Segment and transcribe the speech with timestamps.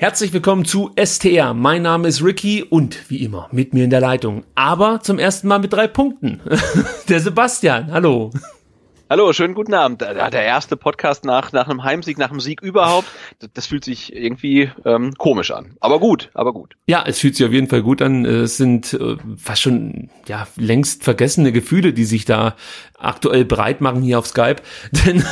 [0.00, 1.54] Herzlich willkommen zu STR.
[1.54, 4.44] Mein Name ist Ricky und wie immer mit mir in der Leitung.
[4.54, 6.40] Aber zum ersten Mal mit drei Punkten.
[7.08, 7.90] Der Sebastian.
[7.90, 8.30] Hallo.
[9.10, 10.02] Hallo, schönen guten Abend.
[10.02, 13.08] Der erste Podcast nach, nach einem Heimsieg, nach einem Sieg überhaupt.
[13.54, 15.78] Das fühlt sich irgendwie ähm, komisch an.
[15.80, 16.76] Aber gut, aber gut.
[16.86, 18.26] Ja, es fühlt sich auf jeden Fall gut an.
[18.26, 22.54] Es sind äh, fast schon ja längst vergessene Gefühle, die sich da
[22.98, 24.56] aktuell breit machen hier auf Skype.
[25.06, 25.24] Denn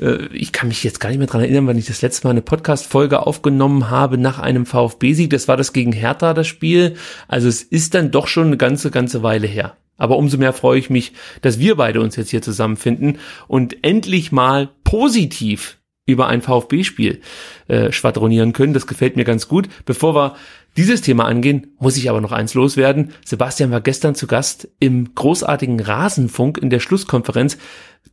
[0.00, 2.30] äh, ich kann mich jetzt gar nicht mehr dran erinnern, wann ich das letzte Mal
[2.30, 5.30] eine Podcast-Folge aufgenommen habe nach einem VfB-Sieg.
[5.30, 6.94] Das war das gegen Hertha, das Spiel.
[7.26, 9.74] Also es ist dann doch schon eine ganze, ganze Weile her.
[10.00, 14.32] Aber umso mehr freue ich mich, dass wir beide uns jetzt hier zusammenfinden und endlich
[14.32, 15.76] mal positiv
[16.06, 17.20] über ein VfB-Spiel
[17.68, 18.72] äh, schwadronieren können.
[18.72, 19.68] Das gefällt mir ganz gut.
[19.84, 20.36] Bevor wir
[20.76, 23.12] dieses Thema angehen, muss ich aber noch eins loswerden.
[23.24, 27.58] Sebastian war gestern zu Gast im großartigen Rasenfunk in der Schlusskonferenz.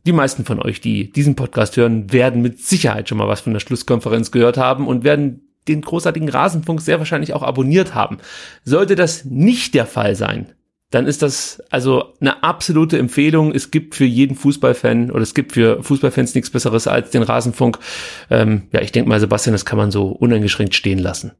[0.06, 3.54] Die meisten von euch, die diesen Podcast hören, werden mit Sicherheit schon mal was von
[3.54, 8.18] der Schlusskonferenz gehört haben und werden den großartigen Rasenfunk sehr wahrscheinlich auch abonniert haben.
[8.64, 10.52] Sollte das nicht der Fall sein,
[10.90, 13.54] dann ist das also eine absolute Empfehlung.
[13.54, 17.78] Es gibt für jeden Fußballfan oder es gibt für Fußballfans nichts Besseres als den Rasenfunk.
[18.30, 21.32] Ähm, ja, ich denke mal, Sebastian, das kann man so uneingeschränkt stehen lassen.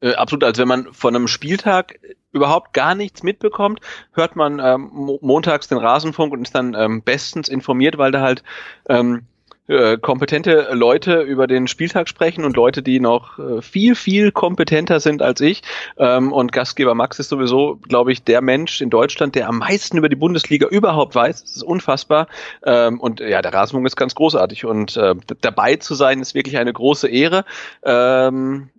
[0.00, 1.98] Äh, absolut, als wenn man von einem Spieltag
[2.32, 3.80] überhaupt gar nichts mitbekommt,
[4.12, 8.44] hört man ähm, montags den Rasenfunk und ist dann ähm, bestens informiert, weil da halt
[8.88, 9.26] ähm,
[9.70, 14.98] äh, kompetente Leute über den Spieltag sprechen und Leute, die noch äh, viel, viel kompetenter
[14.98, 15.62] sind als ich.
[15.96, 19.96] Ähm, und Gastgeber Max ist sowieso, glaube ich, der Mensch in Deutschland, der am meisten
[19.96, 21.42] über die Bundesliga überhaupt weiß.
[21.42, 22.26] Das ist unfassbar.
[22.64, 24.64] Ähm, und ja, der Rasenfunk ist ganz großartig.
[24.64, 27.44] Und äh, dabei zu sein, ist wirklich eine große Ehre.
[27.84, 28.70] Ähm,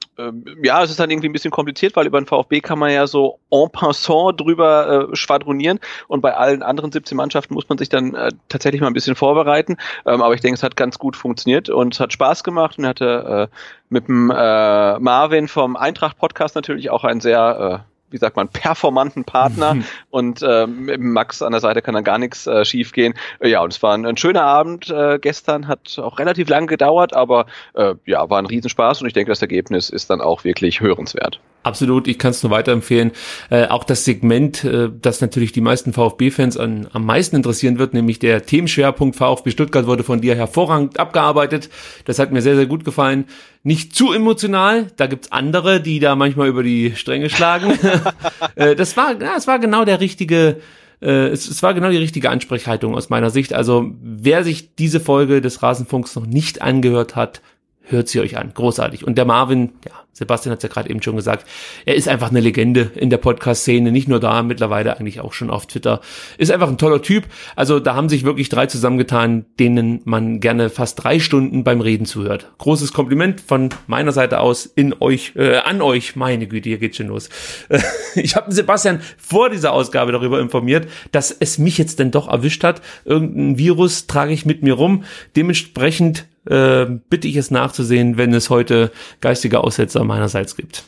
[0.63, 3.07] ja, es ist dann irgendwie ein bisschen kompliziert, weil über den VfB kann man ja
[3.07, 7.89] so en passant drüber äh, schwadronieren und bei allen anderen 17 Mannschaften muss man sich
[7.89, 9.77] dann äh, tatsächlich mal ein bisschen vorbereiten.
[10.05, 12.85] Ähm, aber ich denke, es hat ganz gut funktioniert und es hat Spaß gemacht und
[12.85, 13.55] hatte äh,
[13.89, 18.49] mit dem äh, Marvin vom Eintracht Podcast natürlich auch ein sehr äh, wie sagt man,
[18.49, 19.85] performanten Partner mhm.
[20.09, 23.13] und äh, mit Max an der Seite kann dann gar nichts äh, schief gehen.
[23.39, 26.67] Äh, ja, und es war ein, ein schöner Abend äh, gestern, hat auch relativ lang
[26.67, 30.43] gedauert, aber äh, ja, war ein Riesenspaß und ich denke, das Ergebnis ist dann auch
[30.43, 31.39] wirklich hörenswert.
[31.63, 33.11] Absolut, ich kann es nur weiterempfehlen.
[33.51, 38.17] Äh, auch das Segment, äh, das natürlich die meisten VfB-Fans am meisten interessieren wird, nämlich
[38.17, 41.69] der Themenschwerpunkt VfB Stuttgart wurde von dir hervorragend abgearbeitet.
[42.05, 43.25] Das hat mir sehr, sehr gut gefallen.
[43.63, 47.77] Nicht zu emotional, da gibt's andere, die da manchmal über die Stränge schlagen.
[48.55, 50.57] äh, das war, ja, es war genau der richtige,
[50.99, 53.53] äh, es, es war genau die richtige Ansprechhaltung aus meiner Sicht.
[53.53, 57.41] Also wer sich diese Folge des Rasenfunks noch nicht angehört hat,
[57.83, 58.51] hört sie euch an.
[58.53, 59.05] Großartig.
[59.05, 61.47] Und der Marvin, ja, Sebastian hat es ja gerade eben schon gesagt,
[61.85, 65.49] er ist einfach eine Legende in der Podcast-Szene, nicht nur da, mittlerweile eigentlich auch schon
[65.49, 66.01] auf Twitter.
[66.37, 67.25] Ist einfach ein toller Typ.
[67.55, 72.05] Also da haben sich wirklich drei zusammengetan, denen man gerne fast drei Stunden beim Reden
[72.05, 72.51] zuhört.
[72.57, 76.15] Großes Kompliment von meiner Seite aus in euch, äh, an euch.
[76.17, 77.29] Meine Güte, hier geht's schon los.
[78.15, 82.65] ich habe Sebastian vor dieser Ausgabe darüber informiert, dass es mich jetzt denn doch erwischt
[82.65, 82.81] hat.
[83.05, 85.05] Irgendein Virus trage ich mit mir rum.
[85.37, 90.83] Dementsprechend äh, bitte ich es nachzusehen, wenn es heute geistige Aussetzer meinerseits gibt.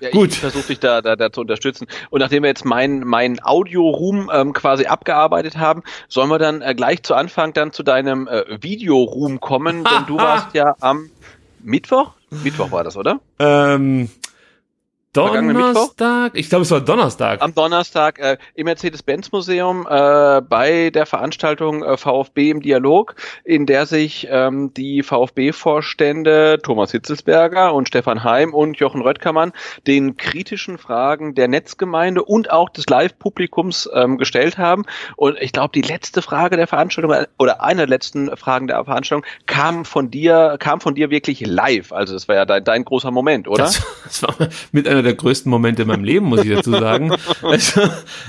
[0.00, 0.30] Ja, Gut.
[0.30, 1.86] Ich versuche dich da, da, da zu unterstützen.
[2.10, 6.74] Und nachdem wir jetzt meinen mein Audio-Room ähm, quasi abgearbeitet haben, sollen wir dann äh,
[6.74, 11.08] gleich zu Anfang dann zu deinem äh, Video-Room kommen, denn du warst ja am
[11.62, 12.14] Mittwoch?
[12.30, 13.20] Mittwoch war das, oder?
[13.38, 14.10] Ähm,
[15.14, 16.32] Donnerstag?
[16.34, 17.42] Ich glaube, es war Donnerstag.
[17.42, 23.14] Am Donnerstag äh, im Mercedes-Benz-Museum äh, bei der Veranstaltung äh, VfB im Dialog,
[23.44, 29.52] in der sich ähm, die VfB-Vorstände Thomas Hitzelsberger und Stefan Heim und Jochen Röttgermann
[29.86, 34.86] den kritischen Fragen der Netzgemeinde und auch des Live-Publikums ähm, gestellt haben.
[35.16, 38.82] Und ich glaube, die letzte Frage der Veranstaltung äh, oder eine der letzten Fragen der
[38.82, 41.92] Veranstaltung kam von dir, kam von dir wirklich live.
[41.92, 43.64] Also es war ja dein, dein großer Moment, oder?
[43.64, 44.34] Das, das war
[44.72, 47.12] mit einer einer der größten Momente in meinem Leben, muss ich dazu sagen.
[47.42, 47.78] als,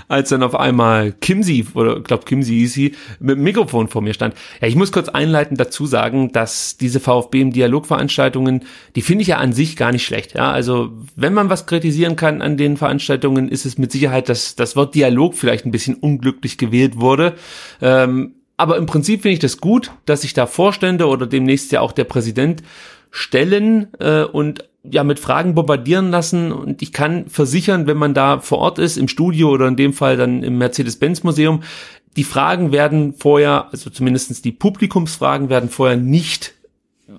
[0.07, 4.01] als dann auf einmal Kimsi, oder ich glaube Kimsi hieß sie, mit dem Mikrofon vor
[4.01, 4.35] mir stand.
[4.61, 8.63] Ja, ich muss kurz einleitend dazu sagen, dass diese VfB im Dialogveranstaltungen,
[8.95, 10.33] die finde ich ja an sich gar nicht schlecht.
[10.35, 14.55] Ja, also wenn man was kritisieren kann an den Veranstaltungen, ist es mit Sicherheit, dass
[14.55, 17.35] das Wort Dialog vielleicht ein bisschen unglücklich gewählt wurde.
[17.81, 21.81] Ähm, aber im Prinzip finde ich das gut, dass sich da Vorstände oder demnächst ja
[21.81, 22.61] auch der Präsident
[23.15, 28.39] stellen äh, und ja mit Fragen bombardieren lassen und ich kann versichern, wenn man da
[28.39, 31.61] vor Ort ist, im Studio oder in dem Fall dann im Mercedes-Benz-Museum,
[32.17, 36.55] die Fragen werden vorher, also zumindestens die Publikumsfragen werden vorher nicht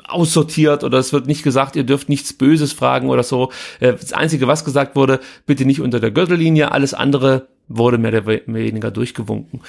[0.08, 3.52] aussortiert oder es wird nicht gesagt, ihr dürft nichts Böses fragen oder so.
[3.79, 8.12] Äh, das Einzige, was gesagt wurde, bitte nicht unter der Gürtellinie, alles andere wurde mehr
[8.12, 9.61] oder weniger durchgewunken.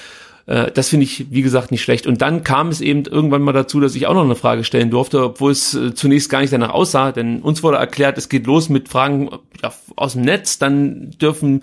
[0.46, 2.06] Äh, das finde ich, wie gesagt, nicht schlecht.
[2.06, 4.90] Und dann kam es eben irgendwann mal dazu, dass ich auch noch eine Frage stellen
[4.90, 8.46] durfte, obwohl es äh, zunächst gar nicht danach aussah, denn uns wurde erklärt, es geht
[8.46, 9.30] los mit Fragen
[9.96, 11.62] aus dem Netz, dann dürfen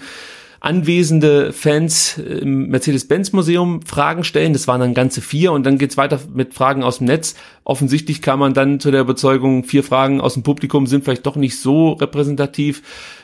[0.64, 4.54] anwesende Fans im Mercedes-Benz-Museum Fragen stellen.
[4.54, 7.36] Das waren dann ganze vier und dann geht's weiter mit Fragen aus dem Netz.
[7.66, 11.36] Offensichtlich kam man dann zu der Überzeugung, vier Fragen aus dem Publikum sind vielleicht doch
[11.36, 12.82] nicht so repräsentativ.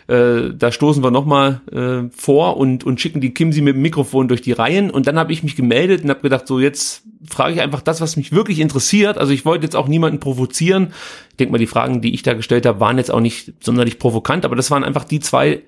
[0.07, 4.27] Äh, da stoßen wir nochmal äh, vor und, und schicken die Kimsi mit dem Mikrofon
[4.27, 4.91] durch die Reihen.
[4.91, 8.01] Und dann habe ich mich gemeldet und habe gedacht, so jetzt frage ich einfach das,
[8.01, 9.17] was mich wirklich interessiert.
[9.17, 10.91] Also ich wollte jetzt auch niemanden provozieren.
[11.29, 13.97] Ich denke mal, die Fragen, die ich da gestellt habe, waren jetzt auch nicht sonderlich
[13.97, 15.61] provokant, aber das waren einfach die zwei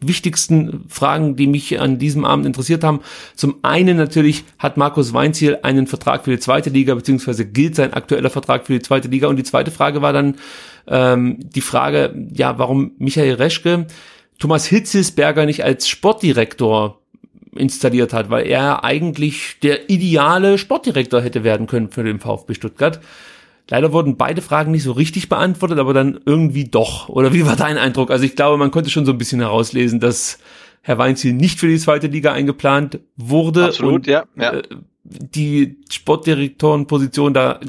[0.00, 3.00] wichtigsten Fragen, die mich an diesem Abend interessiert haben.
[3.34, 7.92] Zum einen natürlich hat Markus Weinziel einen Vertrag für die zweite Liga, beziehungsweise gilt sein
[7.92, 9.28] aktueller Vertrag für die zweite Liga.
[9.28, 10.36] Und die zweite Frage war dann
[10.86, 13.86] ähm, die Frage, ja, warum Michael Reschke
[14.40, 16.98] Thomas Hitzelsberger nicht als Sportdirektor
[17.54, 23.00] installiert hat, weil er eigentlich der ideale Sportdirektor hätte werden können für den VfB Stuttgart.
[23.70, 27.08] Leider wurden beide Fragen nicht so richtig beantwortet, aber dann irgendwie doch.
[27.08, 28.10] Oder wie war dein Eindruck?
[28.10, 30.38] Also ich glaube, man konnte schon so ein bisschen herauslesen, dass
[30.82, 33.66] Herr Weinziel nicht für die zweite Liga eingeplant wurde.
[33.66, 34.24] Absolut, und, ja.
[34.36, 34.54] ja.
[34.54, 34.62] Äh,
[35.04, 37.60] die Sportdirektorenposition da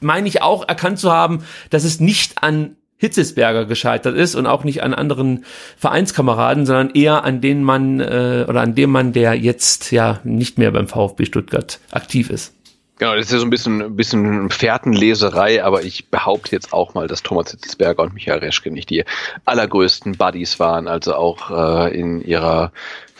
[0.00, 4.62] meine ich auch erkannt zu haben, dass es nicht an Hitzesberger gescheitert ist und auch
[4.62, 5.44] nicht an anderen
[5.78, 10.58] Vereinskameraden, sondern eher an den Mann äh, oder an dem Mann, der jetzt ja nicht
[10.58, 12.54] mehr beim VfB Stuttgart aktiv ist.
[13.00, 16.92] Genau, das ist ja so ein bisschen, ein bisschen Fährtenleserei, aber ich behaupte jetzt auch
[16.92, 19.06] mal, dass Thomas Hitzelsberger und Michael Reschke nicht die
[19.46, 22.72] allergrößten Buddies waren, also auch äh, in ihrer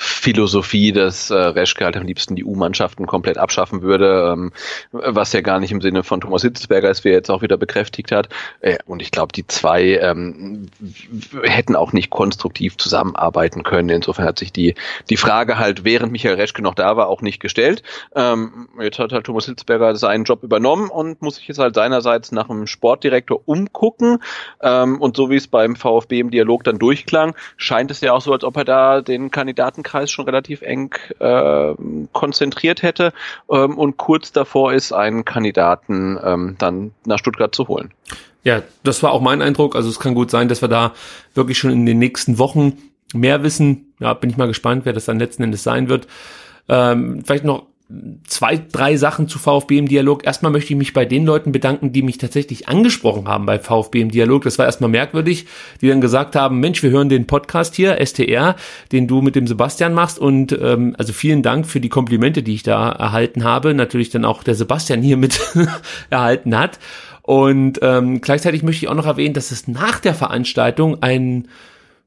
[0.03, 4.51] Philosophie, dass äh, Reschke halt am liebsten die U-Mannschaften komplett abschaffen würde, ähm,
[4.93, 7.59] was ja gar nicht im Sinne von Thomas Hitzelsberger ist, wie er jetzt auch wieder
[7.59, 8.31] bekräftigt hat.
[8.61, 10.69] Äh, und ich glaube, die zwei ähm,
[11.43, 13.91] hätten auch nicht konstruktiv zusammenarbeiten können.
[13.91, 14.75] Insofern hat sich die,
[15.11, 17.83] die Frage halt, während Michael Reschke noch da war, auch nicht gestellt.
[18.15, 22.33] Ähm, jetzt hat halt Thomas Hitzelsberger seinen Job übernommen und muss sich jetzt halt seinerseits
[22.33, 24.23] nach einem Sportdirektor umgucken.
[24.63, 28.23] Ähm, und so wie es beim VfB im Dialog dann durchklang, scheint es ja auch
[28.23, 31.75] so, als ob er da den Kandidaten Kreis schon relativ eng äh,
[32.13, 33.13] konzentriert hätte
[33.51, 37.93] ähm, und kurz davor ist, einen Kandidaten ähm, dann nach Stuttgart zu holen.
[38.45, 39.77] Ja, das war auch mein Eindruck.
[39.77, 40.93] Also es kann gut sein, dass wir da
[41.35, 42.79] wirklich schon in den nächsten Wochen
[43.13, 43.93] mehr wissen.
[43.99, 46.07] Ja, bin ich mal gespannt, wer das dann letzten Endes sein wird.
[46.69, 47.67] Ähm, vielleicht noch
[48.27, 50.25] zwei, drei Sachen zu VfB im Dialog.
[50.25, 54.01] Erstmal möchte ich mich bei den Leuten bedanken, die mich tatsächlich angesprochen haben bei VfB
[54.01, 54.45] im Dialog.
[54.45, 55.47] Das war erstmal merkwürdig,
[55.81, 58.57] die dann gesagt haben, Mensch, wir hören den Podcast hier, STR,
[58.93, 60.19] den du mit dem Sebastian machst.
[60.19, 63.75] Und ähm, also vielen Dank für die Komplimente, die ich da erhalten habe.
[63.75, 65.41] Natürlich dann auch der Sebastian hier mit
[66.11, 66.79] erhalten hat.
[67.23, 71.49] Und ähm, gleichzeitig möchte ich auch noch erwähnen, dass es nach der Veranstaltung ein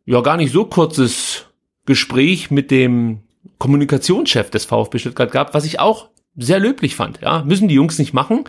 [0.06, 1.46] ja gar nicht so kurzes
[1.86, 3.23] Gespräch mit dem
[3.64, 7.22] Kommunikationschef des VfB Stuttgart gab, was ich auch sehr löblich fand.
[7.22, 8.46] Ja, müssen die Jungs nicht machen,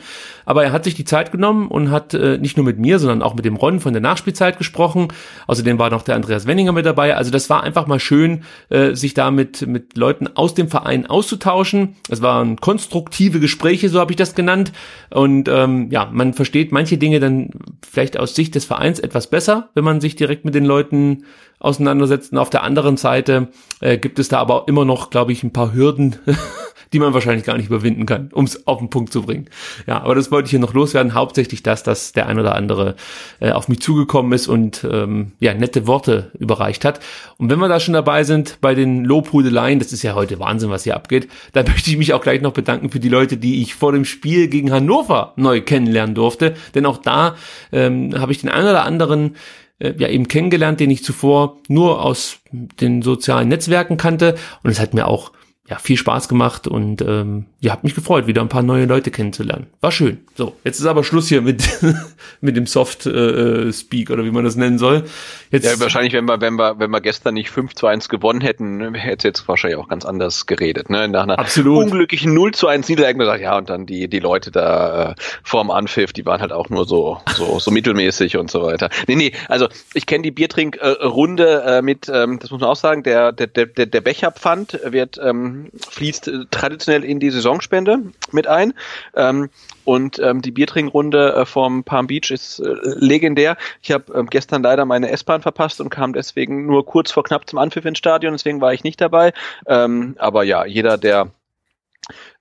[0.46, 3.20] aber er hat sich die Zeit genommen und hat äh, nicht nur mit mir, sondern
[3.20, 5.08] auch mit dem Ron von der Nachspielzeit gesprochen.
[5.46, 7.14] Außerdem war noch der Andreas Wenninger mit dabei.
[7.14, 11.06] Also das war einfach mal schön, äh, sich da mit, mit Leuten aus dem Verein
[11.06, 11.96] auszutauschen.
[12.08, 14.72] Es waren konstruktive Gespräche, so habe ich das genannt.
[15.10, 17.50] Und ähm, ja, man versteht manche Dinge dann
[17.86, 21.25] vielleicht aus Sicht des Vereins etwas besser, wenn man sich direkt mit den Leuten
[21.58, 22.32] auseinandersetzt.
[22.32, 23.48] Und auf der anderen Seite
[23.81, 26.16] äh, gibt es da aber immer noch, glaube ich, ein paar Hürden,
[26.94, 29.46] die man wahrscheinlich gar nicht überwinden kann, um es auf den Punkt zu bringen.
[29.87, 31.12] Ja, aber das wollte ich hier noch loswerden.
[31.12, 32.94] Hauptsächlich das, dass der ein oder andere
[33.41, 37.01] äh, auf mich zugekommen ist und ähm, ja nette Worte überreicht hat.
[37.36, 40.70] Und wenn wir da schon dabei sind bei den Lobhudeleien, das ist ja heute Wahnsinn,
[40.70, 43.60] was hier abgeht, dann möchte ich mich auch gleich noch bedanken für die Leute, die
[43.60, 46.55] ich vor dem Spiel gegen Hannover neu kennenlernen durfte.
[46.77, 47.34] Denn auch da
[47.72, 49.34] ähm, habe ich den einen oder anderen
[49.81, 54.36] äh, ja eben kennengelernt, den ich zuvor nur aus den sozialen Netzwerken kannte.
[54.63, 55.32] Und es hat mir auch
[55.66, 59.10] ja, viel Spaß gemacht und ähm, ja, hat mich gefreut, wieder ein paar neue Leute
[59.10, 59.66] kennenzulernen.
[59.80, 60.18] War schön.
[60.34, 61.66] So, jetzt ist aber Schluss hier mit,
[62.42, 65.04] mit dem Soft äh, Speak oder wie man das nennen soll.
[65.50, 68.42] Jetzt, ja, wahrscheinlich, wenn wir, wenn wir, wenn wir gestern nicht 5 zu 1 gewonnen
[68.42, 70.90] hätten, hätte es jetzt wahrscheinlich auch ganz anders geredet.
[70.90, 71.08] Ne?
[71.08, 71.84] Nach einer Absolut.
[71.84, 75.70] unglücklichen 0 zu 1 Niederlage gesagt, ja, und dann die, die Leute da äh, vorm
[75.70, 78.90] Anpfiff, die waren halt auch nur so, so, so mittelmäßig und so weiter.
[79.08, 83.02] Nee, nee, also ich kenne die Biertrinkrunde äh, mit, ähm, das muss man auch sagen,
[83.02, 85.54] der, der, der, der Becherpfand wird ähm,
[85.91, 88.01] fließt äh, traditionell in die Saisonspende
[88.32, 88.75] mit ein.
[89.15, 89.51] Ähm,
[89.84, 93.56] und ähm, die Biertrinkrunde äh, vom Palm Beach ist äh, legendär.
[93.82, 97.49] Ich habe ähm, gestern leider meine S-Bahn verpasst und kam deswegen nur kurz vor knapp
[97.49, 99.32] zum Anpfiff ins Stadion, deswegen war ich nicht dabei.
[99.67, 101.31] Ähm, aber ja, jeder, der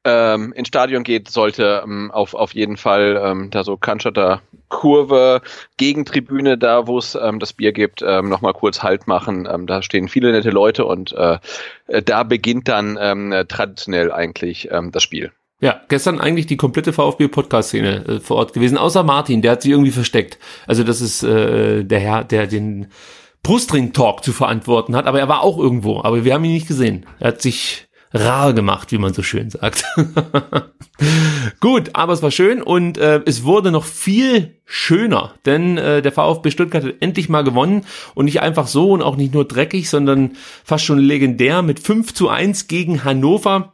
[0.05, 5.41] ähm, ins Stadion geht, sollte ähm, auf, auf jeden Fall ähm, da so Cannstatter Kurve,
[5.77, 9.47] Gegentribüne, da wo es ähm, das Bier gibt, ähm, nochmal kurz Halt machen.
[9.51, 11.37] Ähm, da stehen viele nette Leute und äh,
[12.03, 15.31] da beginnt dann ähm, traditionell eigentlich ähm, das Spiel.
[15.63, 19.71] Ja, gestern eigentlich die komplette VfB-Podcast-Szene äh, vor Ort gewesen, außer Martin, der hat sich
[19.71, 20.37] irgendwie versteckt.
[20.67, 22.87] Also das ist äh, der Herr, der den
[23.43, 27.05] Brustring-Talk zu verantworten hat, aber er war auch irgendwo, aber wir haben ihn nicht gesehen.
[27.19, 29.83] Er hat sich rar gemacht, wie man so schön sagt.
[31.59, 36.11] Gut, aber es war schön und äh, es wurde noch viel schöner, denn äh, der
[36.11, 39.89] VfB Stuttgart hat endlich mal gewonnen und nicht einfach so und auch nicht nur dreckig,
[39.89, 43.73] sondern fast schon legendär mit 5 zu 1 gegen Hannover.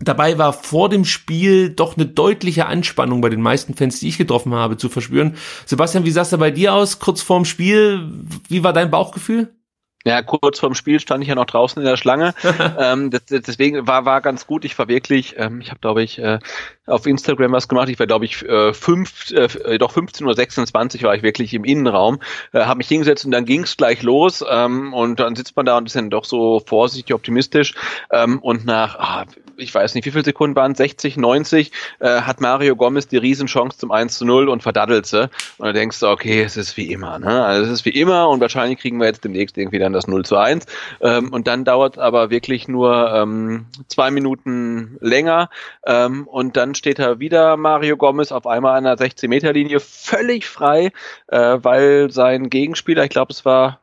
[0.00, 4.18] Dabei war vor dem Spiel doch eine deutliche Anspannung bei den meisten Fans, die ich
[4.18, 5.34] getroffen habe, zu verspüren.
[5.66, 8.08] Sebastian, wie sah es da bei dir aus, kurz vorm Spiel?
[8.48, 9.57] Wie war dein Bauchgefühl?
[10.04, 12.32] Ja, kurz vorm Spiel stand ich ja noch draußen in der Schlange.
[12.78, 14.64] ähm, das, deswegen war war ganz gut.
[14.64, 16.38] Ich war wirklich, ähm, ich habe glaube ich äh,
[16.86, 17.88] auf Instagram was gemacht.
[17.88, 22.20] Ich war glaube ich äh, fünf, äh, doch 15.26 Uhr war ich wirklich im Innenraum,
[22.52, 25.76] äh, habe mich hingesetzt und dann ging's gleich los ähm, und dann sitzt man da
[25.76, 27.74] und ist dann doch so vorsichtig optimistisch
[28.12, 29.24] ähm, und nach ah,
[29.58, 33.78] ich weiß nicht, wie viele Sekunden waren 60, 90, äh, hat Mario Gomez die Riesenchance
[33.78, 35.22] zum 1 zu 0 und verdaddelt sie.
[35.58, 37.44] Und dann denkst du, okay, es ist wie immer, ne?
[37.44, 40.24] Also es ist wie immer und wahrscheinlich kriegen wir jetzt demnächst irgendwie dann das 0
[40.24, 40.66] zu 1.
[41.00, 45.50] Ähm, und dann dauert aber wirklich nur ähm, zwei Minuten länger
[45.86, 50.92] ähm, und dann steht da wieder Mario Gomez auf einmal an der 16-Meter-Linie völlig frei,
[51.28, 53.80] äh, weil sein Gegenspieler, ich glaube es war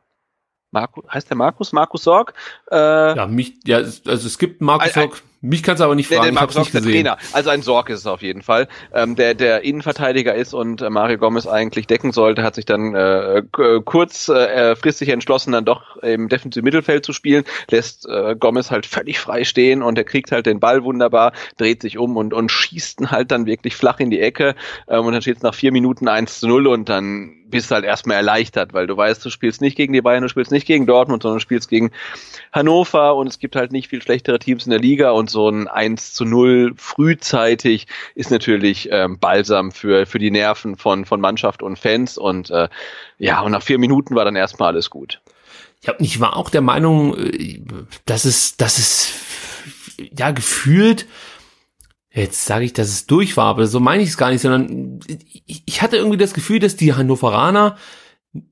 [0.72, 1.72] Markus, heißt der Markus?
[1.72, 2.34] Markus Sorg?
[2.70, 5.22] Äh, ja, mich, ja, also es gibt Markus Sorg.
[5.46, 6.92] Mich kannst du aber nicht fragen, der ich hab's nicht gesehen.
[6.92, 7.18] Trainer.
[7.32, 10.90] Also ein Sorg ist es auf jeden Fall, ähm, der der Innenverteidiger ist und äh,
[10.90, 13.42] Mario Gomez eigentlich decken sollte, hat sich dann äh,
[13.84, 19.20] kurzfristig äh, entschlossen, dann doch im defensiven Mittelfeld zu spielen, lässt äh, Gomez halt völlig
[19.20, 23.00] frei stehen und er kriegt halt den Ball wunderbar, dreht sich um und und schießt
[23.00, 24.56] ihn halt dann wirklich flach in die Ecke
[24.88, 27.84] ähm, und dann steht es nach vier Minuten 1 zu 0 und dann bist halt
[27.84, 30.86] erstmal erleichtert, weil du weißt, du spielst nicht gegen die Bayern, du spielst nicht gegen
[30.86, 31.90] Dortmund, sondern du spielst gegen
[32.52, 35.68] Hannover und es gibt halt nicht viel schlechtere Teams in der Liga und so ein
[35.68, 41.62] 1 zu 0 frühzeitig ist natürlich ähm, Balsam für, für die Nerven von, von Mannschaft
[41.62, 42.68] und Fans und äh,
[43.18, 45.20] ja, und nach vier Minuten war dann erstmal alles gut.
[45.82, 47.60] Ja, ich war auch der Meinung, äh,
[48.06, 49.12] dass es, dass es
[49.98, 51.06] ja gefühlt
[52.16, 55.00] Jetzt sage ich, dass es durch war, aber so meine ich es gar nicht, sondern
[55.44, 57.76] ich hatte irgendwie das Gefühl, dass die Hannoveraner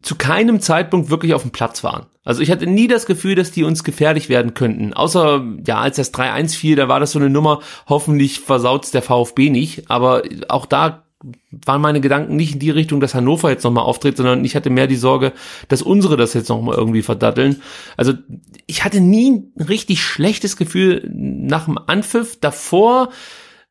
[0.03, 2.07] zu keinem Zeitpunkt wirklich auf dem Platz waren.
[2.25, 4.95] Also ich hatte nie das Gefühl, dass die uns gefährlich werden könnten.
[4.95, 9.03] Außer, ja, als das 3-1 fiel, da war das so eine Nummer, hoffentlich versaut's der
[9.03, 9.91] VfB nicht.
[9.91, 11.05] Aber auch da
[11.65, 14.71] waren meine Gedanken nicht in die Richtung, dass Hannover jetzt nochmal auftritt, sondern ich hatte
[14.71, 15.33] mehr die Sorge,
[15.69, 17.63] dass unsere das jetzt nochmal irgendwie verdatteln.
[17.97, 18.13] Also
[18.67, 22.39] ich hatte nie ein richtig schlechtes Gefühl nach dem Anpfiff.
[22.41, 23.11] Davor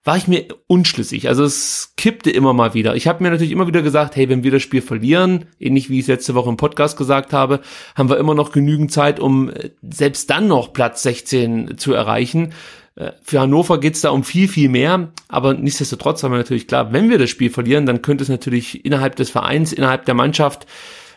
[0.03, 1.29] war ich mir unschlüssig.
[1.29, 2.95] Also es kippte immer mal wieder.
[2.95, 5.95] Ich habe mir natürlich immer wieder gesagt, hey, wenn wir das Spiel verlieren, ähnlich wie
[5.95, 7.61] ich es letzte Woche im Podcast gesagt habe,
[7.95, 12.53] haben wir immer noch genügend Zeit, um äh, selbst dann noch Platz 16 zu erreichen.
[12.95, 16.91] Äh, für Hannover geht's da um viel, viel mehr, aber nichtsdestotrotz haben wir natürlich klar,
[16.91, 20.67] wenn wir das Spiel verlieren, dann könnte es natürlich innerhalb des Vereins, innerhalb der Mannschaft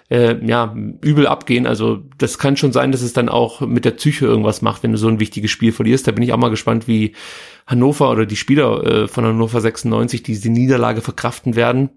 [0.09, 1.67] äh, ja, übel abgehen.
[1.67, 4.93] Also das kann schon sein, dass es dann auch mit der Psyche irgendwas macht, wenn
[4.93, 6.07] du so ein wichtiges Spiel verlierst.
[6.07, 7.15] Da bin ich auch mal gespannt, wie
[7.67, 11.91] Hannover oder die Spieler äh, von Hannover 96 diese Niederlage verkraften werden.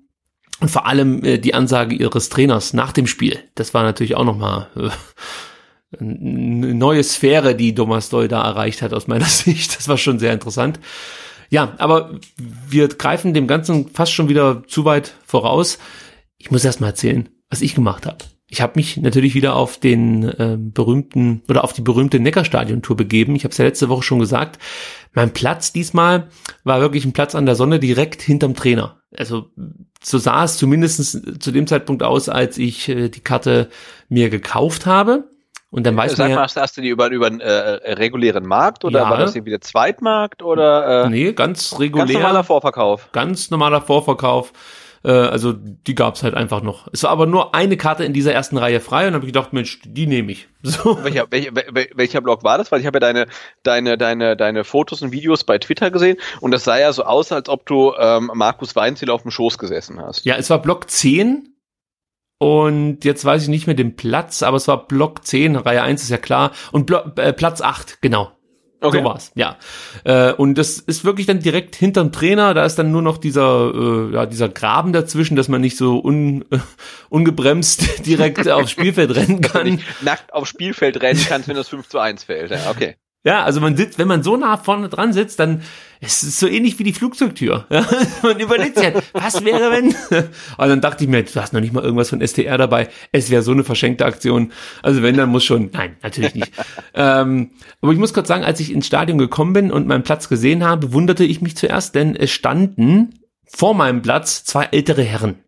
[0.59, 3.39] Und vor allem äh, die Ansage ihres Trainers nach dem Spiel.
[3.55, 4.89] Das war natürlich auch nochmal äh,
[5.99, 9.77] eine neue Sphäre, die Thomas Doll da erreicht hat aus meiner Sicht.
[9.77, 10.79] Das war schon sehr interessant.
[11.49, 12.19] Ja, aber
[12.67, 15.79] wir greifen dem Ganzen fast schon wieder zu weit voraus.
[16.37, 18.25] Ich muss erst mal erzählen, was ich gemacht habe.
[18.51, 23.35] Ich habe mich natürlich wieder auf den äh, berühmten oder auf die berühmte Neckarstadion-Tour begeben.
[23.35, 24.59] Ich habe es ja letzte Woche schon gesagt.
[25.13, 26.29] Mein Platz diesmal
[26.63, 29.01] war wirklich ein Platz an der Sonne direkt hinterm Trainer.
[29.15, 29.47] Also
[30.01, 33.69] so sah es zumindest zu dem Zeitpunkt aus, als ich äh, die Karte
[34.07, 35.29] mir gekauft habe.
[35.71, 38.45] Und dann weiß Sag man ja, mal, hast du die über, über einen äh, regulären
[38.45, 41.05] Markt oder ja, war das irgendwie der Zweitmarkt oder?
[41.05, 42.05] Äh, nee, ganz regulär.
[42.05, 43.11] Ganz normaler Vorverkauf.
[43.11, 44.51] Ganz normaler Vorverkauf.
[45.03, 46.87] Äh, also die gab's halt einfach noch.
[46.91, 49.53] Es war aber nur eine Karte in dieser ersten Reihe frei und habe ich gedacht,
[49.53, 50.47] Mensch, die nehme ich.
[50.61, 51.01] So.
[51.03, 51.51] Welcher, welcher,
[51.95, 52.69] welcher Blog war das?
[52.69, 53.27] Weil ich habe ja deine,
[53.63, 57.31] deine, deine, deine Fotos und Videos bei Twitter gesehen und das sah ja so aus,
[57.31, 60.25] als ob du ähm, Markus Weinziel auf dem Schoß gesessen hast.
[60.25, 61.55] Ja, es war Block 10
[62.39, 66.03] und jetzt weiß ich nicht mehr den Platz, aber es war Block 10, Reihe 1
[66.03, 66.51] ist ja klar.
[66.71, 68.31] Und Blo äh, Platz 8, genau.
[68.81, 68.99] Okay.
[68.99, 69.57] So war's, ja.
[70.05, 72.53] Äh, und das ist wirklich dann direkt hinterm Trainer.
[72.53, 75.99] Da ist dann nur noch dieser, äh, ja, dieser Graben dazwischen, dass man nicht so
[75.99, 76.59] un, äh,
[77.09, 79.81] ungebremst direkt aufs Spielfeld rennen kann.
[80.01, 82.51] nackt aufs Spielfeld rennen kannst, wenn das 5 zu 1 fällt.
[82.51, 82.95] Ja, okay.
[83.25, 85.61] Ja, also man sitzt, wenn man so nah vorne dran sitzt, dann
[85.99, 87.65] ist es so ähnlich wie die Flugzeugtür.
[87.69, 87.85] Ja,
[88.23, 89.87] man überlegt sich halt, was wäre wenn?
[90.57, 92.87] Und dann dachte ich mir, du hast noch nicht mal irgendwas von STR dabei.
[93.11, 94.53] Es wäre so eine verschenkte Aktion.
[94.81, 96.51] Also wenn, dann muss schon, nein, natürlich nicht.
[96.93, 100.29] ähm, aber ich muss kurz sagen, als ich ins Stadion gekommen bin und meinen Platz
[100.29, 105.39] gesehen habe, wunderte ich mich zuerst, denn es standen vor meinem Platz zwei ältere Herren.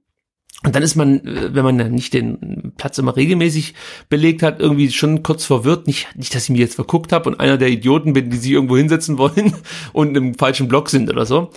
[0.64, 3.74] Und dann ist man, äh, wenn man nicht den Platz immer regelmäßig
[4.10, 5.88] belegt hat, irgendwie schon kurz verwirrt.
[5.88, 8.52] Nicht, nicht dass ich mich jetzt verguckt habe und einer der Idioten bin, die sich
[8.52, 9.56] irgendwo hinsetzen wollen
[9.94, 11.50] und im falschen Block sind oder so.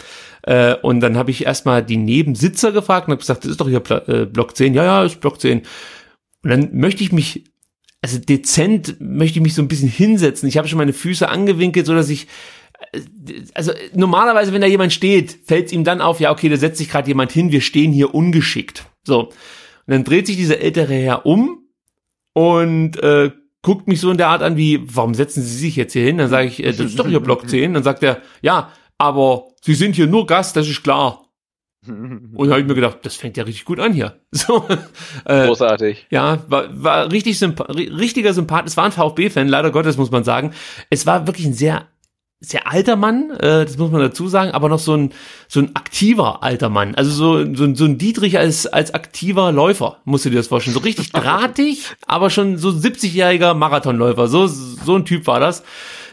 [0.42, 3.68] Äh, und dann habe ich erstmal die Nebensitzer gefragt und habe gesagt, das ist doch
[3.68, 4.72] hier äh, Block 10.
[4.72, 5.62] Ja, ja, ist Block 10.
[6.42, 7.44] Und dann möchte ich mich,
[8.00, 10.48] also dezent möchte ich mich so ein bisschen hinsetzen.
[10.48, 12.26] Ich habe schon meine Füße angewinkelt, so dass ich
[13.54, 16.78] also normalerweise, wenn da jemand steht, fällt es ihm dann auf, ja, okay, da setzt
[16.78, 18.84] sich gerade jemand hin, wir stehen hier ungeschickt.
[19.06, 19.28] So.
[19.28, 19.32] Und
[19.86, 21.68] dann dreht sich dieser ältere Herr um
[22.32, 23.30] und äh,
[23.62, 26.18] guckt mich so in der Art an wie, warum setzen Sie sich jetzt hier hin?
[26.18, 27.74] Dann sage ich, äh, das ist doch hier Block 10.
[27.74, 31.24] Dann sagt er, ja, aber Sie sind hier nur Gast, das ist klar.
[31.86, 34.20] Und habe ich mir gedacht, das fängt ja richtig gut an hier.
[34.32, 34.66] So,
[35.24, 36.06] äh, Großartig.
[36.10, 38.66] Ja, war, war richtig sympa richtiger Sympath.
[38.66, 40.52] Es war ein VfB-Fan, leider Gottes muss man sagen.
[40.90, 41.86] Es war wirklich ein sehr
[42.44, 45.12] sehr alter Mann, äh, das muss man dazu sagen, aber noch so ein
[45.48, 49.98] so ein aktiver alter Mann, also so so, so ein Dietrich als als aktiver Läufer,
[50.04, 54.96] musst du dir das vorstellen, so richtig drahtig, aber schon so 70-jähriger Marathonläufer, so so
[54.96, 55.62] ein Typ war das,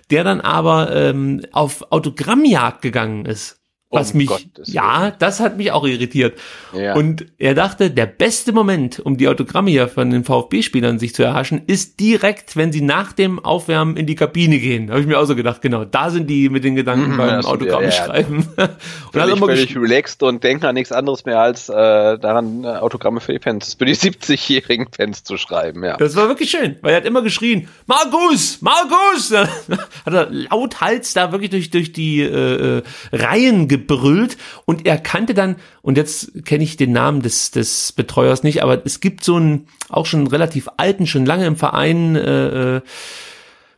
[0.10, 3.61] der dann aber ähm, auf Autogrammjagd gegangen ist
[3.92, 6.40] was um mich, Gottes ja, das hat mich auch irritiert.
[6.74, 6.96] Ja.
[6.96, 11.24] Und er dachte, der beste Moment, um die Autogramme hier von den VfB-Spielern sich zu
[11.24, 14.88] erhaschen, ist direkt, wenn sie nach dem Aufwärmen in die Kabine gehen.
[14.88, 17.18] Da habe ich mir auch so gedacht, genau, da sind die mit den Gedanken mhm,
[17.18, 18.48] beim Autogramm ja, schreiben.
[18.58, 18.70] Ja.
[19.14, 23.20] und völlig, völlig relaxed und denken an nichts anderes mehr als äh, daran, äh, Autogramme
[23.20, 25.84] für die Fans, für die 70-jährigen Fans zu schreiben.
[25.84, 25.98] Ja.
[25.98, 29.32] Das war wirklich schön, weil er hat immer geschrien, Markus, Markus!
[30.06, 34.98] hat er lauthals da wirklich durch, durch die äh, äh Reihen ge gebrüllt und er
[34.98, 39.24] kannte dann, und jetzt kenne ich den Namen des, des Betreuers nicht, aber es gibt
[39.24, 42.82] so einen auch schon relativ alten, schon lange im Verein äh, äh,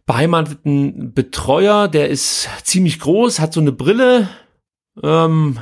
[0.05, 4.29] beheimateten Betreuer, der ist ziemlich groß, hat so eine Brille,
[5.01, 5.60] ähm,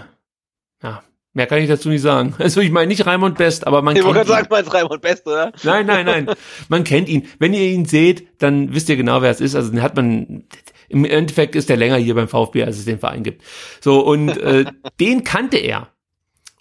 [0.83, 2.33] ja, Mehr kann ich dazu nicht sagen.
[2.39, 4.25] Also ich meine nicht Raimund Best, aber man ich kennt ihn.
[4.25, 5.53] sagen, meinst Raimund Best, oder?
[5.63, 6.29] Nein, nein, nein.
[6.67, 7.27] Man kennt ihn.
[7.39, 9.55] Wenn ihr ihn seht, dann wisst ihr genau, wer es ist.
[9.55, 10.43] Also den hat man,
[10.91, 13.43] im Endeffekt ist der länger hier beim VfB, als es den Verein gibt.
[13.79, 14.65] So, und äh,
[14.99, 15.89] den kannte er.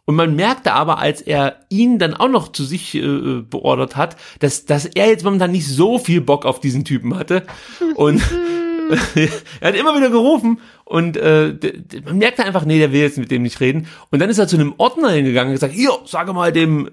[0.05, 4.17] Und man merkte aber, als er ihn dann auch noch zu sich äh, beordert hat,
[4.41, 7.47] dass, dass er jetzt momentan nicht so viel Bock auf diesen Typen hatte.
[7.95, 8.21] Und
[9.61, 11.55] er hat immer wieder gerufen und äh,
[12.05, 13.87] man merkte einfach, nee, der will jetzt mit dem nicht reden.
[14.11, 16.91] Und dann ist er zu einem Ordner hingegangen und gesagt, hier, sage mal dem,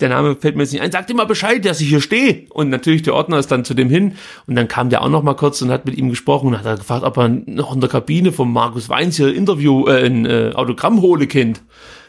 [0.00, 2.46] der Name fällt mir jetzt nicht ein, sag dir mal Bescheid, dass ich hier stehe.
[2.50, 4.14] Und natürlich der Ordner ist dann zu dem hin
[4.46, 6.66] und dann kam der auch noch mal kurz und hat mit ihm gesprochen und hat
[6.66, 10.24] er gefragt, ob er noch in der Kabine vom Markus Weins hier Interview, äh, ein
[10.24, 11.62] äh, Autogramm hole kennt.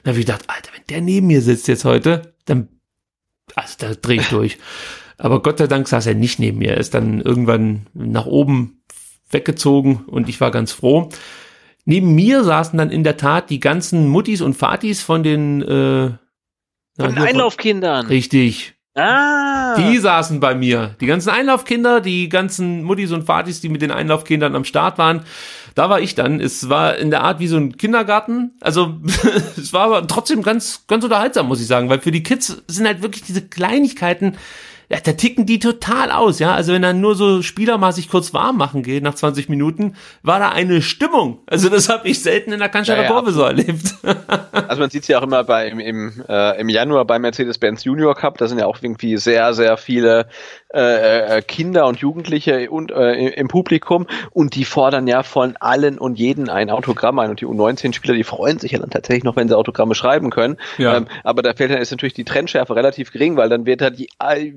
[0.04, 2.68] Da habe ich gedacht, Alter, wenn der neben mir sitzt jetzt heute, dann,
[3.56, 4.58] also da dreh ich durch.
[5.18, 6.72] Aber Gott sei Dank saß er nicht neben mir.
[6.72, 8.83] Er ist dann irgendwann nach oben
[9.34, 11.10] weggezogen und ich war ganz froh.
[11.86, 16.12] Neben mir saßen dann in der Tat die ganzen Muttis und Vatis von den, äh,
[16.96, 18.08] von den Einlaufkindern.
[18.08, 18.76] Richtig.
[18.96, 19.76] Ah.
[19.76, 20.96] Die saßen bei mir.
[21.02, 25.24] Die ganzen Einlaufkinder, die ganzen Muttis und Vatis, die mit den Einlaufkindern am Start waren.
[25.74, 26.40] Da war ich dann.
[26.40, 28.52] Es war in der Art wie so ein Kindergarten.
[28.62, 29.00] Also
[29.58, 32.86] es war aber trotzdem ganz, ganz unterhaltsam, muss ich sagen, weil für die Kids sind
[32.86, 34.38] halt wirklich diese Kleinigkeiten,
[34.94, 36.54] ja, da ticken die total aus, ja.
[36.54, 39.96] Also wenn dann nur so Spieler mal sich kurz warm machen geht nach 20 Minuten,
[40.22, 41.40] war da eine Stimmung.
[41.48, 43.96] Also das habe ich selten in der Cannstatter ja, ja, Kurve so erlebt.
[44.52, 47.86] also man sieht es ja auch immer bei im, im, äh, im Januar bei Mercedes-Benz
[47.86, 50.28] Junior Cup, da sind ja auch irgendwie sehr, sehr viele
[50.76, 55.98] äh, äh, Kinder und Jugendliche und, äh, im Publikum und die fordern ja von allen
[55.98, 59.36] und jeden ein Autogramm ein und die U19-Spieler, die freuen sich ja dann tatsächlich noch,
[59.36, 60.58] wenn sie Autogramme schreiben können.
[60.78, 60.98] Ja.
[60.98, 63.98] Ähm, aber da fällt dann ist natürlich die Trendschärfe relativ gering, weil dann wird halt
[63.98, 64.10] die,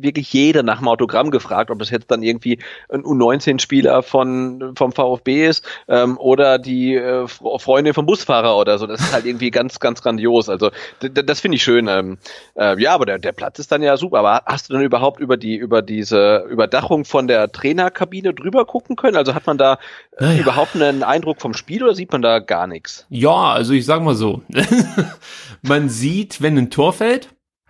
[0.02, 2.58] wirklich jeder nach dem Autogramm gefragt, ob es jetzt dann irgendwie
[2.88, 8.86] ein U19-Spieler von vom VfB ist ähm, oder die äh, Freundin vom Busfahrer oder so.
[8.86, 10.48] Das ist halt irgendwie ganz, ganz grandios.
[10.48, 11.88] Also das finde ich schön.
[11.88, 12.18] Ähm,
[12.54, 14.18] äh, ja, aber der, der Platz ist dann ja super.
[14.18, 18.66] Aber hast du dann überhaupt über die über die diese Überdachung von der Trainerkabine drüber
[18.66, 19.16] gucken können?
[19.16, 19.78] Also hat man da
[20.18, 20.40] äh, naja.
[20.40, 23.06] überhaupt einen Eindruck vom Spiel oder sieht man da gar nichts?
[23.08, 24.42] Ja, also ich sag mal so.
[25.62, 27.28] man sieht, wenn ein Tor fällt,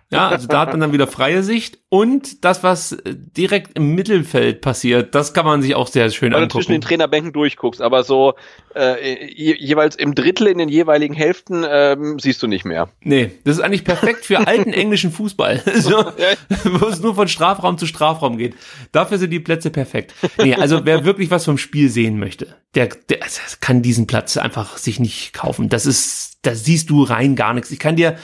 [0.09, 3.93] Ja, also da hat man dann wieder freie Sicht und das, was äh, direkt im
[3.93, 6.63] Mittelfeld passiert, das kann man sich auch sehr schön Weil du angucken.
[6.63, 8.35] zwischen den Trainerbänken durchguckst, aber so
[8.73, 12.87] äh, je, jeweils im Drittel in den jeweiligen Hälften ähm, siehst du nicht mehr.
[13.01, 16.05] Nee, das ist eigentlich perfekt für alten englischen Fußball, so,
[16.63, 18.55] wo es nur von Strafraum zu Strafraum geht.
[18.93, 20.13] Dafür sind die Plätze perfekt.
[20.41, 24.37] Nee, also wer wirklich was vom Spiel sehen möchte, der, der also kann diesen Platz
[24.37, 25.67] einfach sich nicht kaufen.
[25.67, 27.71] Das ist, da siehst du rein gar nichts.
[27.71, 28.17] Ich kann dir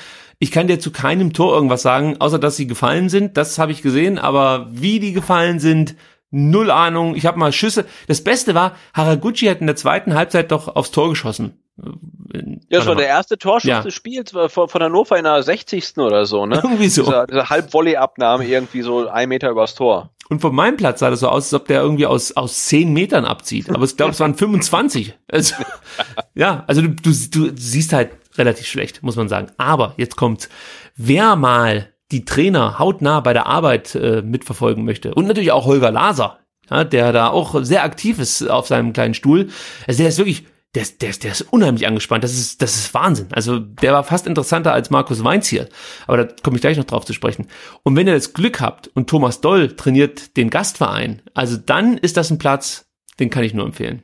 [0.44, 3.38] ich kann dir zu keinem Tor irgendwas sagen, außer dass sie gefallen sind.
[3.38, 5.96] Das habe ich gesehen, aber wie die gefallen sind,
[6.32, 7.16] null Ahnung.
[7.16, 7.86] Ich habe mal Schüsse.
[8.08, 11.58] Das Beste war, Haraguchi hat in der zweiten Halbzeit doch aufs Tor geschossen.
[11.78, 13.82] Ja, das war der erste Torschuss Ja.
[13.82, 15.98] des Spiels von, von Hannover in der 60.
[15.98, 16.60] oder so, ne?
[16.64, 17.04] Irgendwie so.
[17.04, 20.10] Dieser, dieser Halbvolley-Abnahme irgendwie so ein Meter übers Tor.
[20.30, 22.92] Und von meinem Platz sah das so aus, als ob der irgendwie aus, aus 10
[22.92, 23.70] Metern abzieht.
[23.70, 25.14] Aber ich glaube, es waren 25.
[25.32, 25.56] Also,
[26.36, 29.48] ja, also du, du, du siehst halt relativ schlecht, muss man sagen.
[29.58, 30.50] Aber jetzt kommt's.
[30.96, 35.92] Wer mal die Trainer hautnah bei der Arbeit äh, mitverfolgen möchte und natürlich auch Holger
[35.92, 39.50] Laser, ja, der da auch sehr aktiv ist auf seinem kleinen Stuhl.
[39.88, 42.24] Also der ist wirklich, der ist, der ist, der ist unheimlich angespannt.
[42.24, 43.28] Das ist, das ist Wahnsinn.
[43.32, 45.68] Also der war fast interessanter als Markus Weinz hier.
[46.08, 47.48] Aber da komme ich gleich noch drauf zu sprechen.
[47.84, 52.18] Und wenn ihr das Glück habt und Thomas Doll trainiert den Gastverein, also dann ist
[52.18, 52.86] das ein Platz,
[53.20, 54.04] den kann ich nur empfehlen.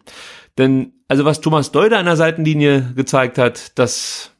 [0.57, 4.31] Denn, also was Thomas da an der Seitenlinie gezeigt hat, das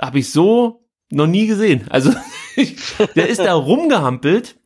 [0.00, 1.86] habe ich so noch nie gesehen.
[1.90, 2.12] Also
[3.16, 4.56] der ist da rumgehampelt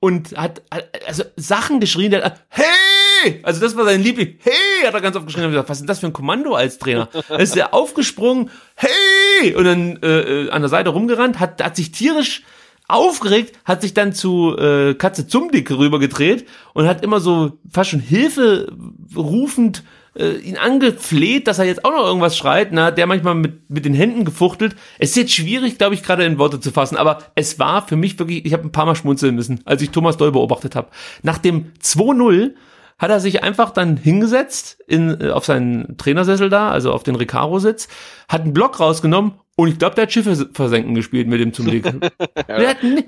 [0.00, 0.62] und hat,
[1.06, 3.40] also Sachen geschrien, der hat, hey!
[3.42, 4.38] Also das war sein Liebling.
[4.40, 4.86] Hey!
[4.86, 5.44] Hat er ganz oft geschrien.
[5.44, 7.10] Und gesagt, was ist denn das für ein Kommando als Trainer?
[7.28, 9.54] Da ist er aufgesprungen, hey!
[9.54, 12.42] Und dann äh, an der Seite rumgerannt, hat, hat sich tierisch
[12.88, 18.00] aufgeregt, hat sich dann zu äh, Katze Zumdick rübergedreht und hat immer so fast schon
[18.00, 18.72] Hilfe
[19.14, 19.84] rufend
[20.16, 22.72] äh, ihn angefleht, dass er jetzt auch noch irgendwas schreit.
[22.72, 24.76] Na, der manchmal mit, mit den Händen gefuchtelt.
[24.98, 27.96] Es ist jetzt schwierig, glaube ich, gerade in Worte zu fassen, aber es war für
[27.96, 30.88] mich wirklich, ich habe ein paar Mal schmunzeln müssen, als ich Thomas Doll beobachtet habe.
[31.22, 32.54] Nach dem 2-0
[32.98, 37.16] hat er sich einfach dann hingesetzt in, äh, auf seinen Trainersessel da, also auf den
[37.16, 37.88] Recaro-Sitz,
[38.28, 41.66] hat einen Block rausgenommen und ich glaube, der hat Schiffe versenken gespielt mit dem zum
[41.66, 41.84] Blick.
[42.48, 43.04] Der hat ni-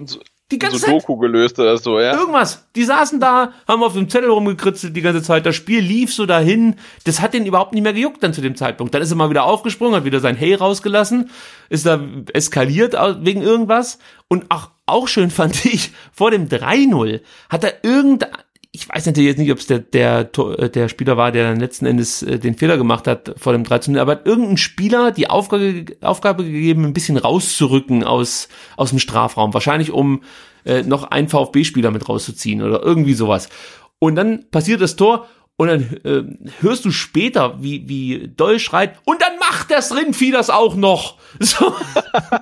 [0.50, 2.12] die ganze so Zeit Doku gelöst oder so, ja.
[2.12, 2.68] Irgendwas.
[2.76, 5.46] Die saßen da, haben auf dem Zettel rumgekritzelt die ganze Zeit.
[5.46, 6.76] Das Spiel lief so dahin.
[7.04, 8.94] Das hat den überhaupt nicht mehr gejuckt dann zu dem Zeitpunkt.
[8.94, 11.30] Dann ist er mal wieder aufgesprungen, hat wieder sein Hey rausgelassen,
[11.70, 11.98] ist da
[12.34, 13.98] eskaliert wegen irgendwas.
[14.28, 18.26] Und auch, auch schön fand ich, vor dem 3-0 hat er irgend,
[18.74, 21.60] ich weiß natürlich jetzt nicht, ob es der, der, äh, der Spieler war, der dann
[21.60, 25.28] letzten Endes äh, den Fehler gemacht hat vor dem 13, aber hat irgendein Spieler die
[25.28, 29.52] Aufgabe, Aufgabe gegeben, ein bisschen rauszurücken aus, aus dem Strafraum.
[29.52, 30.22] Wahrscheinlich um
[30.64, 33.50] äh, noch einen VfB-Spieler mit rauszuziehen oder irgendwie sowas.
[33.98, 38.98] Und dann passiert das Tor und dann äh, hörst du später, wie, wie Doll schreit,
[39.04, 41.18] und dann macht das Rindvieh das auch noch.
[41.40, 41.74] So,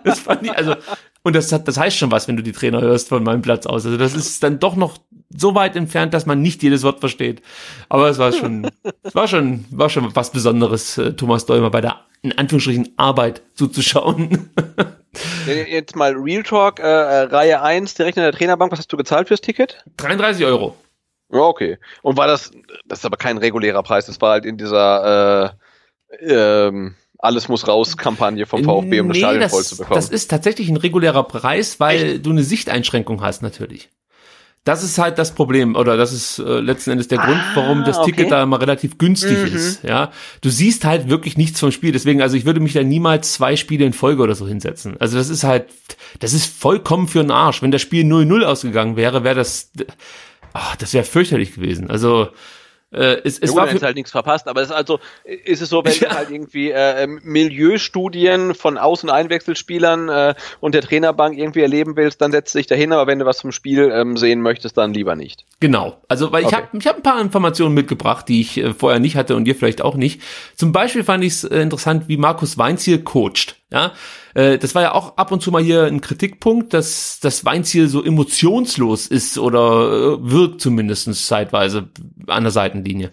[0.04, 0.74] das fand ich, also,
[1.22, 3.66] und das hat, das heißt schon was, wenn du die Trainer hörst von meinem Platz
[3.66, 3.84] aus.
[3.84, 4.98] Also das ist dann doch noch
[5.30, 7.42] so weit entfernt, dass man nicht jedes Wort versteht.
[7.88, 8.70] Aber es war schon,
[9.02, 12.92] es war schon, war schon was Besonderes, äh, Thomas Doll mal bei der, in Anführungsstrichen,
[12.96, 14.50] Arbeit zuzuschauen.
[15.46, 18.70] Jetzt mal Real Talk, äh, äh, Reihe 1, direkt in der Trainerbank.
[18.72, 19.84] Was hast du gezahlt fürs Ticket?
[19.96, 20.76] 33 Euro.
[21.32, 21.78] Ja, okay.
[22.02, 22.50] Und war das,
[22.86, 25.54] das ist aber kein regulärer Preis, das war halt in dieser
[26.10, 29.76] äh, ähm, Alles muss raus Kampagne vom VfB, um das Nee, Stadion das, voll zu
[29.76, 29.94] bekommen.
[29.94, 33.90] Das ist tatsächlich ein regulärer Preis, weil du eine Sichteinschränkung hast natürlich.
[34.64, 37.96] Das ist halt das Problem oder das ist äh, letzten Endes der Grund, warum das
[37.96, 38.12] okay.
[38.12, 39.56] Ticket da immer relativ günstig Mhm.
[39.56, 39.82] ist.
[39.82, 41.92] Ja, du siehst halt wirklich nichts vom Spiel.
[41.92, 44.96] Deswegen, also ich würde mich da niemals zwei Spiele in Folge oder so hinsetzen.
[45.00, 45.66] Also das ist halt,
[46.18, 47.62] das ist vollkommen für den Arsch.
[47.62, 49.70] Wenn das Spiel 0-0 ausgegangen wäre, wäre das,
[50.52, 51.88] ach, das wäre fürchterlich gewesen.
[51.90, 52.28] Also
[52.92, 54.98] äh, es, es Jo, war für, halt nichts verpasst, aber es ist also,
[55.44, 56.08] ist es so, wenn Ja.
[56.08, 61.96] du halt irgendwie äh, ähm, Milieustudien von und Einwechselspielern äh, und der Trainerbank irgendwie erleben
[61.96, 64.92] willst, dann setzt dich dahin, aber wenn du was vom Spiel ähm, sehen möchtest, dann
[64.92, 65.44] lieber nicht.
[65.60, 66.00] Genau.
[66.08, 66.56] Also, weil ich Okay.
[66.56, 69.54] habe ich hab ein paar Informationen mitgebracht, die ich äh, vorher nicht hatte und ihr
[69.54, 70.20] vielleicht auch nicht.
[70.56, 73.56] Zum Beispiel fand ich es äh, interessant, wie Markus Weinz hier coacht.
[73.70, 73.92] Ja,
[74.34, 77.70] äh, das war ja auch ab und zu mal hier ein Kritikpunkt, dass das Weinz
[77.70, 81.88] hier so emotionslos ist oder äh, wirkt zumindest zeitweise
[82.26, 83.12] an der Seitenlinie.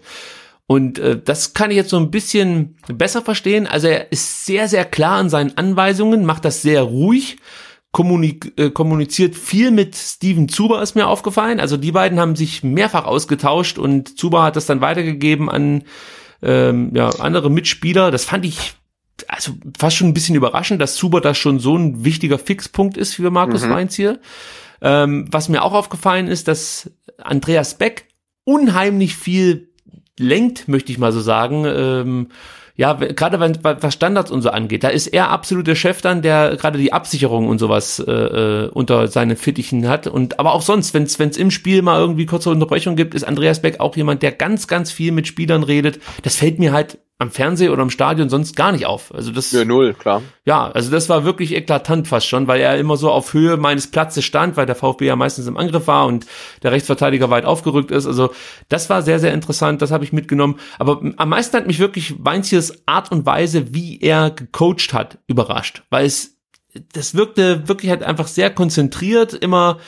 [0.66, 3.66] Und äh, das kann ich jetzt so ein bisschen besser verstehen.
[3.66, 7.38] Also er ist sehr, sehr klar in seinen Anweisungen, macht das sehr ruhig,
[7.90, 11.58] kommunik äh, kommuniziert viel mit Steven Zuber, ist mir aufgefallen.
[11.58, 15.84] Also die beiden haben sich mehrfach ausgetauscht und Zuber hat das dann weitergegeben an
[16.42, 18.10] ähm, ja, andere Mitspieler.
[18.10, 18.74] Das fand ich
[19.28, 23.14] also fast schon ein bisschen überraschend, dass Zuber das schon so ein wichtiger Fixpunkt ist
[23.14, 23.70] für Markus Mhm.
[23.70, 24.18] Weinz hier.
[24.80, 28.06] Ähm, was mir auch aufgefallen ist, dass Andreas Beck
[28.44, 29.68] unheimlich viel
[30.18, 31.64] lenkt, möchte ich mal so sagen.
[31.66, 32.28] Ähm,
[32.74, 36.56] ja, gerade was Standards und so angeht, da ist er absolut der Chef dann, der
[36.56, 40.06] gerade die Absicherung und sowas äh, äh unter seine Fittichen hat.
[40.06, 43.60] Und aber auch sonst, wenn es im Spiel mal irgendwie kurze Unterbrechung gibt, ist Andreas
[43.60, 45.98] Beck auch jemand, der ganz, ganz viel mit Spielern redet.
[46.22, 49.12] Das fällt mir halt am Fernseher oder im Stadion sonst gar nicht auf.
[49.12, 50.22] Also das ja null, klar.
[50.44, 53.90] Ja, also das war wirklich eklatant fast schon, weil er immer so auf Höhe meines
[53.90, 56.26] Platzes stand, weil der VfB ja meistens im Angriff war und
[56.62, 58.06] der Rechtsverteidiger weit aufgerückt ist.
[58.06, 58.30] Also
[58.68, 62.14] das war sehr sehr interessant, das habe ich mitgenommen, aber am meisten hat mich wirklich
[62.18, 66.36] Weinziers Art und Weise, wie er gecoacht hat, überrascht, weil es
[66.92, 69.78] das wirkte wirklich halt einfach sehr konzentriert, immer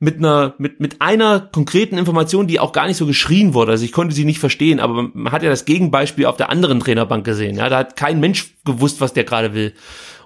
[0.00, 3.72] mit einer, mit, mit einer konkreten Information, die auch gar nicht so geschrien wurde.
[3.72, 6.80] Also ich konnte sie nicht verstehen, aber man hat ja das Gegenbeispiel auf der anderen
[6.80, 7.56] Trainerbank gesehen.
[7.56, 9.74] Ja, da hat kein Mensch gewusst, was der gerade will.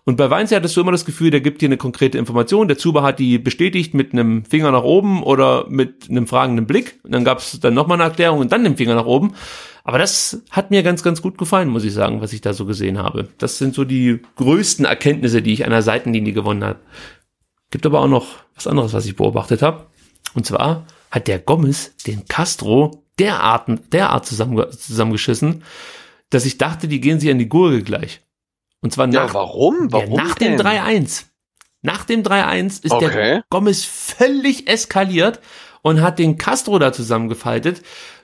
[0.04, 2.68] Und bei Weinz hattest du immer das Gefühl, der gibt dir eine konkrete Information.
[2.68, 7.00] Der Zuber hat die bestätigt mit einem Finger nach oben oder mit einem fragenden Blick.
[7.02, 9.34] Und dann gab es dann nochmal eine Erklärung und dann den Finger nach oben.
[9.82, 12.64] Aber das hat mir ganz, ganz gut gefallen, muss ich sagen, was ich da so
[12.64, 13.28] gesehen habe.
[13.38, 16.80] Das sind so die größten Erkenntnisse, die ich an der Seitenlinie gewonnen habe.
[17.74, 19.87] Gibt aber auch noch was anderes, was ich beobachtet habe.
[20.34, 25.64] Und zwar hat der Gomez den Castro derart, derart zusammen, zusammengeschissen,
[26.30, 28.20] dass ich dachte, die gehen sich an die Gurgel gleich.
[28.80, 29.90] Und zwar nach, ja, warum?
[29.90, 30.56] warum ja, nach denn?
[30.56, 31.24] dem 3-1.
[31.82, 33.10] Nach dem 3-1 ist okay.
[33.12, 35.40] der Gomez völlig eskaliert
[35.82, 37.82] und hat den Castro da zusammengefaltet.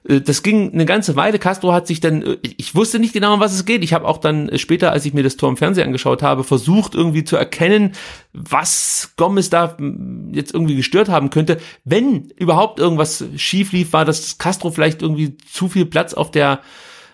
[0.08, 1.38] Äh, das ging eine ganze Weile.
[1.38, 3.82] Castro hat sich dann, äh, ich wusste nicht genau, um was es geht.
[3.84, 6.94] Ich habe auch dann später, als ich mir das Tor im Fernsehen angeschaut habe, versucht
[6.94, 7.92] irgendwie zu erkennen,
[8.32, 9.76] was Gomez da
[10.32, 11.58] jetzt irgendwie gestört haben könnte.
[11.84, 16.60] Wenn überhaupt irgendwas schief lief, war, dass Castro vielleicht irgendwie zu viel Platz auf der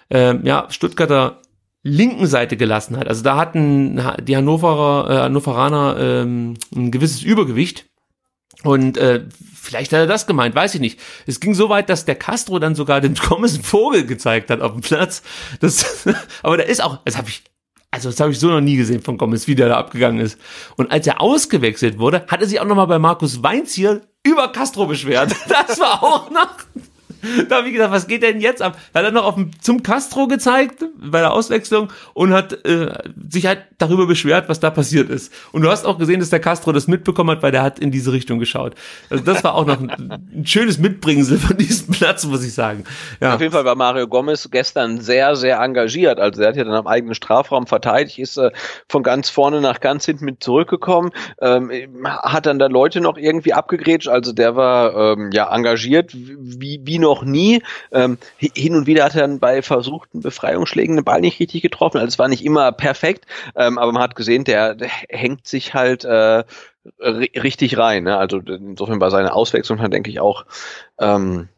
[0.08, 1.40] äh, ja, Stuttgarter
[1.82, 3.06] linken Seite gelassen hat.
[3.06, 7.86] Also da hatten die Hannoverer, äh, Hannoveraner ähm, ein gewisses Übergewicht.
[8.62, 10.98] Und äh, vielleicht hat er das gemeint, weiß ich nicht.
[11.26, 14.60] Es ging so weit, dass der Castro dann sogar den Gomez einen Vogel gezeigt hat
[14.60, 15.22] auf dem Platz.
[15.60, 16.06] Das,
[16.42, 17.44] aber da ist auch, das habe ich,
[17.90, 20.38] also das habe ich so noch nie gesehen von Gomez, wie der da abgegangen ist.
[20.76, 24.48] Und als er ausgewechselt wurde, hat er sich auch nochmal bei Markus Weinz hier über
[24.52, 25.34] Castro beschwert.
[25.48, 26.56] Das war auch noch
[27.48, 28.78] da habe ich gedacht, was geht denn jetzt ab?
[28.94, 32.92] Hat er noch auf dem, zum Castro gezeigt bei der Auswechslung und hat äh,
[33.28, 35.32] sich halt darüber beschwert, was da passiert ist.
[35.52, 37.90] Und du hast auch gesehen, dass der Castro das mitbekommen hat, weil der hat in
[37.90, 38.74] diese Richtung geschaut.
[39.10, 42.84] Also das war auch noch ein, ein schönes Mitbringsel von diesem Platz, muss ich sagen.
[43.20, 43.34] Ja.
[43.34, 46.18] Auf jeden Fall war Mario Gomez gestern sehr, sehr engagiert.
[46.18, 48.50] Also er hat ja dann am eigenen Strafraum verteidigt, ist äh,
[48.88, 51.10] von ganz vorne nach ganz hinten mit zurückgekommen,
[51.40, 51.70] ähm,
[52.04, 54.08] hat dann da Leute noch irgendwie abgegrätscht.
[54.08, 57.62] Also der war ähm, ja engagiert, wie, wie noch nie.
[57.92, 61.98] Ähm, hin und wieder hat er dann bei versuchten Befreiungsschlägen den Ball nicht richtig getroffen.
[61.98, 65.74] Also es war nicht immer perfekt, ähm, aber man hat gesehen, der, der hängt sich
[65.74, 66.44] halt äh,
[67.00, 68.04] richtig rein.
[68.04, 68.16] Ne?
[68.16, 70.46] Also insofern war seine Auswechslung dann denke ich auch
[70.98, 71.48] ähm,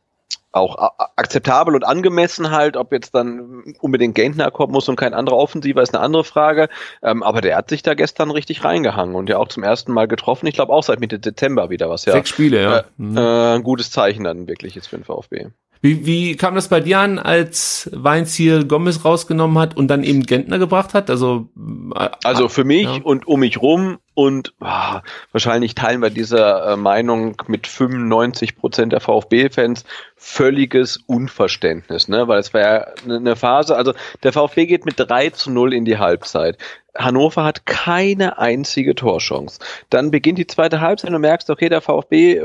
[0.52, 0.76] auch
[1.16, 5.82] akzeptabel und angemessen halt, ob jetzt dann unbedingt Gentner kommen muss und kein anderer Offensiver
[5.82, 6.68] ist eine andere Frage.
[7.02, 10.08] Ähm, aber der hat sich da gestern richtig reingehangen und ja auch zum ersten Mal
[10.08, 10.46] getroffen.
[10.46, 12.12] Ich glaube auch seit Mitte Dezember wieder was ja.
[12.12, 12.78] Sechs Spiele, ja.
[12.78, 13.16] Äh, mhm.
[13.16, 15.48] äh, ein gutes Zeichen dann wirklich jetzt für den VfB.
[15.80, 20.02] Wie, wie kam das bei dir an, als Weinz hier Gomez rausgenommen hat und dann
[20.02, 21.10] eben Gentner gebracht hat?
[21.10, 21.48] Also,
[21.94, 23.00] äh, also für mich ja.
[23.02, 24.98] und um mich rum und oh,
[25.30, 29.84] wahrscheinlich teilen wir diese äh, Meinung mit 95 Prozent der VfB-Fans
[30.16, 32.26] völliges Unverständnis, ne?
[32.26, 35.84] Weil es war ja eine Phase, also der VfB geht mit 3 zu 0 in
[35.84, 36.58] die Halbzeit.
[36.96, 39.60] Hannover hat keine einzige Torchance.
[39.88, 42.42] Dann beginnt die zweite Halbzeit und du merkst, okay, der VfB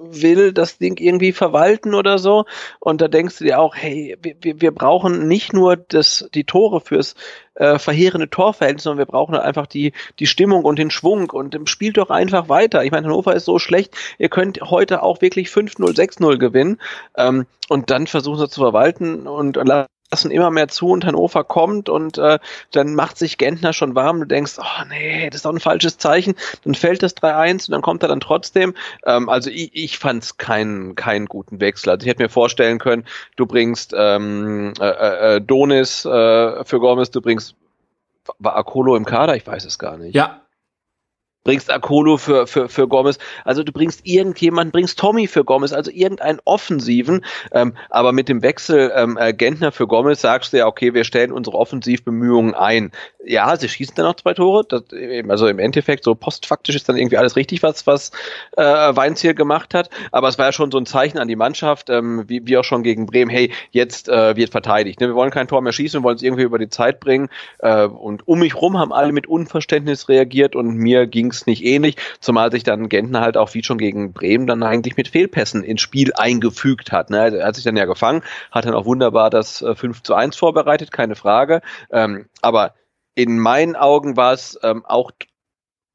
[0.00, 2.44] will das Ding irgendwie verwalten oder so.
[2.78, 6.80] Und da denkst du dir auch, hey, wir, wir brauchen nicht nur das, die Tore
[6.80, 7.14] fürs
[7.54, 11.56] äh, verheerende Torverhältnis, sondern wir brauchen halt einfach die, die Stimmung und den Schwung und
[11.68, 12.84] spielt doch einfach weiter.
[12.84, 16.80] Ich meine, Hannover ist so schlecht, ihr könnt heute auch wirklich 5-0, 6-0 gewinnen
[17.16, 19.88] ähm, und dann versuchen sie zu verwalten und lassen
[20.30, 22.38] immer mehr zu und Hannover kommt und äh,
[22.72, 24.20] dann macht sich Gentner schon warm.
[24.20, 26.34] Du denkst, oh nee, das ist doch ein falsches Zeichen.
[26.64, 28.74] Dann fällt das 3-1 und dann kommt er dann trotzdem.
[29.04, 31.90] Ähm, also ich, ich fand es keinen keinen guten Wechsel.
[31.90, 36.80] Also ich hätte mir vorstellen können, du bringst ähm, äh, äh, äh Donis äh, für
[36.80, 37.54] Gomez, du bringst
[38.38, 39.36] war Akolo im Kader?
[39.36, 40.14] Ich weiß es gar nicht.
[40.14, 40.42] Ja,
[41.44, 45.90] bringst Akolo für, für, für Gomez, also du bringst irgendjemanden, bringst Tommy für Gomez, also
[45.90, 50.66] irgendeinen Offensiven, ähm, aber mit dem Wechsel ähm, äh, Gentner für Gomez sagst du ja,
[50.66, 52.92] okay, wir stellen unsere Offensivbemühungen ein.
[53.24, 54.84] Ja, sie schießen dann noch zwei Tore, das,
[55.28, 58.10] also im Endeffekt so postfaktisch ist dann irgendwie alles richtig, was, was
[58.56, 61.36] äh, Weinz hier gemacht hat, aber es war ja schon so ein Zeichen an die
[61.36, 65.08] Mannschaft, ähm, wie, wie auch schon gegen Bremen, hey, jetzt äh, wird verteidigt, ne?
[65.08, 67.28] wir wollen kein Tor mehr schießen, wir wollen es irgendwie über die Zeit bringen.
[67.58, 71.64] Äh, und um mich rum haben alle mit Unverständnis reagiert und mir ging längst nicht
[71.64, 75.62] ähnlich, zumal sich dann Gentner halt auch wie schon gegen Bremen dann eigentlich mit Fehlpässen
[75.62, 77.10] ins Spiel eingefügt hat.
[77.10, 77.38] Ne?
[77.38, 80.36] Er hat sich dann ja gefangen, hat dann auch wunderbar das 5 äh, zu 1
[80.36, 81.62] vorbereitet, keine Frage.
[81.90, 82.74] Ähm, aber
[83.14, 85.10] in meinen Augen war es ähm, auch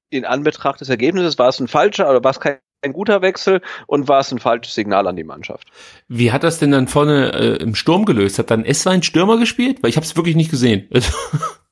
[0.10, 3.62] in Anbetracht des Ergebnisses, war es ein falscher oder war es kein ein guter Wechsel
[3.88, 5.69] und war es ein falsches Signal an die Mannschaft.
[6.08, 8.38] Wie hat das denn dann vorne äh, im Sturm gelöst?
[8.38, 9.81] Hat dann Esswein Stürmer gespielt?
[9.81, 10.88] Weil ich habe es wirklich nicht gesehen.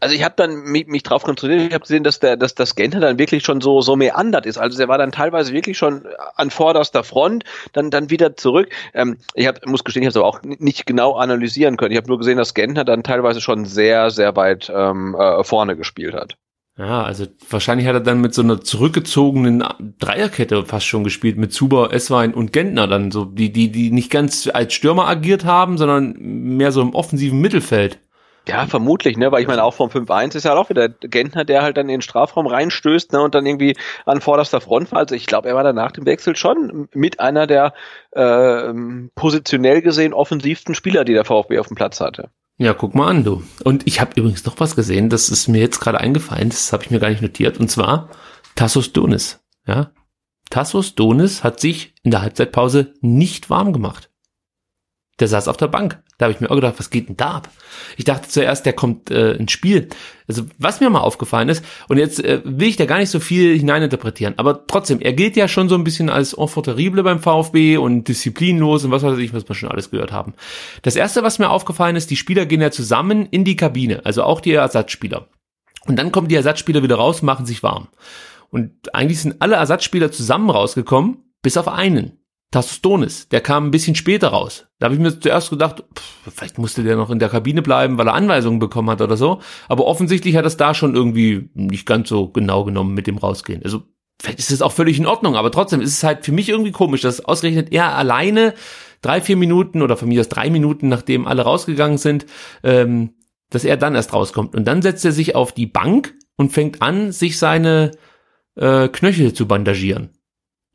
[0.00, 2.74] Also ich habe dann mich, mich drauf konzentriert, ich habe gesehen, dass der, dass das
[2.74, 4.58] Genter dann wirklich schon so so meandert ist.
[4.58, 6.06] Also er war dann teilweise wirklich schon
[6.36, 8.68] an vorderster Front, dann dann wieder zurück.
[8.94, 11.92] Ähm, ich hab, muss gestehen, ich habe es aber auch nicht genau analysieren können.
[11.92, 15.76] Ich habe nur gesehen, dass Gentner dann teilweise schon sehr sehr weit ähm, äh, vorne
[15.76, 16.36] gespielt hat.
[16.78, 19.64] Ja, also wahrscheinlich hat er dann mit so einer zurückgezogenen
[19.98, 24.12] Dreierkette fast schon gespielt, mit Zuber, Esswein und Gentner dann so, die, die, die nicht
[24.12, 27.98] ganz als Stürmer agiert haben, sondern mehr so im offensiven Mittelfeld.
[28.48, 31.62] Ja, vermutlich, ne, weil ich meine, auch vom 5-1 ist ja auch wieder Gentner, der
[31.62, 35.00] halt dann in den Strafraum reinstößt, ne, und dann irgendwie an vorderster Front war.
[35.00, 37.74] Also ich glaube, er war dann nach dem Wechsel schon mit einer der
[38.12, 38.72] äh,
[39.14, 42.30] positionell gesehen offensivsten Spieler, die der VfB auf dem Platz hatte.
[42.56, 43.42] Ja, guck mal an, du.
[43.64, 46.84] Und ich habe übrigens noch was gesehen, das ist mir jetzt gerade eingefallen, das habe
[46.84, 48.08] ich mir gar nicht notiert, und zwar
[48.56, 49.40] Tassos Donis.
[49.66, 49.90] Ja,
[50.48, 54.07] Tassos Donis hat sich in der Halbzeitpause nicht warm gemacht.
[55.20, 56.00] Der saß auf der Bank.
[56.16, 57.48] Da habe ich mir auch gedacht, was geht denn da ab?
[57.96, 59.88] Ich dachte zuerst, der kommt äh, ins Spiel.
[60.28, 63.18] Also was mir mal aufgefallen ist, und jetzt äh, will ich da gar nicht so
[63.18, 67.18] viel hineininterpretieren, aber trotzdem, er gilt ja schon so ein bisschen als enfant terrible beim
[67.18, 70.34] VfB und disziplinlos und was weiß ich, was wir schon alles gehört haben.
[70.82, 74.22] Das erste, was mir aufgefallen ist, die Spieler gehen ja zusammen in die Kabine, also
[74.22, 75.28] auch die Ersatzspieler.
[75.86, 77.88] Und dann kommen die Ersatzspieler wieder raus, machen sich warm.
[78.50, 82.17] Und eigentlich sind alle Ersatzspieler zusammen rausgekommen, bis auf einen.
[82.50, 84.66] Tastonis, der kam ein bisschen später raus.
[84.78, 87.98] Da habe ich mir zuerst gedacht, pff, vielleicht musste der noch in der Kabine bleiben,
[87.98, 89.40] weil er Anweisungen bekommen hat oder so.
[89.68, 93.62] Aber offensichtlich hat es da schon irgendwie nicht ganz so genau genommen mit dem Rausgehen.
[93.62, 93.82] Also
[94.20, 96.72] vielleicht ist es auch völlig in Ordnung, aber trotzdem ist es halt für mich irgendwie
[96.72, 98.54] komisch, dass ausgerechnet er alleine
[99.02, 102.24] drei, vier Minuten oder von mir aus drei Minuten, nachdem alle rausgegangen sind,
[102.62, 103.10] ähm,
[103.50, 104.54] dass er dann erst rauskommt.
[104.54, 107.90] Und dann setzt er sich auf die Bank und fängt an, sich seine
[108.56, 110.17] äh, Knöchel zu bandagieren.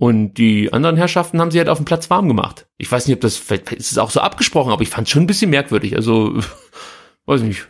[0.03, 2.67] Und die anderen Herrschaften haben sie halt auf dem Platz warm gemacht.
[2.77, 5.13] Ich weiß nicht, ob das, vielleicht ist es auch so abgesprochen, aber ich fand es
[5.13, 5.95] schon ein bisschen merkwürdig.
[5.95, 6.41] Also,
[7.25, 7.69] weiß nicht.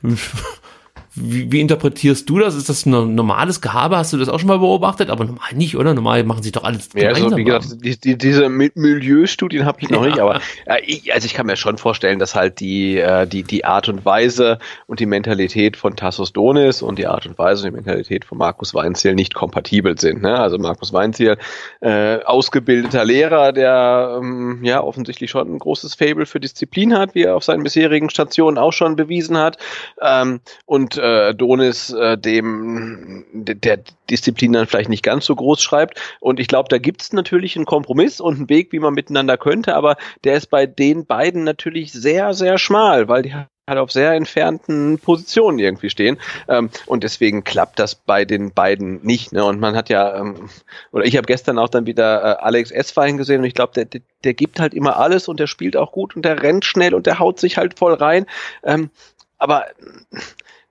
[1.16, 2.56] Wie, wie interpretierst du das?
[2.56, 3.98] Ist das ein normales Gehabe?
[3.98, 5.12] Hast du das auch schon mal beobachtet?
[5.12, 5.94] Aber normal nicht, oder?
[5.94, 9.90] Normal machen sie doch alles ja, also, wie gesagt, die, die, diese Milieustudien habe ich
[9.90, 10.10] noch ja.
[10.10, 13.44] nicht, aber äh, ich, also ich kann mir schon vorstellen, dass halt die, äh, die,
[13.44, 17.64] die Art und Weise und die Mentalität von Tassos Donis und die Art und Weise
[17.64, 20.24] und die Mentalität von Markus Weinziel nicht kompatibel sind.
[20.24, 20.40] Ne?
[20.40, 21.38] Also Markus Weinziel,
[21.82, 27.24] äh, ausgebildeter Lehrer, der ähm, ja offensichtlich schon ein großes Fable für Disziplin hat, wie
[27.24, 29.58] er auf seinen bisherigen Stationen auch schon bewiesen hat.
[30.02, 36.00] Ähm, und äh, Donis äh, dem der Disziplin dann vielleicht nicht ganz so groß schreibt.
[36.20, 39.38] Und ich glaube, da gibt es natürlich einen Kompromiss und einen Weg, wie man miteinander
[39.38, 43.92] könnte, aber der ist bei den beiden natürlich sehr, sehr schmal, weil die halt auf
[43.92, 46.18] sehr entfernten Positionen irgendwie stehen.
[46.48, 49.32] Ähm, und deswegen klappt das bei den beiden nicht.
[49.32, 49.44] Ne?
[49.44, 50.50] Und man hat ja, ähm,
[50.92, 53.86] oder ich habe gestern auch dann wieder äh, Alex Eswein gesehen und ich glaube, der,
[53.86, 56.94] der, der gibt halt immer alles und der spielt auch gut und der rennt schnell
[56.94, 58.26] und der haut sich halt voll rein.
[58.64, 58.90] Ähm,
[59.38, 59.66] aber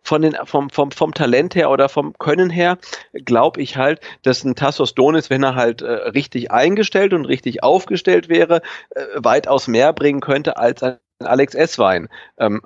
[0.02, 2.78] von den, vom, vom, vom Talent her oder vom Können her
[3.24, 7.62] glaube ich halt, dass ein Tassos Donis, wenn er halt äh, richtig eingestellt und richtig
[7.62, 12.08] aufgestellt wäre, äh, weitaus mehr bringen könnte als ein Alex Esswein.
[12.38, 12.62] Ähm,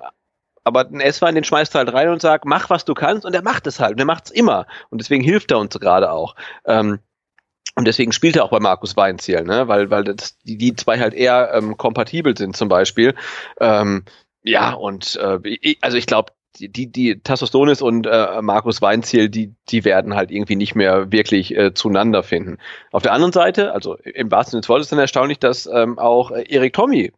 [0.63, 3.33] aber ein Esswein, den schmeißt du halt rein und sagt, mach was du kannst und
[3.33, 6.11] er macht es halt und er macht es immer und deswegen hilft er uns gerade
[6.11, 6.35] auch.
[6.65, 6.99] Ähm,
[7.75, 9.67] und deswegen spielt er auch bei Markus Weinziel, ne?
[9.67, 13.13] weil, weil das, die, die zwei halt eher ähm, kompatibel sind zum Beispiel.
[13.59, 14.03] Ähm,
[14.41, 19.53] ja, und äh, also ich glaube, die, die Tassos Donis und äh, Markus Weinziel, die,
[19.69, 22.57] die werden halt irgendwie nicht mehr wirklich äh, zueinander finden.
[22.91, 26.31] Auf der anderen Seite, also im wahrsten Sinne des Wortes, dann erstaunlich, dass ähm, auch
[26.31, 27.11] äh, Erik Tommy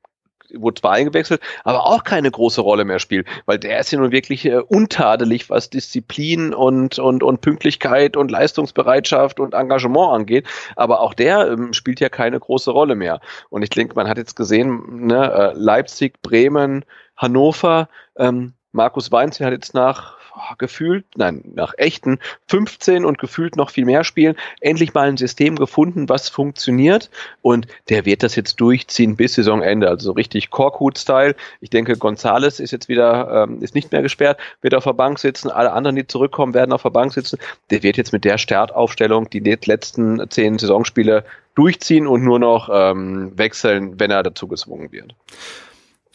[0.54, 4.12] wurde zwar eingewechselt, aber auch keine große Rolle mehr spielt, weil der ist ja nun
[4.12, 11.02] wirklich äh, untadelig, was Disziplin und, und, und Pünktlichkeit und Leistungsbereitschaft und Engagement angeht, aber
[11.02, 13.20] auch der ähm, spielt ja keine große Rolle mehr.
[13.50, 19.40] Und ich denke, man hat jetzt gesehen, ne, äh, Leipzig, Bremen, Hannover, ähm, Markus Weinz
[19.40, 20.20] hat jetzt nach
[20.58, 25.56] gefühlt, nein, nach echten 15 und gefühlt noch viel mehr Spielen endlich mal ein System
[25.56, 27.10] gefunden, was funktioniert
[27.42, 31.36] und der wird das jetzt durchziehen bis Saisonende, also so richtig Korkut-Style.
[31.62, 35.20] Ich denke, Gonzales ist jetzt wieder, ähm, ist nicht mehr gesperrt, wird auf der Bank
[35.20, 37.40] sitzen, alle anderen, die zurückkommen, werden auf der Bank sitzen.
[37.70, 43.38] Der wird jetzt mit der Startaufstellung die letzten zehn Saisonspiele durchziehen und nur noch ähm,
[43.38, 45.16] wechseln, wenn er dazu gezwungen wird.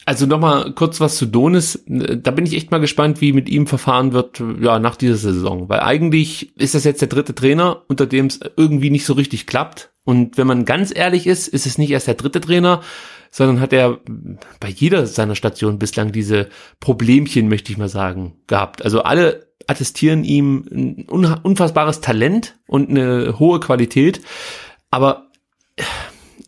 [0.06, 1.82] Also nochmal kurz was zu Donis.
[1.86, 5.68] Da bin ich echt mal gespannt, wie mit ihm verfahren wird, ja, nach dieser Saison.
[5.68, 9.46] Weil eigentlich ist das jetzt der dritte Trainer, unter dem es irgendwie nicht so richtig
[9.46, 9.92] klappt.
[10.04, 12.82] Und wenn man ganz ehrlich ist, ist es nicht erst der dritte Trainer,
[13.30, 13.98] sondern hat er
[14.60, 16.48] bei jeder seiner Stationen bislang diese
[16.80, 18.84] Problemchen, möchte ich mal sagen, gehabt.
[18.84, 24.20] Also alle attestieren ihm ein unfassbares Talent und eine hohe Qualität.
[24.90, 25.30] Aber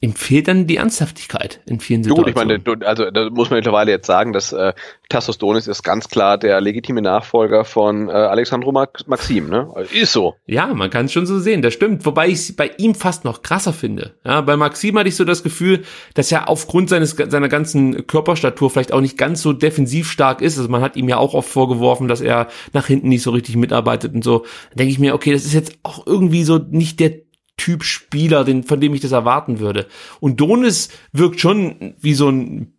[0.00, 2.62] ihm fehlt dann die Ernsthaftigkeit in vielen Situationen.
[2.64, 4.72] Gut, ich meine, also da muss man mittlerweile jetzt sagen, dass äh,
[5.08, 9.72] Tassos Donis ist ganz klar der legitime Nachfolger von äh, Alexandro Maxim, ne?
[9.92, 10.34] Ist so.
[10.46, 12.04] Ja, man kann es schon so sehen, das stimmt.
[12.04, 14.14] Wobei ich es bei ihm fast noch krasser finde.
[14.24, 15.84] Ja, bei Maxim hatte ich so das Gefühl,
[16.14, 20.58] dass er aufgrund seines seiner ganzen Körperstatur vielleicht auch nicht ganz so defensiv stark ist.
[20.58, 23.56] Also man hat ihm ja auch oft vorgeworfen, dass er nach hinten nicht so richtig
[23.56, 24.40] mitarbeitet und so.
[24.70, 27.25] Da denke ich mir, okay, das ist jetzt auch irgendwie so nicht der
[27.56, 29.86] Typ Spieler, den, von dem ich das erwarten würde.
[30.20, 32.72] Und Donis wirkt schon wie so ein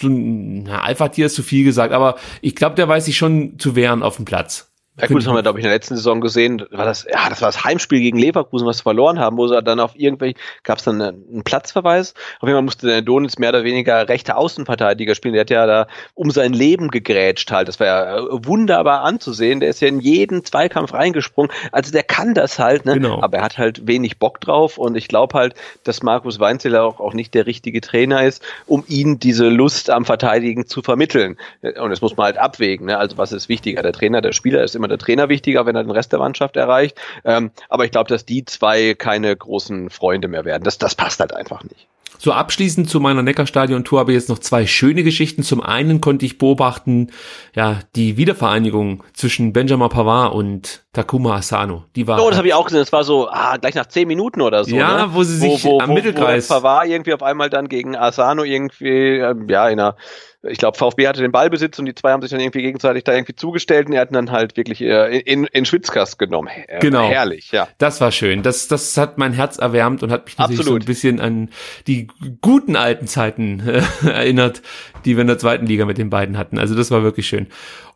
[0.00, 3.76] so ein Alpha-Tier ist zu viel gesagt, aber ich glaube, der weiß sich schon zu
[3.76, 4.69] wehren auf dem Platz.
[5.00, 6.64] Ja gut, das haben wir, glaube ich, in der letzten Saison gesehen.
[6.70, 9.60] War das, ja, das war das Heimspiel gegen Leverkusen, was wir verloren haben, wo sie
[9.62, 12.14] dann auf irgendwelche, gab es dann einen Platzverweis.
[12.40, 15.34] Auf jeden Fall musste der Donitz mehr oder weniger rechte Außenverteidiger spielen.
[15.34, 17.68] Der hat ja da um sein Leben gegrätscht halt.
[17.68, 19.60] Das war ja äh, wunderbar anzusehen.
[19.60, 21.50] Der ist ja in jeden Zweikampf reingesprungen.
[21.72, 22.94] Also der kann das halt, ne?
[22.94, 23.22] Genau.
[23.22, 27.00] Aber er hat halt wenig Bock drauf und ich glaube halt, dass Markus Weinzeller auch,
[27.00, 31.36] auch nicht der richtige Trainer ist, um ihn diese Lust am Verteidigen zu vermitteln.
[31.62, 32.86] Und das muss man halt abwägen.
[32.86, 32.98] Ne?
[32.98, 33.82] Also was ist wichtiger?
[33.82, 36.56] Der Trainer, der Spieler ist immer der Trainer wichtiger, wenn er den Rest der Mannschaft
[36.56, 37.00] erreicht.
[37.24, 40.64] Ähm, aber ich glaube, dass die zwei keine großen Freunde mehr werden.
[40.64, 41.88] Das, das passt halt einfach nicht.
[42.22, 45.42] So abschließend zu meiner Neckarstadion-Tour habe ich jetzt noch zwei schöne Geschichten.
[45.42, 47.12] Zum einen konnte ich beobachten,
[47.54, 51.84] ja, die Wiedervereinigung zwischen Benjamin Pavard und Takuma Asano.
[51.96, 52.22] Die war.
[52.22, 52.80] Oh, das habe ich auch gesehen.
[52.80, 54.76] Das war so, ah, gleich nach zehn Minuten oder so.
[54.76, 55.14] Ja, ne?
[55.14, 56.50] wo sie sich wo, wo, am Mittelkreis.
[56.50, 59.96] Wo Pavard irgendwie auf einmal dann gegen Asano irgendwie, äh, ja, in einer
[60.42, 63.12] ich glaube, VfB hatte den Ballbesitz und die zwei haben sich dann irgendwie gegenseitig da
[63.12, 66.48] irgendwie zugestellt und er hat dann halt wirklich äh, in, in Schwitzkast genommen.
[66.66, 67.08] Äh, genau.
[67.08, 67.68] Herrlich, ja.
[67.78, 68.42] Das war schön.
[68.42, 70.82] Das, das hat mein Herz erwärmt und hat mich natürlich Absolut.
[70.82, 71.50] so ein bisschen an
[71.86, 72.08] die
[72.40, 74.62] guten alten Zeiten äh, erinnert,
[75.04, 76.58] die wir in der zweiten Liga mit den beiden hatten.
[76.58, 77.48] Also das war wirklich schön.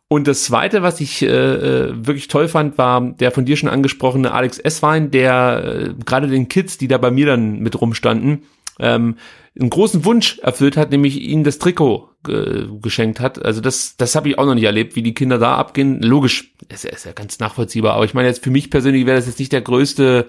[0.07, 3.69] Und das zweite, was ich äh, äh wirklich toll fand, war der von dir schon
[3.69, 8.43] angesprochene Alex Esswein, der äh, gerade den Kids, die da bei mir dann mit rumstanden,
[8.79, 9.17] ähm,
[9.59, 13.43] einen großen Wunsch erfüllt hat, nämlich ihnen das Trikot äh, geschenkt hat.
[13.43, 16.01] Also das, das habe ich auch noch nicht erlebt, wie die Kinder da abgehen.
[16.01, 17.93] Logisch, ist, ist ja ganz nachvollziehbar.
[17.95, 20.27] Aber ich meine jetzt für mich persönlich wäre das jetzt nicht der größte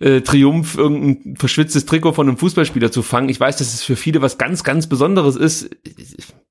[0.00, 3.28] äh, Triumph, irgendein verschwitztes Trikot von einem Fußballspieler zu fangen.
[3.28, 5.70] Ich weiß, dass es für viele was ganz, ganz Besonderes ist.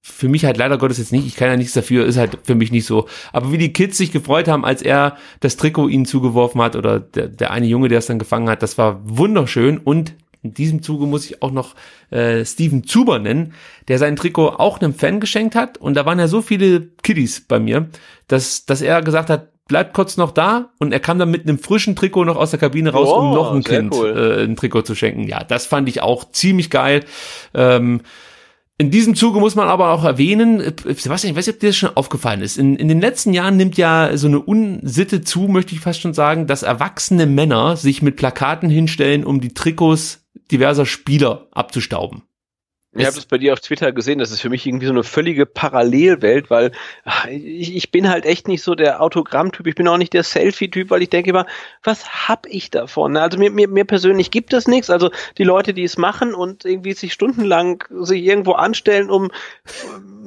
[0.01, 1.27] Für mich halt leider Gottes jetzt nicht.
[1.27, 3.07] Ich kann ja nichts dafür, ist halt für mich nicht so.
[3.31, 6.99] Aber wie die Kids sich gefreut haben, als er das Trikot ihnen zugeworfen hat oder
[6.99, 10.13] der, der eine Junge, der es dann gefangen hat, das war wunderschön und
[10.47, 11.75] in diesem Zuge muss ich auch noch
[12.09, 13.53] äh, Steven Zuber nennen,
[13.87, 15.77] der sein Trikot auch einem Fan geschenkt hat.
[15.77, 17.89] Und da waren ja so viele Kiddies bei mir,
[18.27, 20.69] dass, dass er gesagt hat, bleibt kurz noch da.
[20.79, 23.33] Und er kam dann mit einem frischen Trikot noch aus der Kabine raus, oh, um
[23.33, 24.39] noch ein Kind cool.
[24.39, 25.27] äh, ein Trikot zu schenken.
[25.27, 27.03] Ja, das fand ich auch ziemlich geil.
[27.53, 28.01] Ähm,
[28.79, 31.69] in diesem Zuge muss man aber auch erwähnen, äh, Sebastian, ich weiß nicht, ob dir
[31.69, 32.57] das schon aufgefallen ist.
[32.57, 36.13] In, in den letzten Jahren nimmt ja so eine Unsitte zu, möchte ich fast schon
[36.13, 42.23] sagen, dass erwachsene Männer sich mit Plakaten hinstellen, um die Trikots diverser Spieler abzustauben.
[42.93, 45.03] Ich habe das bei dir auf Twitter gesehen, das ist für mich irgendwie so eine
[45.03, 46.71] völlige Parallelwelt, weil
[47.29, 50.89] ich, ich bin halt echt nicht so der Autogrammtyp, ich bin auch nicht der Selfie-Typ,
[50.89, 51.45] weil ich denke immer,
[51.83, 53.17] was hab ich davon?
[53.17, 54.89] Also mir, mir, mir persönlich gibt es nichts.
[54.89, 59.29] Also die Leute, die es machen und irgendwie sich stundenlang sich irgendwo anstellen, um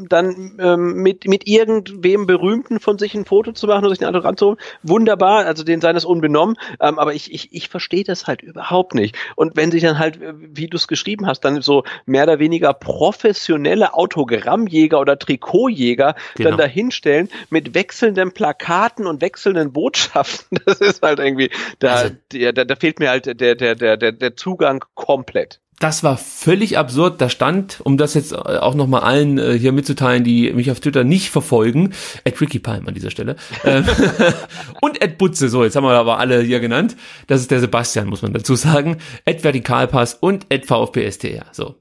[0.08, 4.14] dann ähm, mit, mit irgendwem Berühmten von sich ein Foto zu machen oder sich ein
[4.14, 8.04] Autogramm zu holen, wunderbar, also den sei das unbenommen, ähm, aber ich, ich, ich verstehe
[8.04, 9.16] das halt überhaupt nicht.
[9.34, 12.49] Und wenn sich dann halt, wie du es geschrieben hast, dann so mehr oder weniger
[12.74, 16.50] professionelle Autogrammjäger oder Trikotjäger genau.
[16.50, 22.14] dann dahinstellen mit wechselnden Plakaten und wechselnden Botschaften, das ist halt irgendwie, da, also,
[22.52, 26.76] da, da fehlt mir halt der, der, der, der, der Zugang komplett das war völlig
[26.78, 27.20] absurd.
[27.20, 31.04] Da stand, um das jetzt auch nochmal allen äh, hier mitzuteilen, die mich auf Twitter
[31.04, 33.36] nicht verfolgen, Ed Ricky Palm an dieser Stelle.
[33.64, 33.84] Ähm,
[34.82, 36.96] und Ed Butze, so, jetzt haben wir aber alle hier genannt.
[37.26, 38.98] Das ist der Sebastian, muss man dazu sagen.
[39.24, 41.46] Ed Vertikalpass und Ed VfBSTR.
[41.52, 41.76] So.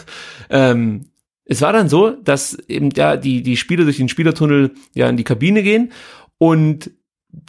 [0.50, 1.06] ähm,
[1.44, 5.16] es war dann so, dass eben ja die, die Spieler durch den Spielertunnel ja in
[5.16, 5.92] die Kabine gehen
[6.38, 6.90] und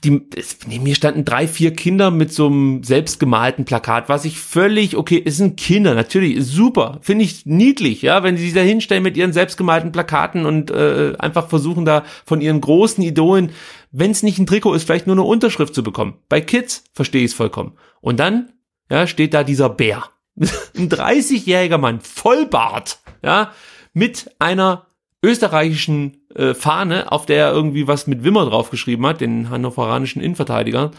[0.03, 4.39] die, es, neben mir standen drei, vier Kinder mit so einem selbstgemalten Plakat, was ich
[4.39, 8.61] völlig, okay, es sind Kinder, natürlich, super, finde ich niedlich, ja, wenn sie sich da
[8.61, 13.51] hinstellen mit ihren selbstgemalten Plakaten und äh, einfach versuchen da von ihren großen Idolen,
[13.91, 16.15] wenn es nicht ein Trikot ist, vielleicht nur eine Unterschrift zu bekommen.
[16.29, 17.73] Bei Kids verstehe ich es vollkommen.
[18.01, 18.49] Und dann,
[18.89, 20.03] ja, steht da dieser Bär.
[20.36, 23.51] ein 30-jähriger Mann, Vollbart, ja,
[23.93, 24.88] mit einer
[25.26, 30.91] österreichischen äh, Fahne, auf der er irgendwie was mit Wimmer draufgeschrieben hat, den hannoveranischen Innenverteidiger.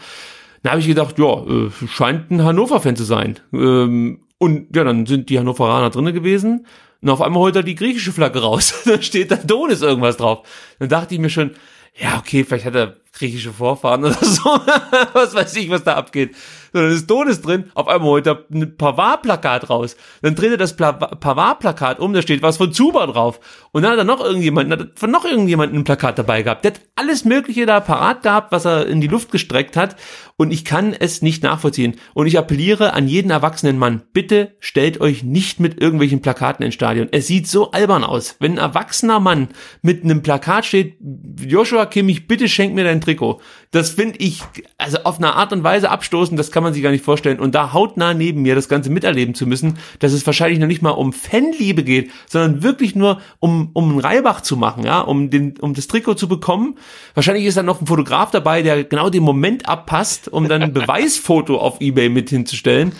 [0.63, 3.39] Da habe ich gedacht, ja, äh, scheint ein Hannover-Fan zu sein.
[3.53, 6.65] Ähm, und ja, dann sind die Hannoveraner drinnen gewesen.
[7.01, 8.81] Und auf einmal holt er die griechische Flagge raus.
[8.85, 10.47] da steht da Donis irgendwas drauf.
[10.79, 11.51] Dann dachte ich mir schon,
[11.95, 14.49] ja, okay, vielleicht hat er griechische Vorfahren oder so.
[15.13, 16.35] was weiß ich, was da abgeht.
[16.73, 19.95] So, dann ist Donis drin, auf einmal holt er ein Pavard-Plakat raus.
[20.21, 23.39] Dann dreht er das Pavard-Plakat um, da steht was von Zuba drauf.
[23.71, 26.65] Und dann hat er noch irgendjemanden, hat von noch irgendjemanden ein Plakat dabei gehabt.
[26.65, 29.95] Der hat alles Mögliche da parat gehabt, was er in die Luft gestreckt hat.
[30.35, 31.95] Und ich kann es nicht nachvollziehen.
[32.13, 36.75] Und ich appelliere an jeden erwachsenen Mann, bitte stellt euch nicht mit irgendwelchen Plakaten ins
[36.75, 37.07] Stadion.
[37.11, 38.35] Es sieht so albern aus.
[38.39, 39.49] Wenn ein erwachsener Mann
[39.81, 40.97] mit einem Plakat steht,
[41.39, 43.39] Joshua Kimmich, bitte schenk mir dein Trikot.
[43.71, 44.41] Das finde ich,
[44.77, 47.39] also auf eine Art und Weise abstoßen, das kann man sich gar nicht vorstellen.
[47.39, 50.81] Und da hautnah neben mir das Ganze miterleben zu müssen, dass es wahrscheinlich noch nicht
[50.81, 55.29] mal um Fanliebe geht, sondern wirklich nur um, um einen Reibach zu machen, ja, um
[55.29, 56.75] den, um das Trikot zu bekommen.
[57.13, 60.73] Wahrscheinlich ist da noch ein Fotograf dabei, der genau den Moment abpasst, um dann ein
[60.73, 62.91] Beweisfoto auf Ebay mit hinzustellen.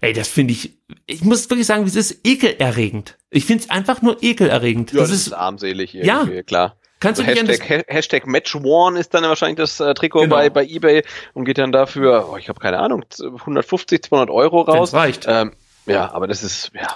[0.00, 3.18] Ey, das finde ich, ich muss wirklich sagen, es ist ekelerregend.
[3.30, 4.92] Ich finde es einfach nur ekelerregend.
[4.92, 6.42] Ja, das, das ist, ist armselig irgendwie, Ja.
[6.42, 6.76] klar.
[7.00, 10.20] Kannst du dich an das, Hashtag, Ha- Hashtag Matchworn ist dann wahrscheinlich das äh, Trikot
[10.22, 10.36] Genau.
[10.36, 11.02] bei, bei eBay
[11.34, 14.92] und geht dann dafür, oh, ich habe keine Ahnung, 150, 200 Euro raus.
[14.92, 15.24] wenn's reicht.
[15.28, 15.52] Ähm,
[15.86, 16.88] ja, aber das ist, ja,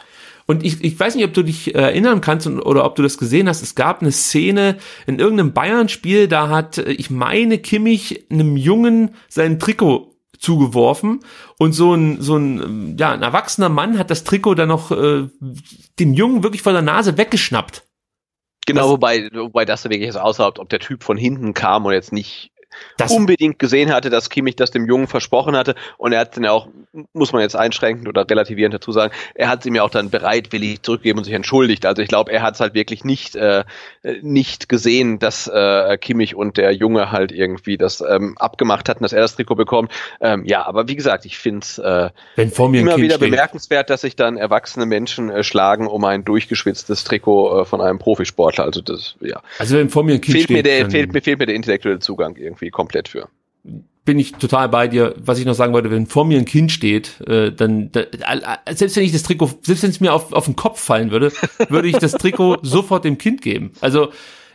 [0.47, 3.17] Und ich, ich weiß nicht, ob du dich äh, erinnern kannst oder ob du das
[3.19, 3.63] gesehen hast.
[3.63, 4.77] Es gab eine Szene
[5.07, 11.21] in irgendeinem Bayern-Spiel, da hat, äh, ich meine, Kimmich einem Jungen sein Trikot zugeworfen
[11.59, 14.91] und so ein so ein ähm, ja ein erwachsener Mann hat das Trikot dann noch
[14.91, 15.29] äh,
[15.99, 17.83] dem Jungen wirklich vor der Nase weggeschnappt.
[18.67, 22.13] Genau, wobei, wobei das wirklich so aussah, ob der Typ von hinten kam und jetzt
[22.13, 22.51] nicht
[22.97, 26.45] Das unbedingt gesehen hatte, dass Kimmich das dem Jungen versprochen hatte und er hat dann
[26.45, 26.69] ja auch,
[27.13, 30.11] muss man jetzt einschränkend oder relativierend dazu sagen, er hat es ihm ja auch dann
[30.11, 31.87] bereitwillig zurückgegeben und sich entschuldigt.
[31.87, 33.65] Also ich glaube, er hat es halt wirklich nicht äh,
[34.23, 39.13] nicht gesehen, dass äh, Kimmich und der Junge halt irgendwie das ähm, abgemacht hatten, dass
[39.13, 39.93] er das Trikot bekommt.
[40.21, 43.21] Ähm, ja, aber wie gesagt, ich finde es äh, immer wieder steht.
[43.21, 47.99] bemerkenswert, dass sich dann erwachsene Menschen äh, schlagen um ein durchgeschwitztes Trikot äh, von einem
[47.99, 48.65] Profisportler.
[48.65, 51.23] Also das, ja, Also wenn vor mir ein Kind fehlt steht, mir der, fehlt mir
[51.23, 53.29] fehlt mir der intellektuelle Zugang irgendwie komplett für.
[54.05, 55.15] bin ich total bei dir.
[55.19, 58.03] Was ich noch sagen wollte, wenn vor mir ein Kind steht, äh, dann da,
[58.71, 61.33] selbst wenn ich das Trikot, selbst wenn es mir auf, auf den Kopf fallen würde,
[61.71, 63.73] würde ich das Trikot sofort dem Kind geben.
[63.81, 64.11] Also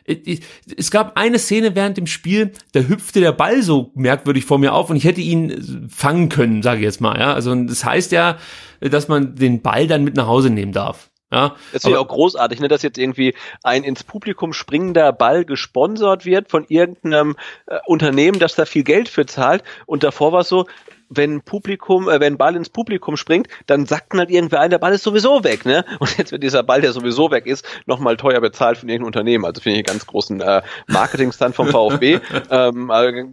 [0.06, 0.42] ich-
[0.78, 4.74] es gab eine Szene während dem Spiel, da hüpfte der Ball so merkwürdig vor mir
[4.74, 7.20] auf und ich hätte ihn fangen können, sage ich jetzt mal.
[7.20, 8.38] Ja, also das heißt ja,
[8.82, 11.09] dass man den Ball dann mit nach Hause nehmen darf.
[11.32, 15.46] Ja, Das ich Aber- auch großartig, ne, dass jetzt irgendwie ein ins Publikum springender Ball
[15.46, 17.36] gesponsert wird von irgendeinem
[17.68, 19.64] äh, Unternehmen, das da viel Geld für zahlt.
[19.86, 20.66] Und davor war es so,
[21.10, 24.94] wenn Publikum, äh, wenn Ball ins Publikum springt, dann sagt halt irgendwer ein, der Ball
[24.94, 25.86] ist sowieso weg, ne?
[26.00, 29.46] Und jetzt wird dieser Ball, der sowieso weg ist, nochmal teuer bezahlt von irgendeinem Unternehmen.
[29.46, 32.20] Also finde ich einen ganz großen äh, Marketing-Stunt vom VfB.
[32.52, 33.30] ähm, also,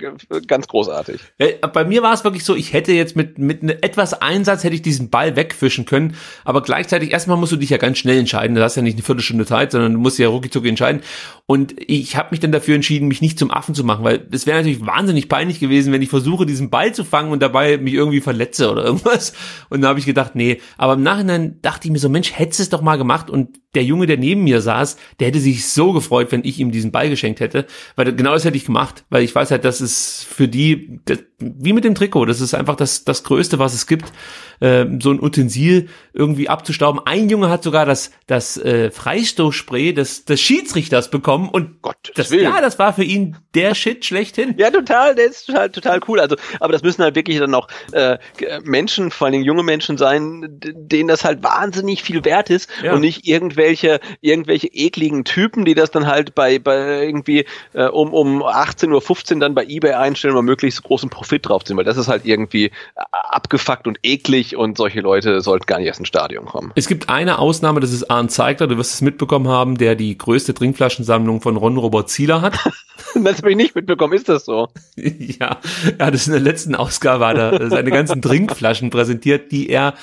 [0.46, 1.20] ganz großartig.
[1.38, 4.64] Ja, bei mir war es wirklich so, ich hätte jetzt mit, mit ne- etwas Einsatz
[4.64, 8.18] hätte ich diesen Ball wegfischen können, aber gleichzeitig erstmal musst du dich ja ganz schnell
[8.18, 8.56] entscheiden.
[8.56, 11.02] Du hast ja nicht eine Viertelstunde Zeit, sondern du musst ja rucki entscheiden.
[11.46, 14.46] Und ich habe mich dann dafür entschieden, mich nicht zum Affen zu machen, weil es
[14.46, 17.94] wäre natürlich wahnsinnig peinlich gewesen, wenn ich versuche, diesen Ball zu fangen und dabei mich
[17.94, 19.32] irgendwie verletze oder irgendwas.
[19.68, 20.60] Und da habe ich gedacht, nee.
[20.78, 23.30] Aber im Nachhinein dachte ich mir so, Mensch, hättest es doch mal gemacht.
[23.30, 26.72] Und der Junge, der neben mir saß, der hätte sich so gefreut, wenn ich ihm
[26.72, 29.80] diesen Ball geschenkt hätte, weil genau das hätte ich gemacht, weil ich weiß halt, das
[29.80, 33.74] ist für die, das, wie mit dem Trikot, das ist einfach das, das Größte, was
[33.74, 34.12] es gibt,
[34.60, 37.00] äh, so ein Utensil irgendwie abzustauben.
[37.04, 42.30] Ein Junge hat sogar das, das äh, Freistoßspray des, des Schiedsrichters bekommen und Gottes das,
[42.30, 42.44] Willen.
[42.44, 44.54] ja, das war für ihn der Shit schlechthin.
[44.58, 46.20] Ja, total, der ist total, total cool.
[46.20, 48.18] Also, aber das müssen halt wirklich dann auch äh,
[48.64, 52.94] Menschen, vor allen Dingen junge Menschen sein, denen das halt wahnsinnig viel wert ist Ja.
[52.94, 58.12] und nicht irgendwelche, irgendwelche ekligen Typen, die das dann halt bei, bei irgendwie äh, um,
[58.12, 61.96] um 18.15 Uhr dann bei Ebay einstellen und möglichst großen Profit drauf ziehen, weil das
[61.96, 62.70] ist halt irgendwie äh,
[63.10, 66.72] abgefuckt und eklig und solche Leute sollten gar nicht erst ins Stadion kommen.
[66.74, 70.16] Es gibt eine Ausnahme, das ist Arndt Zeigler, du wirst es mitbekommen haben, der die
[70.16, 72.58] größte Trinkflaschensammlung von Ron Robert Zieler hat.
[73.14, 74.68] Das habe ich nicht mitbekommen, ist das so?
[74.96, 75.58] ja,
[75.96, 79.94] er hat es in der letzten Ausgabe hat er seine ganzen Trinkflaschen präsentiert, die er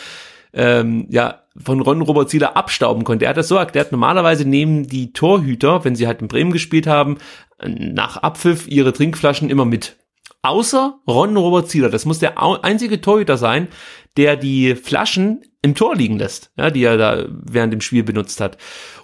[0.54, 3.26] ähm, ja von Ron Robert Zieler abstauben konnte.
[3.26, 6.88] Er hat das so erklärt, normalerweise nehmen die Torhüter, wenn sie halt in Bremen gespielt
[6.88, 7.18] haben,
[7.64, 9.96] nach Abpfiff ihre Trinkflaschen immer mit.
[10.44, 11.90] Außer Ron Robert Zieler.
[11.90, 13.70] Das muss der einzige Torhüter sein,
[14.18, 18.42] der die Flaschen im Tor liegen lässt, ja, die er da während dem Spiel benutzt
[18.42, 18.58] hat.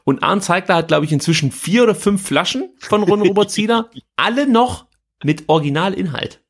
[0.03, 3.89] Und Arndt Zeigler hat, glaube ich, inzwischen vier oder fünf Flaschen von Ron Robert Zieler,
[4.17, 4.87] alle noch
[5.23, 6.43] mit Originalinhalt.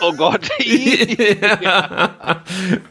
[0.00, 0.48] Oh Gott.
[1.62, 2.42] ja.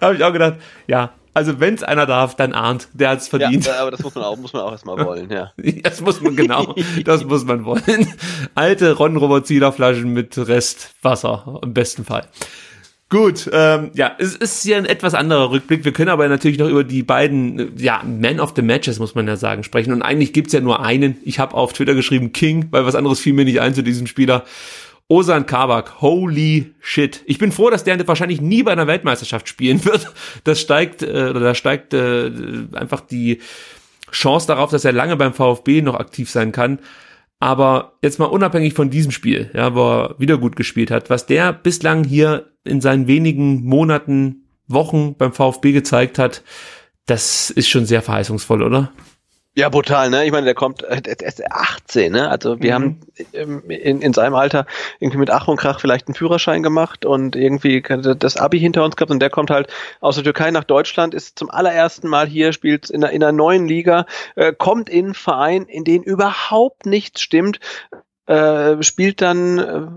[0.01, 3.65] Habe ich auch gedacht, ja, Also wenn es einer darf, dann Arndt, der hat's verdient.
[3.65, 5.51] Ja, aber das muss man auch, muss man auch erstmal wollen, ja.
[5.83, 6.75] das muss man genau,
[7.05, 8.07] das muss man wollen.
[8.55, 12.27] Alte Ron Robert Zieler Flaschen mit Restwasser im besten Fall.
[13.09, 15.85] Gut, ähm, ja, es ist hier ein etwas anderer Rückblick.
[15.85, 19.27] Wir können aber natürlich noch über die beiden, ja, Man of the Matches, muss man
[19.27, 19.93] ja sagen, sprechen.
[19.93, 21.17] Und eigentlich gibt's ja nur einen.
[21.23, 24.07] Ich habe auf Twitter geschrieben King, weil was anderes fiel mir nicht ein zu diesem
[24.07, 24.45] Spieler.
[25.07, 27.21] Osan Kabak, holy shit.
[27.25, 30.11] Ich bin froh, dass der wahrscheinlich nie bei einer Weltmeisterschaft spielen wird.
[30.43, 32.31] Das steigt, äh, oder da steigt äh,
[32.73, 33.39] einfach die
[34.11, 36.79] Chance darauf, dass er lange beim VfB noch aktiv sein kann.
[37.39, 41.25] Aber jetzt mal unabhängig von diesem Spiel, ja, wo er wieder gut gespielt hat, was
[41.25, 46.41] der bislang hier in seinen wenigen Monaten, Wochen beim VfB gezeigt hat,
[47.05, 48.93] das ist schon sehr verheißungsvoll, oder?
[49.55, 50.25] Ja, brutal, ne?
[50.25, 52.27] Ich meine, der kommt, äh, der ist 18, ne?
[52.27, 52.99] Also wir mhm.
[53.33, 54.65] haben in, in seinem Alter
[54.99, 58.95] irgendwie mit Ach und Krach vielleicht einen Führerschein gemacht und irgendwie das Abi hinter uns
[58.95, 62.51] gehabt und der kommt halt aus der Türkei nach Deutschland, ist zum allerersten Mal hier,
[62.51, 66.87] spielt in einer, in einer neuen Liga, äh, kommt in einen Verein, in den überhaupt
[66.87, 67.59] nichts stimmt,
[68.25, 69.87] äh, spielt dann äh,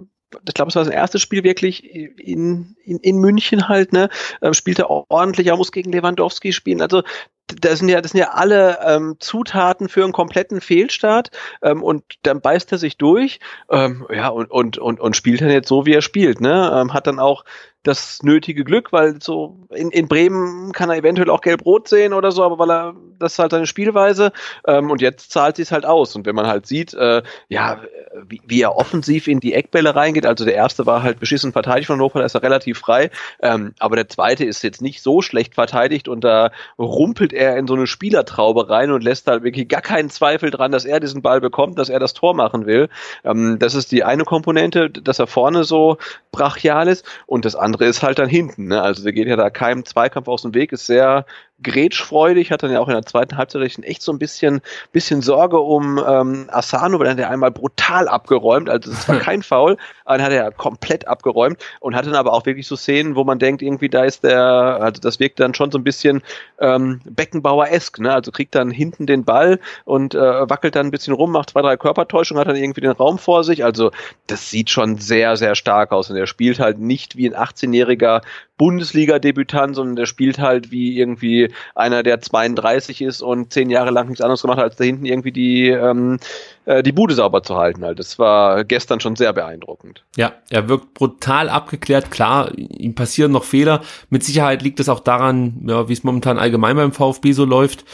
[0.46, 4.11] ich glaube, es war sein erstes Spiel wirklich in, in, in München halt, ne?
[4.42, 6.82] Ähm, spielt er ordentlich, er muss gegen Lewandowski spielen.
[6.82, 7.04] Also
[7.47, 11.30] das sind ja, das sind ja alle ähm, Zutaten für einen kompletten Fehlstart
[11.62, 13.38] ähm, und dann beißt er sich durch,
[13.70, 16.72] ähm, ja, und, und, und, und spielt dann jetzt so, wie er spielt, ne?
[16.74, 17.44] Ähm, hat dann auch
[17.86, 22.32] das nötige Glück, weil so in, in Bremen kann er eventuell auch gelb-rot sehen oder
[22.32, 24.32] so, aber weil er, das ist halt seine Spielweise
[24.66, 26.16] ähm, und jetzt zahlt sie es halt aus.
[26.16, 27.80] Und wenn man halt sieht, äh, ja,
[28.26, 31.86] wie, wie er offensiv in die Eckbälle reingeht, also der erste war halt beschissen verteidigt
[31.86, 35.22] von Hannover, da ist er relativ frei, ähm, aber der zweite ist jetzt nicht so
[35.22, 39.68] schlecht verteidigt und da rumpelt er in so eine Spielertraube rein und lässt halt wirklich
[39.68, 42.89] gar keinen Zweifel dran, dass er diesen Ball bekommt, dass er das Tor machen will.
[43.22, 45.99] Ähm, das ist die eine Komponente, dass er vorne so
[46.32, 48.68] brachial ist und das andere andere ist halt dann hinten.
[48.68, 48.80] Ne?
[48.80, 51.26] Also der geht ja da keinem Zweikampf aus dem Weg, ist sehr
[51.62, 54.61] grätschfreudig, hat dann ja auch in der zweiten Halbzeit echt so ein bisschen,
[54.92, 59.42] bisschen Sorge um ähm, Asano, weil dann der einmal brutal abgeräumt, also es war kein
[59.42, 63.24] Foul, dann hat er komplett abgeräumt und hat dann aber auch wirklich so Szenen, wo
[63.24, 66.22] man denkt, irgendwie da ist der, also das wirkt dann schon so ein bisschen
[66.59, 68.12] ähm, Beckenbauer-esk, ne?
[68.12, 71.62] also kriegt dann hinten den Ball und äh, wackelt dann ein bisschen rum, macht zwei,
[71.62, 73.90] drei Körpertäuschungen, hat dann irgendwie den Raum vor sich, also
[74.26, 78.20] das sieht schon sehr, sehr stark aus und er spielt halt nicht wie ein 18-jähriger
[78.59, 84.09] Bundesliga-Debütant, sondern der spielt halt wie irgendwie einer, der 32 ist und zehn Jahre lang
[84.09, 86.18] nichts anderes gemacht hat, als da hinten irgendwie die, ähm,
[86.64, 87.84] äh, die Bude sauber zu halten.
[87.84, 87.99] Halt.
[87.99, 90.05] Das war gestern schon sehr beeindruckend.
[90.16, 92.11] Ja, er wirkt brutal abgeklärt.
[92.11, 93.82] Klar, ihm passieren noch Fehler.
[94.11, 97.84] Mit Sicherheit liegt es auch daran, ja, wie es momentan allgemein beim VfB so läuft.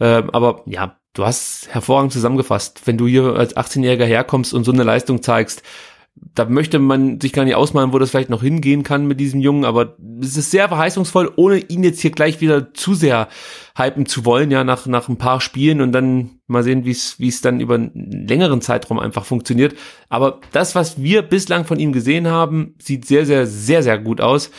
[0.00, 2.82] Ähm, aber ja, du hast hervorragend zusammengefasst.
[2.86, 5.62] Wenn du hier als 18-Jähriger herkommst und so eine Leistung zeigst,
[6.34, 9.40] da möchte man sich gar nicht ausmalen, wo das vielleicht noch hingehen kann mit diesem
[9.40, 13.28] Jungen, aber es ist sehr verheißungsvoll, ohne ihn jetzt hier gleich wieder zu sehr
[13.76, 17.18] hypen zu wollen, ja, nach, nach ein paar Spielen und dann mal sehen, wie es,
[17.18, 19.74] wie es dann über einen längeren Zeitraum einfach funktioniert.
[20.08, 24.20] Aber das, was wir bislang von ihm gesehen haben, sieht sehr, sehr, sehr, sehr gut
[24.20, 24.50] aus.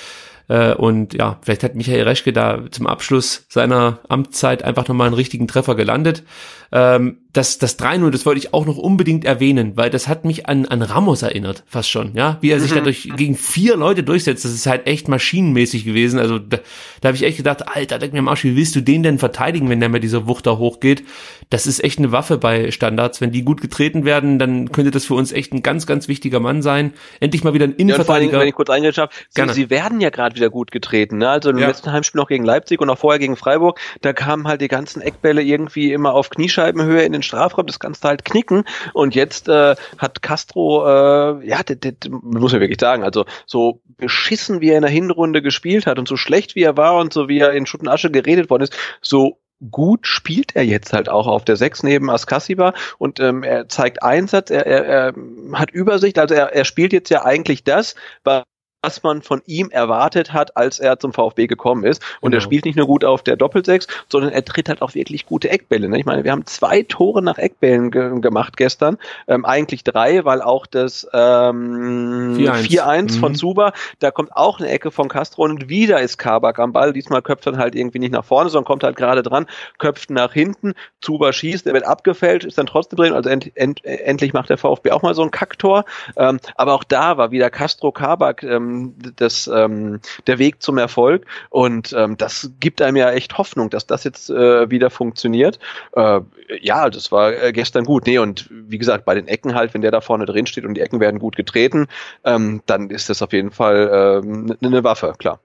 [0.48, 5.16] Äh, und ja, vielleicht hat Michael Reschke da zum Abschluss seiner Amtszeit einfach nochmal einen
[5.16, 6.24] richtigen Treffer gelandet.
[6.72, 10.48] Ähm, das, das 3-0, das wollte ich auch noch unbedingt erwähnen, weil das hat mich
[10.48, 12.76] an, an Ramos erinnert, fast schon, ja, wie er sich mhm.
[12.76, 16.60] dadurch gegen vier Leute durchsetzt, das ist halt echt maschinenmäßig gewesen, also da,
[17.02, 19.20] da habe ich echt gedacht, Alter, denk mir am Arsch, wie willst du den denn
[19.20, 21.04] verteidigen, wenn der mit dieser Wucht da hochgeht?
[21.50, 25.06] Das ist echt eine Waffe bei Standards, wenn die gut getreten werden, dann könnte das
[25.06, 28.34] für uns echt ein ganz, ganz wichtiger Mann sein, endlich mal wieder ein Innenverteidiger.
[28.34, 31.30] Ja, wenn ich kurz eingeschafft, sie, sie werden ja gerade wieder gut getreten, ne?
[31.30, 31.68] also im ja.
[31.68, 35.02] letzten Heimspiel noch gegen Leipzig und auch vorher gegen Freiburg, da kamen halt die ganzen
[35.02, 38.64] Eckbälle irgendwie immer auf Kniescheiben Scheibenhöhe in den Strafraum, das kannst du halt knicken.
[38.94, 43.82] Und jetzt äh, hat Castro, äh, ja, das, das muss man wirklich sagen, also so
[43.98, 47.14] beschissen, wie er in der Hinrunde gespielt hat und so schlecht, wie er war und
[47.14, 49.40] so wie er in Schutt und Asche geredet worden ist, so
[49.72, 54.04] gut spielt er jetzt halt auch auf der 6 neben Askasiba und ähm, er zeigt
[54.04, 55.14] Einsatz, er, er, er
[55.54, 58.44] hat Übersicht, also er, er spielt jetzt ja eigentlich das, was
[58.84, 62.04] was man von ihm erwartet hat, als er zum VfB gekommen ist.
[62.20, 62.40] Und genau.
[62.40, 65.50] er spielt nicht nur gut auf der Doppelsechs, sondern er tritt halt auch wirklich gute
[65.50, 65.88] Eckbälle.
[65.88, 65.98] Ne?
[66.00, 68.98] Ich meine, wir haben zwei Tore nach Eckbällen ge gemacht gestern.
[69.28, 73.10] Ähm, eigentlich drei, weil auch das ähm, 4-1 mhm.
[73.20, 76.92] von Zuba, da kommt auch eine Ecke von Castro und wieder ist Kabak am Ball.
[76.92, 79.48] Diesmal köpft er halt irgendwie nicht nach vorne, sondern kommt halt gerade dran,
[79.80, 80.74] köpft nach hinten.
[81.00, 83.14] Zuba schießt, er wird abgefällt, ist dann trotzdem drin.
[83.14, 85.86] Also end, end, endlich macht der VfB auch mal so ein Kacktor.
[86.18, 88.73] Ähm, aber auch da war wieder Castro Kabak ähm,
[89.16, 91.26] das, ähm, der Weg zum Erfolg.
[91.50, 95.60] Und ähm, das gibt einem ja echt Hoffnung, dass das jetzt äh, wieder funktioniert.
[95.96, 96.22] Äh,
[96.62, 98.06] ja, das war äh, gestern gut.
[98.06, 100.76] Nee, und wie gesagt, bei den Ecken halt, wenn der da vorne drin steht und
[100.76, 101.88] die Ecken werden gut getreten,
[102.24, 105.40] ähm, dann ist das auf jeden Fall ähm, eine Waffe, klar.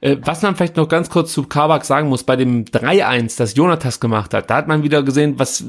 [0.00, 3.54] Äh, was man vielleicht noch ganz kurz zu Kabak sagen muss, bei dem 3-1, das
[3.54, 5.64] Jonatas gemacht hat, da hat man wieder gesehen, was,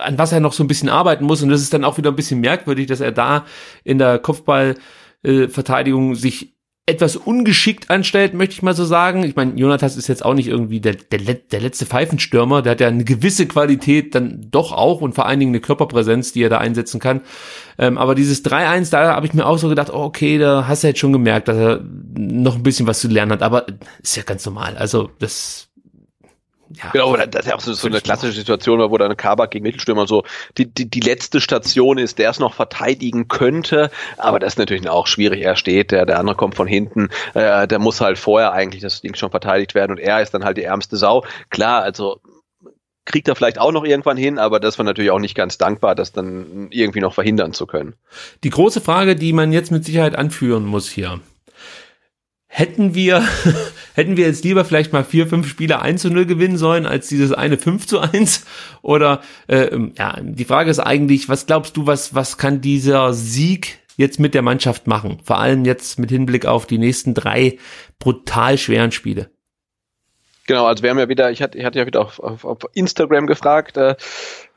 [0.00, 1.42] an was er noch so ein bisschen arbeiten muss.
[1.42, 3.44] Und das ist dann auch wieder ein bisschen merkwürdig, dass er da
[3.84, 4.18] in der
[5.22, 6.54] Kopfballverteidigung sich
[6.86, 9.22] etwas ungeschickt anstellt, möchte ich mal so sagen.
[9.22, 12.80] Ich meine, Jonathas ist jetzt auch nicht irgendwie der, der, der letzte Pfeifenstürmer, der hat
[12.80, 16.48] ja eine gewisse Qualität dann doch auch und vor allen Dingen eine Körperpräsenz, die er
[16.48, 17.20] da einsetzen kann.
[17.76, 20.82] Ähm, aber dieses 3-1, da habe ich mir auch so gedacht, oh, okay, da hast
[20.82, 21.84] du jetzt schon gemerkt, dass er
[22.16, 23.66] noch ein bisschen was zu lernen hat, aber
[24.02, 24.78] ist ja ganz normal.
[24.78, 25.67] Also das
[26.70, 29.62] ja, genau, das ist ja auch so, so eine klassische Situation, wo dann Kabak gegen
[29.64, 30.24] Mittelstürmer so
[30.58, 34.88] die, die, die letzte Station ist, der es noch verteidigen könnte, aber das ist natürlich
[34.88, 35.42] auch schwierig.
[35.42, 39.00] Er steht, der, der andere kommt von hinten, äh, der muss halt vorher eigentlich das
[39.00, 41.24] Ding schon verteidigt werden und er ist dann halt die ärmste Sau.
[41.50, 42.20] Klar, also
[43.08, 45.94] kriegt er vielleicht auch noch irgendwann hin, aber das war natürlich auch nicht ganz dankbar,
[45.94, 47.94] das dann irgendwie noch verhindern zu können.
[48.44, 51.20] Die große Frage, die man jetzt mit Sicherheit anführen muss hier,
[52.46, 53.24] hätten wir,
[53.98, 57.08] hätten wir jetzt lieber vielleicht mal vier, fünf Spiele 1 zu 0 gewinnen sollen, als
[57.08, 58.46] dieses eine 5 zu 1?
[58.82, 63.80] Oder äh, ja, die Frage ist eigentlich, was glaubst du, was, was kann dieser Sieg
[63.96, 65.18] jetzt mit der Mannschaft machen?
[65.24, 67.58] Vor allem jetzt mit Hinblick auf die nächsten drei
[67.98, 69.30] brutal schweren Spiele.
[70.46, 72.58] Genau, also wir haben ja wieder, ich hatte, ich hatte ja wieder auf, auf, auf
[72.74, 73.96] Instagram gefragt, äh,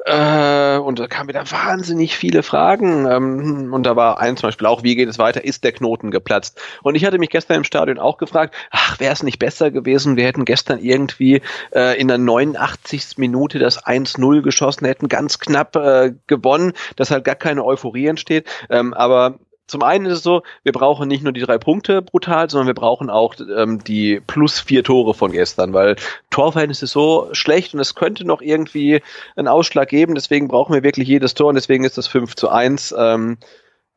[0.06, 3.06] äh, und da kamen wieder wahnsinnig viele Fragen.
[3.06, 5.44] Ähm, und da war ein zum Beispiel auch, wie geht es weiter?
[5.44, 6.60] Ist der Knoten geplatzt?
[6.82, 10.18] Und ich hatte mich gestern im Stadion auch gefragt, ach, wäre es nicht besser gewesen?
[10.18, 11.42] Wir hätten gestern irgendwie
[11.74, 13.18] äh, in der 89.
[13.18, 18.48] Minute das 1-0 geschossen, hätten ganz knapp äh, gewonnen, dass halt gar keine Euphorie entsteht.
[18.70, 22.50] Ähm, aber zum einen ist es so, wir brauchen nicht nur die drei Punkte brutal,
[22.50, 25.96] sondern wir brauchen auch ähm, die plus vier Tore von gestern, weil
[26.30, 29.02] Torverhältnis ist so schlecht und es könnte noch irgendwie
[29.36, 30.16] einen Ausschlag geben.
[30.16, 33.38] Deswegen brauchen wir wirklich jedes Tor und deswegen ist das 5 zu 1 ähm,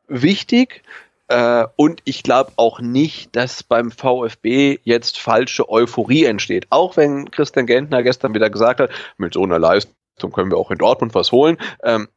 [0.07, 0.83] wichtig.
[1.27, 6.67] Äh, und ich glaube auch nicht, dass beim VfB jetzt falsche Euphorie entsteht.
[6.69, 10.71] Auch wenn Christian Gentner gestern wieder gesagt hat, mit so einer Leistung können wir auch
[10.71, 11.57] in Dortmund was holen.
[11.83, 12.07] Ähm,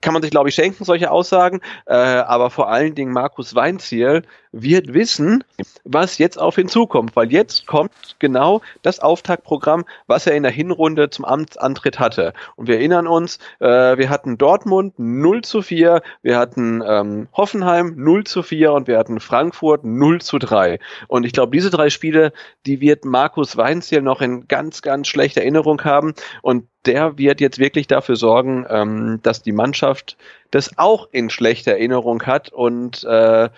[0.00, 1.60] kann man sich, glaube ich, schenken, solche Aussagen.
[1.86, 4.22] Äh, aber vor allen Dingen Markus Weinziel
[4.52, 5.44] wird wissen,
[5.90, 10.52] was jetzt auf ihn zukommt, weil jetzt kommt genau das Auftaktprogramm, was er in der
[10.52, 12.34] Hinrunde zum Amtsantritt hatte.
[12.56, 17.94] Und wir erinnern uns, äh, wir hatten Dortmund 0 zu 4, wir hatten ähm, Hoffenheim
[17.96, 20.78] 0 zu 4 und wir hatten Frankfurt 0 zu 3.
[21.08, 22.32] Und ich glaube, diese drei Spiele,
[22.66, 26.14] die wird Markus Weinziel noch in ganz, ganz schlechter Erinnerung haben.
[26.42, 30.16] Und der wird jetzt wirklich dafür sorgen, ähm, dass die Mannschaft
[30.50, 33.50] das auch in schlechter Erinnerung hat und äh,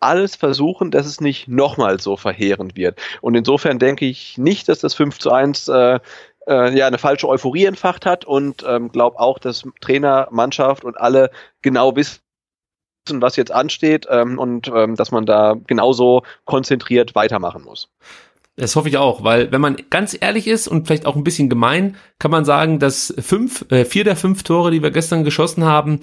[0.00, 3.00] alles versuchen, dass es nicht nochmal so verheerend wird.
[3.20, 5.98] Und insofern denke ich nicht, dass das 5 zu 1 äh,
[6.46, 10.98] äh, ja eine falsche Euphorie entfacht hat und ähm, glaube auch, dass Trainer, Mannschaft und
[10.98, 11.30] alle
[11.62, 12.20] genau wissen,
[13.10, 17.88] was jetzt ansteht ähm, und ähm, dass man da genauso konzentriert weitermachen muss.
[18.56, 21.48] Das hoffe ich auch, weil wenn man ganz ehrlich ist und vielleicht auch ein bisschen
[21.48, 25.64] gemein, kann man sagen, dass fünf, äh, vier der fünf Tore, die wir gestern geschossen
[25.64, 26.00] haben,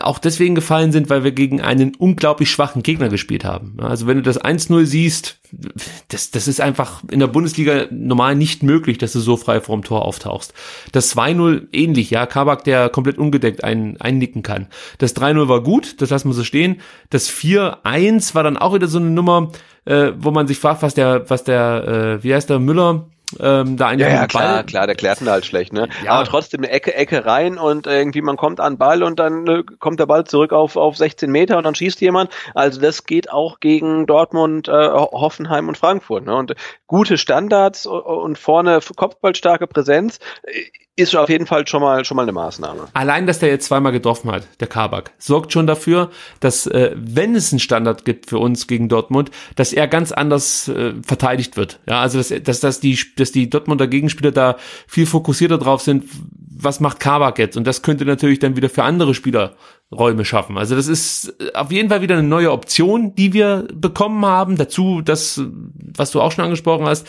[0.00, 3.76] auch deswegen gefallen sind, weil wir gegen einen unglaublich schwachen Gegner gespielt haben.
[3.80, 5.40] Also wenn du das 1-0 siehst,
[6.08, 9.82] das, das ist einfach in der Bundesliga normal nicht möglich, dass du so frei vorm
[9.82, 10.54] Tor auftauchst.
[10.92, 14.68] Das 2-0 ähnlich, ja, Kabak, der komplett ungedeckt ein, einnicken kann.
[14.98, 16.80] Das 3-0 war gut, das lassen wir so stehen.
[17.10, 19.50] Das 4-1 war dann auch wieder so eine Nummer,
[19.86, 23.08] äh, wo man sich fragt, was der, was der, äh, wie heißt der, Müller,
[23.40, 24.64] ähm, da einfach ja, ja klar, Ball.
[24.64, 25.88] klar, der klärt ihn halt schlecht, ne?
[26.04, 26.12] Ja.
[26.12, 29.62] Aber trotzdem eine Ecke, Ecke rein und irgendwie man kommt an Ball und dann äh,
[29.78, 32.30] kommt der Ball zurück auf, auf 16 Meter und dann schießt jemand.
[32.54, 36.34] Also das geht auch gegen Dortmund, äh, Hoffenheim und Frankfurt, ne?
[36.34, 36.54] Und
[36.86, 40.18] gute Standards und vorne kopfballstarke Präsenz
[40.96, 42.88] ist auf jeden Fall schon mal schon mal eine Maßnahme.
[42.92, 47.34] Allein, dass der jetzt zweimal getroffen hat, der Kabak, sorgt schon dafür, dass äh, wenn
[47.34, 51.80] es einen Standard gibt für uns gegen Dortmund, dass er ganz anders äh, verteidigt wird.
[51.86, 56.04] Ja, also dass, dass, dass die dass die Dortmunder Gegenspieler da viel fokussierter drauf sind,
[56.56, 57.56] was macht Kabak jetzt?
[57.56, 59.54] Und das könnte natürlich dann wieder für andere Spieler
[59.92, 60.58] Räume schaffen.
[60.58, 64.56] Also das ist äh, auf jeden Fall wieder eine neue Option, die wir bekommen haben.
[64.56, 65.40] Dazu das,
[65.96, 67.06] was du auch schon angesprochen hast,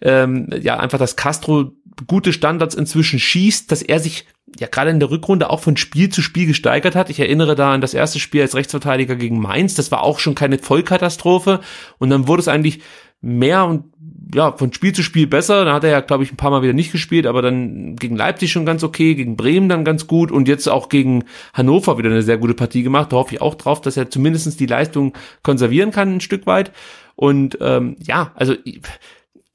[0.00, 1.72] ähm, ja einfach, dass Castro
[2.06, 4.26] gute Standards inzwischen schießt, dass er sich
[4.58, 7.10] ja gerade in der Rückrunde auch von Spiel zu Spiel gesteigert hat.
[7.10, 9.74] Ich erinnere da an das erste Spiel als Rechtsverteidiger gegen Mainz.
[9.74, 11.60] Das war auch schon keine Vollkatastrophe.
[11.98, 12.80] Und dann wurde es eigentlich
[13.20, 13.84] mehr und
[14.34, 15.64] ja, von Spiel zu Spiel besser.
[15.64, 18.16] Da hat er ja, glaube ich, ein paar Mal wieder nicht gespielt, aber dann gegen
[18.16, 21.24] Leipzig schon ganz okay, gegen Bremen dann ganz gut und jetzt auch gegen
[21.54, 23.12] Hannover wieder eine sehr gute Partie gemacht.
[23.12, 26.72] Da hoffe ich auch drauf, dass er zumindestens die Leistung konservieren kann, ein Stück weit.
[27.16, 28.54] Und ähm, ja, also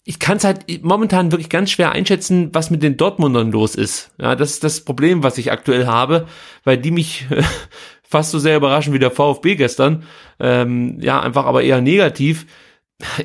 [0.05, 4.11] ich kann es halt momentan wirklich ganz schwer einschätzen, was mit den Dortmundern los ist.
[4.19, 6.27] Ja, das ist das Problem, was ich aktuell habe,
[6.63, 7.25] weil die mich
[8.03, 10.03] fast so sehr überraschen wie der VfB gestern.
[10.39, 12.45] Ähm, ja, einfach aber eher negativ.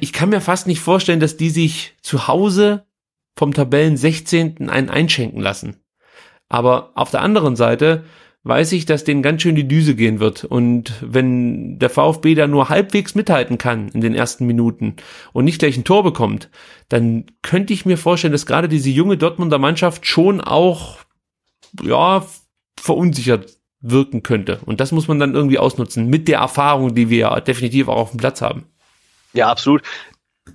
[0.00, 2.86] ich kann mir fast nicht vorstellen, dass die sich zu Hause
[3.36, 4.68] vom Tabellen 16.
[4.68, 5.76] einen einschenken lassen.
[6.48, 8.04] Aber auf der anderen Seite
[8.48, 10.42] weiß ich, dass denen ganz schön die Düse gehen wird.
[10.42, 14.96] Und wenn der VfB da nur halbwegs mithalten kann in den ersten Minuten
[15.32, 16.48] und nicht gleich ein Tor bekommt,
[16.88, 20.98] dann könnte ich mir vorstellen, dass gerade diese junge Dortmunder Mannschaft schon auch,
[21.82, 22.26] ja,
[22.80, 24.60] verunsichert wirken könnte.
[24.64, 28.10] Und das muss man dann irgendwie ausnutzen mit der Erfahrung, die wir definitiv auch auf
[28.10, 28.64] dem Platz haben.
[29.34, 29.82] Ja, absolut.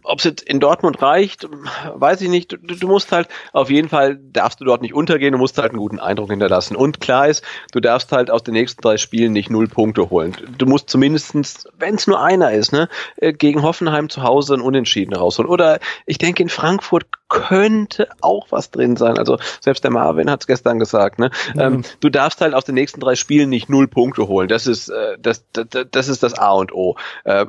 [0.04, 1.48] Ob es jetzt in Dortmund reicht,
[1.94, 2.52] weiß ich nicht.
[2.52, 5.72] Du, du, musst halt, auf jeden Fall darfst du dort nicht untergehen, du musst halt
[5.72, 6.76] einen guten Eindruck hinterlassen.
[6.76, 10.36] Und klar ist, du darfst halt aus den nächsten drei Spielen nicht null Punkte holen.
[10.58, 14.62] Du musst zumindestens, wenn es nur einer ist, ne, äh, gegen Hoffenheim zu Hause ein
[14.62, 15.50] Unentschieden rausholen.
[15.50, 19.18] Oder ich denke, in Frankfurt könnte auch was drin sein.
[19.18, 21.32] Also selbst der Marvin hat es gestern gesagt, ne?
[21.56, 21.60] Mhm.
[21.60, 24.48] Ähm, du darfst halt aus den nächsten drei Spielen nicht null Punkte holen.
[24.48, 26.96] Das ist, äh, das, das, das ist das A und O.
[27.24, 27.46] Äh,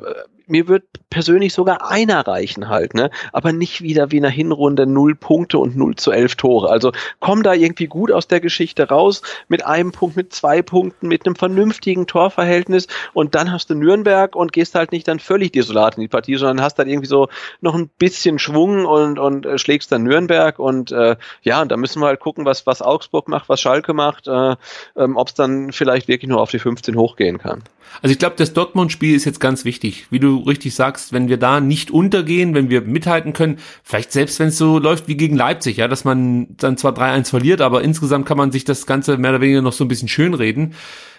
[0.47, 3.09] mir wird persönlich sogar einer reichen halt, ne?
[3.31, 6.69] Aber nicht wieder wie in der Hinrunde null Punkte und null zu elf Tore.
[6.69, 11.07] Also komm da irgendwie gut aus der Geschichte raus, mit einem Punkt, mit zwei Punkten,
[11.07, 15.51] mit einem vernünftigen Torverhältnis und dann hast du Nürnberg und gehst halt nicht dann völlig
[15.53, 17.29] desolat in die Partie, sondern hast dann irgendwie so
[17.61, 21.77] noch ein bisschen Schwung und, und äh, schlägst dann Nürnberg und äh, ja, und da
[21.77, 24.55] müssen wir halt gucken, was, was Augsburg macht, was Schalke macht, äh,
[24.95, 27.63] ähm, ob es dann vielleicht wirklich nur auf die 15 hochgehen kann.
[28.01, 30.07] Also ich glaube, das Dortmund-Spiel ist jetzt ganz wichtig.
[30.09, 34.39] Wie du richtig sagst, wenn wir da nicht untergehen, wenn wir mithalten können, vielleicht selbst
[34.39, 37.83] wenn es so läuft wie gegen Leipzig, ja, dass man dann zwar 3-1 verliert, aber
[37.83, 40.73] insgesamt kann man sich das Ganze mehr oder weniger noch so ein bisschen schönreden,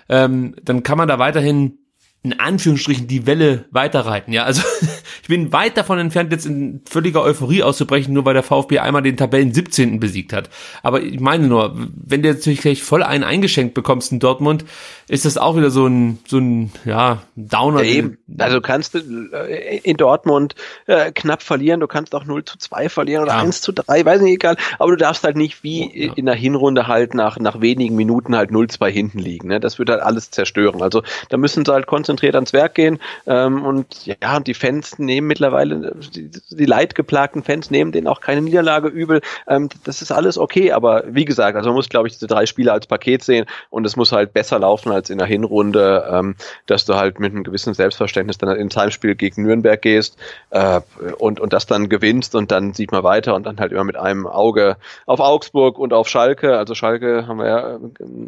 [0.09, 1.79] ähm, dann kann man da weiterhin
[2.27, 4.33] in Anführungsstrichen die Welle weiterreiten.
[4.33, 4.63] Ja, also
[5.23, 9.03] ich bin weit davon entfernt, jetzt in völliger Euphorie auszubrechen, nur weil der VfB einmal
[9.03, 10.01] den Tabellen 17.
[10.01, 10.51] besiegt hat.
[10.83, 14.65] Aber ich meine nur, wenn du natürlich gleich voll einen eingeschenkt bekommst in Dortmund,
[15.09, 17.83] ist das auch wieder so ein, so ein, ja, Downer.
[17.83, 18.19] Ja, eben.
[18.39, 18.99] Also kannst du
[19.33, 20.57] äh, in Dortmund
[20.87, 23.39] äh, knapp verlieren, du kannst auch 0 zu 2 verlieren oder ja.
[23.41, 24.57] 1 zu 3, weiß nicht, egal.
[24.81, 26.13] Aber du darfst halt nicht wie ja.
[26.15, 29.47] in der Hinrunde halt nach, nach wenigen Minuten halt 0-2 hinten liegen.
[29.49, 29.61] Ne?
[29.61, 30.83] Das wird halt alles zerstören.
[30.83, 31.87] Also da müssen sie halt
[32.17, 32.99] konzentriert ans Werk gehen.
[33.27, 38.41] Ähm, und ja, die Fans nehmen mittlerweile, die, die leidgeplagten Fans nehmen denen auch keine
[38.41, 39.21] Niederlage übel.
[39.47, 40.73] Ähm, das ist alles okay.
[40.73, 43.87] Aber wie gesagt, also man muss, glaube ich, diese drei Spiele als Paket sehen und
[43.87, 46.37] es muss halt besser laufen als in der Hinrunde, ähm,
[46.67, 50.17] dass du halt mit einem gewissen Selbstverständnis dann ins Heimspiel gegen Nürnberg gehst
[50.51, 50.81] äh,
[51.19, 53.97] und, und das dann gewinnst und dann sieht man weiter und dann halt immer mit
[53.97, 56.57] einem Auge auf Augsburg und auf Schalke.
[56.57, 57.79] Also Schalke haben wir ja,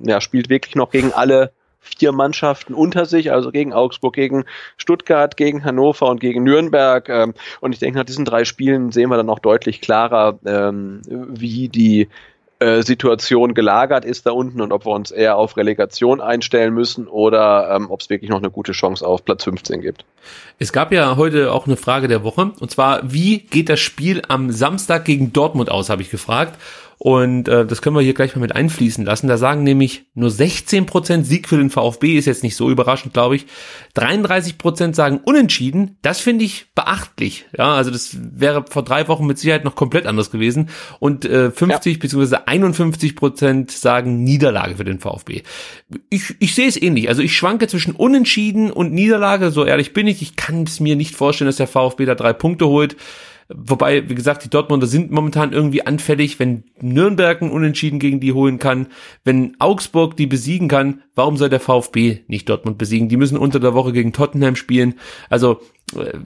[0.05, 4.45] ja spielt wirklich noch gegen alle vier Mannschaften unter sich, also gegen Augsburg, gegen
[4.77, 7.09] Stuttgart, gegen Hannover und gegen Nürnberg.
[7.09, 11.03] Ähm, und ich denke, nach diesen drei Spielen sehen wir dann auch deutlich klarer, ähm,
[11.09, 12.09] wie die
[12.61, 17.07] äh, Situation gelagert ist da unten und ob wir uns eher auf Relegation einstellen müssen
[17.07, 20.05] oder ähm, ob es wirklich noch eine gute Chance auf Platz 15 gibt.
[20.59, 24.23] Es gab ja heute auch eine Frage der Woche und zwar, wie geht das Spiel
[24.27, 26.59] am Samstag gegen Dortmund aus, habe ich gefragt.
[26.99, 29.29] Und äh, das können wir hier gleich mal mit einfließen lassen.
[29.29, 33.37] Da sagen nämlich nur 16% Sieg für den VfB, ist jetzt nicht so überraschend, glaube
[33.37, 33.47] ich.
[33.97, 35.97] 33% sagen unentschieden.
[36.03, 37.47] Das finde ich beachtlich.
[37.57, 40.71] Ja, also das wäre vor drei Wochen mit Sicherheit noch komplett anders gewesen.
[40.99, 42.01] Und äh, 50 ja.
[42.01, 42.37] bzw.
[42.37, 45.43] 51% sagen Niederlage für den VfB.
[46.11, 47.09] Ich, ich sehe es ähnlich.
[47.09, 50.21] Also ich schwanke zwischen Unentschieden und Niederlage, so ehrlich bin ich.
[50.21, 52.97] Ich kann es mir nicht vorstellen, dass der VfB da drei Punkte holt.
[53.51, 58.35] Wobei, wie gesagt, die Dortmunder sind momentan irgendwie anfällig, wenn Nürnberg einen Unentschieden gegen die
[58.35, 58.89] holen kann,
[59.25, 63.09] wenn Augsburg die besiegen kann, warum soll der VfB nicht Dortmund besiegen?
[63.09, 64.97] Die müssen unter der Woche gegen Tottenham spielen.
[65.31, 65.63] Also,
[65.97, 66.19] äh,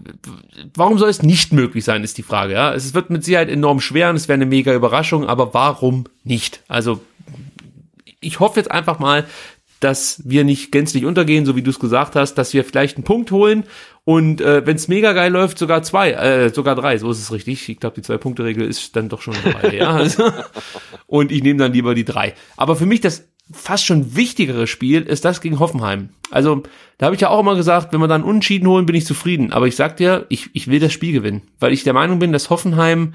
[0.74, 2.74] warum soll es nicht möglich sein, ist die Frage, ja.
[2.74, 6.64] Es wird mit Sicherheit enorm schwer und es wäre eine mega Überraschung, aber warum nicht?
[6.66, 7.00] Also,
[8.20, 9.26] ich hoffe jetzt einfach mal,
[9.82, 13.04] dass wir nicht gänzlich untergehen, so wie du es gesagt hast, dass wir vielleicht einen
[13.04, 13.64] Punkt holen
[14.04, 17.32] und äh, wenn es mega geil läuft, sogar zwei, äh, sogar drei, so ist es
[17.32, 17.68] richtig.
[17.68, 19.90] Ich glaube, die Zwei-Punkte-Regel ist dann doch schon dabei, ja.
[20.02, 20.32] Also,
[21.06, 22.34] und ich nehme dann lieber die drei.
[22.56, 26.10] Aber für mich das fast schon wichtigere Spiel ist das gegen Hoffenheim.
[26.30, 26.62] Also,
[26.98, 29.52] da habe ich ja auch immer gesagt, wenn wir dann Unschieden holen, bin ich zufrieden.
[29.52, 32.32] Aber ich sag dir, ich, ich will das Spiel gewinnen, weil ich der Meinung bin,
[32.32, 33.14] dass Hoffenheim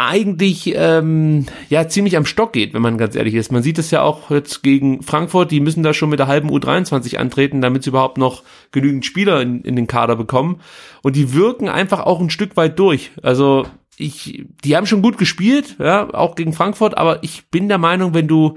[0.00, 3.52] eigentlich ähm, ja ziemlich am Stock geht, wenn man ganz ehrlich ist.
[3.52, 6.50] Man sieht es ja auch jetzt gegen Frankfurt, die müssen da schon mit der halben
[6.50, 8.42] U23 antreten, damit sie überhaupt noch
[8.72, 10.60] genügend Spieler in, in den Kader bekommen.
[11.02, 13.10] Und die wirken einfach auch ein Stück weit durch.
[13.22, 13.66] Also
[13.98, 18.14] ich, die haben schon gut gespielt, ja, auch gegen Frankfurt, aber ich bin der Meinung,
[18.14, 18.56] wenn du,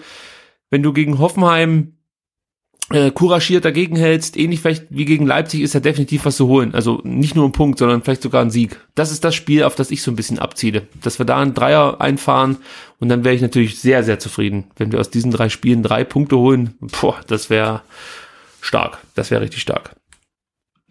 [0.70, 1.98] wenn du gegen Hoffenheim
[2.90, 6.74] äh, couragiert dagegen hältst, ähnlich vielleicht wie gegen Leipzig, ist ja definitiv was zu holen.
[6.76, 8.80] Also nicht nur ein Punkt, sondern vielleicht sogar ein Sieg.
[8.96, 10.88] Das ist das Spiel, auf das ich so ein bisschen abziele.
[11.02, 12.58] Dass wir da einen Dreier einfahren
[13.00, 14.66] und dann wäre ich natürlich sehr, sehr zufrieden.
[14.76, 17.82] Wenn wir aus diesen drei Spielen drei Punkte holen, boah, das wäre
[18.62, 19.00] stark.
[19.16, 19.96] Das wäre richtig stark.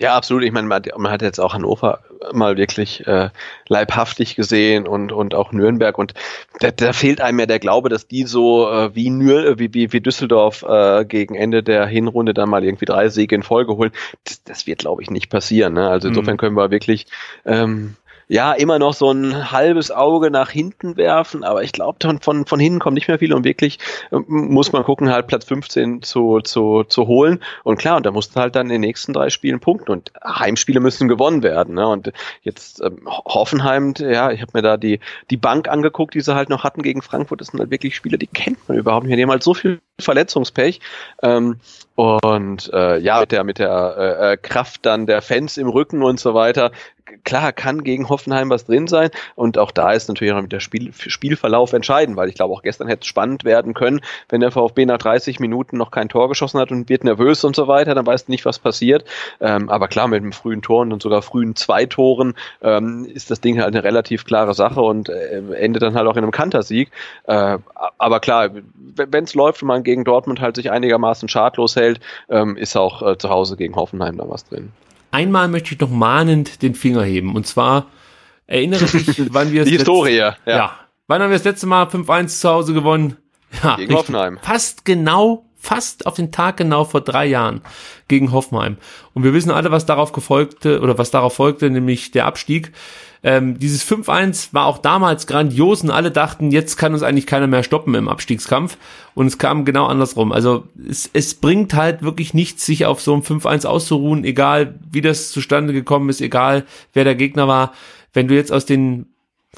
[0.03, 0.42] Ja, absolut.
[0.42, 2.00] Ich meine, man, man hat jetzt auch Hannover
[2.32, 3.30] mal wirklich äh,
[3.68, 6.12] leibhaftig gesehen und, und auch Nürnberg und
[6.59, 9.92] da, da fehlt einem ja der Glaube, dass die so äh, wie, Nür wie, wie,
[9.92, 13.92] wie Düsseldorf äh, gegen Ende der Hinrunde dann mal irgendwie drei Siege in Folge holen.
[14.24, 15.74] Das, das wird, glaube ich, nicht passieren.
[15.74, 15.88] Ne?
[15.88, 16.38] Also insofern mhm.
[16.38, 17.07] können wir wirklich
[17.44, 17.94] ähm,
[18.32, 22.60] ja, immer noch so ein halbes Auge nach hinten werfen, aber ich glaube, von, von
[22.60, 23.78] hinten kommt nicht mehr viel und wirklich
[24.10, 27.40] äh, muss man gucken, halt Platz 15 zu, zu, zu holen.
[27.62, 30.12] Und klar, und da musst du halt dann in den nächsten drei Spielen punkten und
[30.24, 31.74] Heimspiele müssen gewonnen werden.
[31.74, 31.86] Ne?
[31.86, 32.10] Und
[32.40, 36.48] jetzt ähm, Hoffenheim, ja, ich habe mir da die, die Bank angeguckt, die sie halt
[36.48, 37.42] noch hatten gegen Frankfurt.
[37.42, 39.18] Das sind halt wirklich Spieler, die kennt man überhaupt nicht.
[39.18, 40.80] Die haben halt so viel Verletzungspech.
[41.22, 41.60] Ähm,
[41.96, 46.02] und äh, ja, mit der, mit der äh, äh Kraft dann der Fans im Rücken
[46.02, 46.72] und so weiter,
[47.24, 49.10] klar, kann gegen Hoffenheim was drin sein.
[49.34, 52.62] Und auch da ist natürlich auch mit der Spiel, Spielverlauf entscheidend, weil ich glaube, auch
[52.62, 56.28] gestern hätte es spannend werden können, wenn der VfB nach 30 Minuten noch kein Tor
[56.28, 59.04] geschossen hat und wird nervös und so weiter, dann weißt du nicht, was passiert.
[59.40, 63.40] Ähm, aber klar, mit einem frühen Tor und sogar frühen zwei Toren ähm, ist das
[63.40, 66.90] Ding halt eine relativ klare Sache und äh, endet dann halt auch in einem Kantersieg.
[67.24, 67.58] Äh,
[67.98, 68.50] aber klar,
[68.94, 73.02] wenn es läuft und man gegen Dortmund halt sich einigermaßen schadlos hält, ähm, ist auch
[73.02, 74.72] äh, zu Hause gegen Hoffenheim da was drin
[75.12, 77.36] einmal möchte ich noch mahnend den Finger heben.
[77.36, 77.86] Und zwar
[78.46, 80.36] erinnere dich, wann wir Die Historie, ja.
[80.44, 80.76] ja.
[81.06, 83.16] Wann haben wir das letzte Mal 5-1 zu Hause gewonnen?
[83.62, 84.38] Ja, gegen Hoffenheim.
[84.42, 87.60] Fast genau, fast auf den Tag genau vor drei Jahren
[88.08, 88.78] gegen Hoffenheim.
[89.12, 92.72] Und wir wissen alle, was darauf gefolgte oder was darauf folgte, nämlich der Abstieg.
[93.24, 97.46] Ähm, dieses 5-1 war auch damals grandios und alle dachten, jetzt kann uns eigentlich keiner
[97.46, 98.76] mehr stoppen im Abstiegskampf.
[99.14, 100.32] Und es kam genau andersrum.
[100.32, 105.02] Also es, es bringt halt wirklich nichts, sich auf so einem 5-1 auszuruhen, egal wie
[105.02, 106.64] das zustande gekommen ist, egal
[106.94, 107.72] wer der Gegner war.
[108.12, 109.06] Wenn du jetzt aus den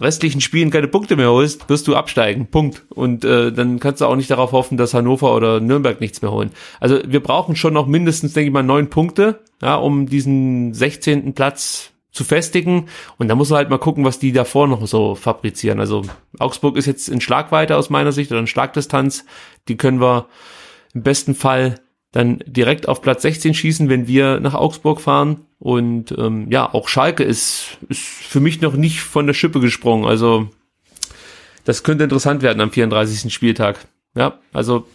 [0.00, 2.48] restlichen Spielen keine Punkte mehr holst, wirst du absteigen.
[2.48, 2.82] Punkt.
[2.90, 6.32] Und äh, dann kannst du auch nicht darauf hoffen, dass Hannover oder Nürnberg nichts mehr
[6.32, 6.50] holen.
[6.80, 11.32] Also wir brauchen schon noch mindestens, denke ich mal, neun Punkte, ja, um diesen 16.
[11.34, 12.88] Platz zu festigen.
[13.18, 15.80] Und da muss man halt mal gucken, was die davor noch so fabrizieren.
[15.80, 16.02] Also
[16.38, 19.26] Augsburg ist jetzt in Schlagweite aus meiner Sicht oder in Schlagdistanz.
[19.68, 20.28] Die können wir
[20.94, 21.80] im besten Fall
[22.12, 25.46] dann direkt auf Platz 16 schießen, wenn wir nach Augsburg fahren.
[25.58, 30.04] Und ähm, ja, auch Schalke ist, ist für mich noch nicht von der Schippe gesprungen.
[30.04, 30.48] Also
[31.64, 33.34] das könnte interessant werden am 34.
[33.34, 33.88] Spieltag.
[34.14, 34.86] Ja, also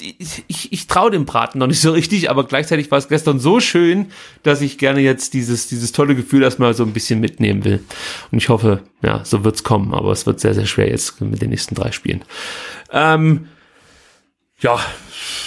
[0.00, 3.38] ich, ich, ich traue dem Braten noch nicht so richtig, aber gleichzeitig war es gestern
[3.38, 4.06] so schön,
[4.42, 7.82] dass ich gerne jetzt dieses, dieses tolle Gefühl erstmal so ein bisschen mitnehmen will.
[8.30, 11.42] Und ich hoffe, ja, so wird's kommen, aber es wird sehr, sehr schwer jetzt mit
[11.42, 12.24] den nächsten drei Spielen.
[12.90, 13.48] Ähm,
[14.60, 14.78] ja,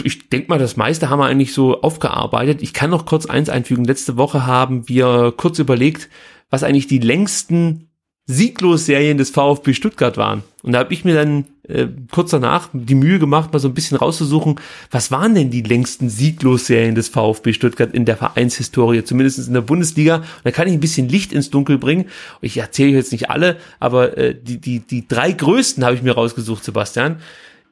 [0.04, 2.62] ich denke mal, das meiste haben wir eigentlich so aufgearbeitet.
[2.62, 3.86] Ich kann noch kurz eins einfügen.
[3.86, 6.10] Letzte Woche haben wir kurz überlegt,
[6.50, 7.90] was eigentlich die längsten
[8.26, 10.44] Sieglos-Serien des VfB Stuttgart waren.
[10.64, 13.74] Und da habe ich mir dann äh, kurz danach die Mühe gemacht, mal so ein
[13.74, 14.60] bisschen rauszusuchen,
[14.92, 19.62] was waren denn die längsten Sieglos-Serien des VfB Stuttgart in der Vereinshistorie, zumindest in der
[19.62, 20.18] Bundesliga.
[20.18, 22.06] Und da kann ich ein bisschen Licht ins Dunkel bringen.
[22.42, 26.14] Ich erzähle jetzt nicht alle, aber äh, die, die, die drei größten habe ich mir
[26.14, 27.18] rausgesucht, Sebastian.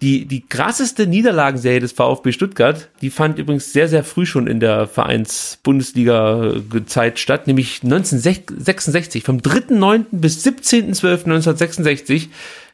[0.03, 4.59] Die, die krasseste Niederlagenserie des VfB Stuttgart, die fand übrigens sehr, sehr früh schon in
[4.59, 9.23] der Vereins-Bundesliga-Zeit statt, nämlich 1966.
[9.23, 10.07] Vom 3.9.
[10.11, 12.27] bis 17.12.1966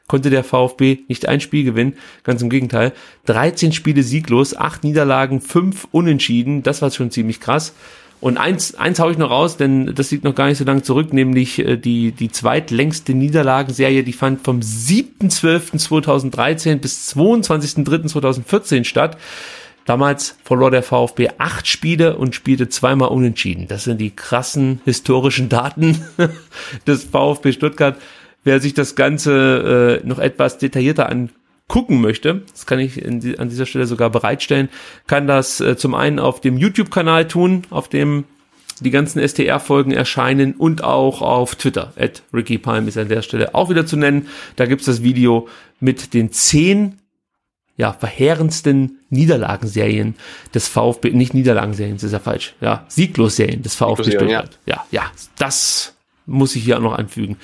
[0.10, 1.93] konnte der VfB nicht ein Spiel gewinnen.
[2.24, 2.91] Ganz im Gegenteil.
[3.28, 6.64] 13 Spiele sieglos, 8 Niederlagen, 5 Unentschieden.
[6.64, 7.74] Das war schon ziemlich krass.
[8.20, 10.82] Und eins, eins hau ich noch raus, denn das liegt noch gar nicht so lange
[10.82, 19.18] zurück, nämlich äh, die, die zweitlängste Niederlagenserie, die fand vom 7.12.2013 bis 22.03.2014 statt.
[19.86, 23.68] Damals verlor der VfB acht Spiele und spielte zweimal unentschieden.
[23.68, 26.05] Das sind die krassen historischen Daten
[26.88, 27.97] des VfB Stuttgart.
[28.50, 31.30] Wer sich das Ganze äh, noch etwas detaillierter an
[31.68, 34.70] gucken möchte, das kann ich die, an dieser Stelle sogar bereitstellen,
[35.06, 38.24] kann das äh, zum einen auf dem YouTube-Kanal tun, auf dem
[38.80, 41.93] die ganzen STR-Folgen erscheinen und auch auf Twitter.
[41.95, 44.30] At Ricky Palm ist an der Stelle auch wieder zu nennen.
[44.56, 45.47] Da gibt's das Video
[45.80, 46.97] mit den zehn
[47.78, 50.16] ja, verheerendsten Niederlagenserien
[50.56, 54.58] des VfB, nicht Niederlagenserien, das ist ja falsch, ja, Sieglos-Serien des VfB Stuttgart.
[54.66, 54.86] Ja.
[54.91, 55.93] ja, ja, das
[56.26, 57.38] muss ich hier auch noch anfügen.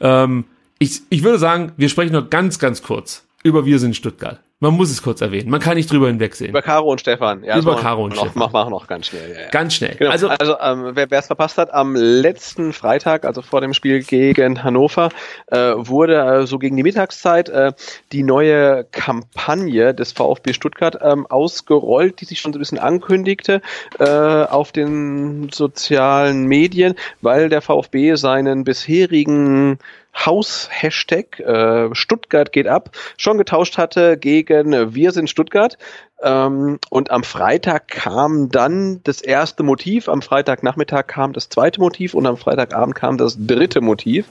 [0.00, 0.44] Ähm,
[0.78, 4.40] ich, ich würde sagen, wir sprechen noch ganz, ganz kurz über Wir sind Stuttgart.
[4.62, 5.48] Man muss es kurz erwähnen.
[5.48, 6.50] Man kann nicht drüber hinwegsehen.
[6.50, 7.42] Über Caro und Stefan.
[7.44, 8.38] Ja, über Caro und noch, Stefan.
[8.40, 9.32] Mach, mach noch ganz schnell.
[9.32, 9.48] Ja, ja.
[9.48, 9.94] Ganz schnell.
[9.98, 10.10] Genau.
[10.10, 14.62] Also, also ähm, wer es verpasst hat, am letzten Freitag, also vor dem Spiel gegen
[14.62, 15.08] Hannover,
[15.46, 17.72] äh, wurde äh, so gegen die Mittagszeit äh,
[18.12, 23.62] die neue Kampagne des VfB Stuttgart ähm, ausgerollt, die sich schon so ein bisschen ankündigte
[23.98, 29.78] äh, auf den sozialen Medien, weil der VfB seinen bisherigen
[30.14, 35.78] Haus-Hashtag äh, Stuttgart geht ab schon getauscht hatte gegen Wir sind Stuttgart.
[36.22, 42.14] Ähm, und am Freitag kam dann das erste Motiv, am Freitagnachmittag kam das zweite Motiv
[42.14, 44.26] und am Freitagabend kam das dritte Motiv.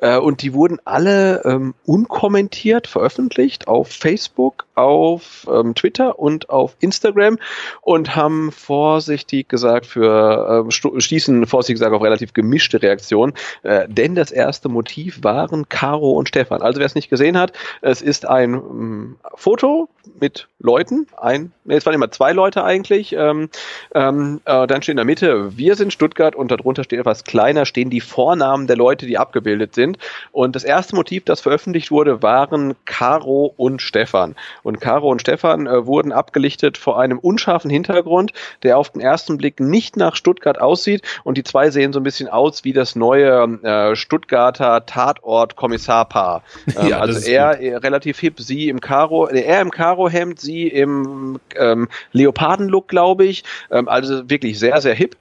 [0.00, 6.76] Äh, und die wurden alle ähm, unkommentiert veröffentlicht auf Facebook, auf ähm, Twitter und auf
[6.80, 7.38] Instagram
[7.82, 14.14] und haben vorsichtig gesagt für äh, stießen vorsichtig gesagt auf relativ gemischte Reaktionen, äh, denn
[14.14, 16.62] das erste Motiv waren Caro und Stefan.
[16.62, 19.88] Also wer es nicht gesehen hat, es ist ein ähm, Foto
[20.18, 23.12] mit Leuten, ein, nee, es waren immer zwei Leute eigentlich.
[23.12, 23.48] Ähm,
[23.94, 27.66] ähm, äh, dann steht in der Mitte, wir sind Stuttgart und darunter steht etwas kleiner,
[27.66, 29.89] stehen die Vornamen der Leute, die abgebildet sind.
[30.32, 34.36] Und das erste Motiv, das veröffentlicht wurde, waren Caro und Stefan.
[34.62, 38.32] Und Caro und Stefan äh, wurden abgelichtet vor einem unscharfen Hintergrund,
[38.62, 41.02] der auf den ersten Blick nicht nach Stuttgart aussieht.
[41.24, 46.42] Und die zwei sehen so ein bisschen aus wie das neue äh, Stuttgarter Tatort-Kommissarpaar.
[46.76, 47.82] Ähm, ja, also er gut.
[47.82, 53.44] relativ hip, sie im Karo, äh, er im Karo-Hemd, sie im ähm, Leoparden-Look, glaube ich.
[53.70, 55.16] Ähm, also wirklich sehr, sehr hip.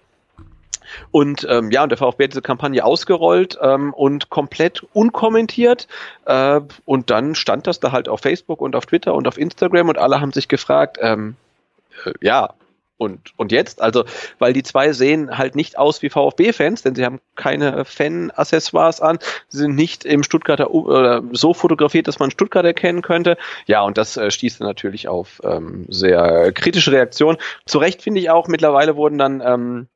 [1.11, 5.87] Und ähm, ja, und der VfB hat diese Kampagne ausgerollt ähm, und komplett unkommentiert.
[6.25, 9.89] Äh, und dann stand das da halt auf Facebook und auf Twitter und auf Instagram
[9.89, 11.35] und alle haben sich gefragt, ähm,
[12.05, 12.53] äh, ja,
[12.99, 14.03] und, und jetzt, also,
[14.39, 19.19] weil die zwei sehen halt nicht aus wie VfB-Fans, denn sie haben keine Fan-Accessoires an,
[19.47, 23.37] sie sind nicht im Stuttgarter oder so fotografiert, dass man Stuttgart erkennen könnte.
[23.67, 27.37] Ja, und das äh, stieß natürlich auf ähm, sehr kritische Reaktionen.
[27.65, 29.87] Zu Recht finde ich auch, mittlerweile wurden dann ähm,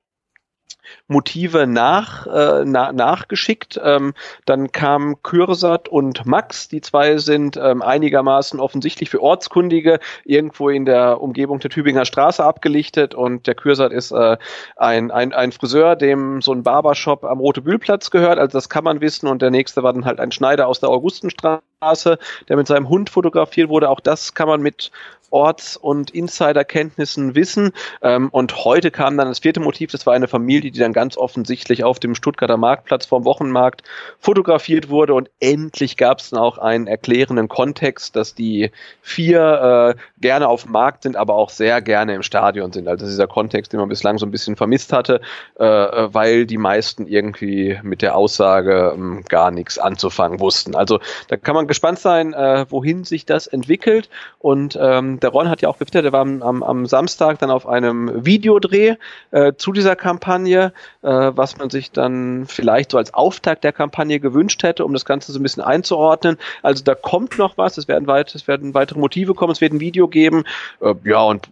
[1.07, 3.79] Motive nach, äh, na, nachgeschickt.
[3.83, 4.13] Ähm,
[4.45, 6.67] dann kamen Kürsat und Max.
[6.67, 12.43] Die zwei sind ähm, einigermaßen offensichtlich für Ortskundige irgendwo in der Umgebung der Tübinger Straße
[12.43, 13.15] abgelichtet.
[13.15, 14.37] Und der Kürsat ist äh,
[14.75, 18.39] ein, ein, ein Friseur, dem so ein Barbershop am Rote Bühlplatz gehört.
[18.39, 19.27] Also das kann man wissen.
[19.27, 23.09] Und der nächste war dann halt ein Schneider aus der Augustenstraße, der mit seinem Hund
[23.09, 23.89] fotografiert wurde.
[23.89, 24.91] Auch das kann man mit
[25.33, 27.71] Orts- und Insiderkenntnissen wissen.
[28.01, 31.17] Ähm, und heute kam dann das vierte Motiv, das war eine Familie, die dann ganz
[31.17, 33.81] offensichtlich auf dem Stuttgarter Marktplatz vorm Wochenmarkt
[34.19, 35.15] fotografiert wurde.
[35.15, 38.71] Und endlich gab es dann auch einen erklärenden Kontext, dass die
[39.01, 42.87] vier äh, gerne auf dem Markt sind, aber auch sehr gerne im Stadion sind.
[42.87, 45.19] Also dieser Kontext, den man bislang so ein bisschen vermisst hatte,
[45.55, 50.75] äh, weil die meisten irgendwie mit der Aussage äh, gar nichts anzufangen wussten.
[50.75, 54.09] Also da kann man gespannt sein, äh, wohin sich das entwickelt.
[54.37, 57.67] Und ähm, der Ron hat ja auch getwittert, der war am, am, Samstag dann auf
[57.67, 58.95] einem Videodreh
[59.31, 64.19] äh, zu dieser Kampagne, äh, was man sich dann vielleicht so als Auftakt der Kampagne
[64.19, 66.37] gewünscht hätte, um das Ganze so ein bisschen einzuordnen.
[66.61, 69.73] Also da kommt noch was, es werden, weit, es werden weitere Motive kommen, es wird
[69.73, 70.43] ein Video geben.
[70.81, 71.49] Äh, ja, und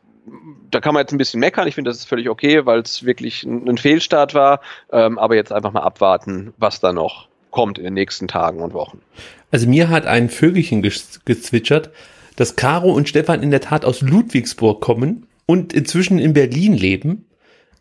[0.69, 1.67] da kann man jetzt ein bisschen meckern.
[1.67, 4.61] Ich finde, das ist völlig okay, weil es wirklich ein, ein, Fehlstart war.
[4.91, 8.73] Ähm, aber jetzt einfach mal abwarten, was da noch kommt in den nächsten Tagen und
[8.73, 9.01] Wochen.
[9.51, 11.89] Also mir hat ein Vögelchen gezwitschert,
[12.35, 17.29] dass Caro und Stefan in der Tat aus Ludwigsburg kommen und inzwischen in Berlin leben,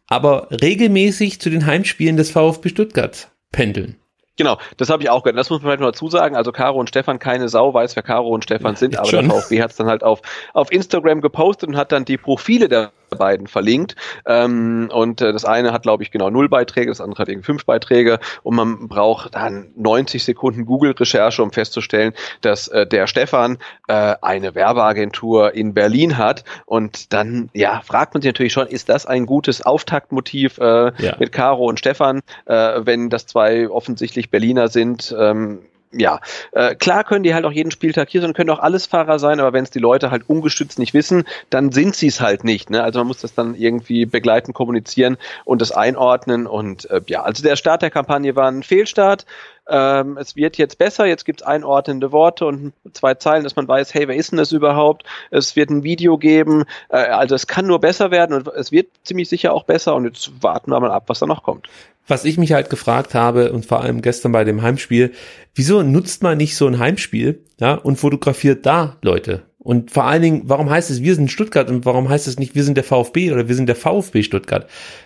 [0.07, 3.97] aber regelmäßig zu den Heimspielen des VfB Stuttgart pendeln.
[4.37, 5.39] Genau, das habe ich auch gehört.
[5.39, 6.35] Das muss man vielleicht noch dazu sagen.
[6.35, 9.29] Also Caro und Stefan, keine Sau weiß, wer Caro und Stefan sind, aber Schon.
[9.29, 10.23] der VfB hat es dann halt auf,
[10.55, 13.97] auf Instagram gepostet und hat dann die Profile der beiden verlinkt.
[14.27, 17.47] Ähm, und äh, das eine hat, glaube ich, genau null Beiträge, das andere hat irgendwie
[17.47, 18.19] fünf Beiträge.
[18.43, 23.59] Und man braucht dann 90 Sekunden Google-Recherche, um festzustellen, dass äh, der Stefan
[23.89, 26.45] äh, eine Werbeagentur in Berlin hat.
[26.67, 31.17] Und dann, ja, fragt man sich natürlich schon, ist das ein gutes Auftaktmotiv äh, ja.
[31.19, 35.15] mit Caro und Stefan, äh, wenn das zwei offensichtlich Berliner sind?
[35.19, 35.61] Ähm,
[35.93, 36.21] ja,
[36.53, 39.41] äh, klar können die halt auch jeden Spieltag hier sein, können auch alles Fahrer sein,
[39.41, 42.71] aber wenn es die Leute halt ungestützt nicht wissen, dann sind sie es halt nicht.
[42.71, 42.83] Ne?
[42.83, 46.47] Also man muss das dann irgendwie begleiten, kommunizieren und das einordnen.
[46.47, 49.27] Und äh, ja, also der Start der Kampagne war ein Fehlstart.
[49.71, 53.69] Ähm, es wird jetzt besser, jetzt gibt es einordnende Worte und zwei Zeilen, dass man
[53.69, 55.05] weiß, hey, wer ist denn das überhaupt?
[55.31, 58.89] Es wird ein Video geben, äh, also es kann nur besser werden und es wird
[59.05, 61.69] ziemlich sicher auch besser und jetzt warten wir mal ab, was da noch kommt
[62.11, 65.13] was ich mich halt gefragt habe und vor allem gestern bei dem Heimspiel,
[65.55, 69.43] wieso nutzt man nicht so ein Heimspiel, ja, und fotografiert da Leute?
[69.59, 72.55] Und vor allen Dingen, warum heißt es, wir sind Stuttgart und warum heißt es nicht,
[72.55, 74.65] wir sind der VfB oder wir sind der VfB Stuttgart?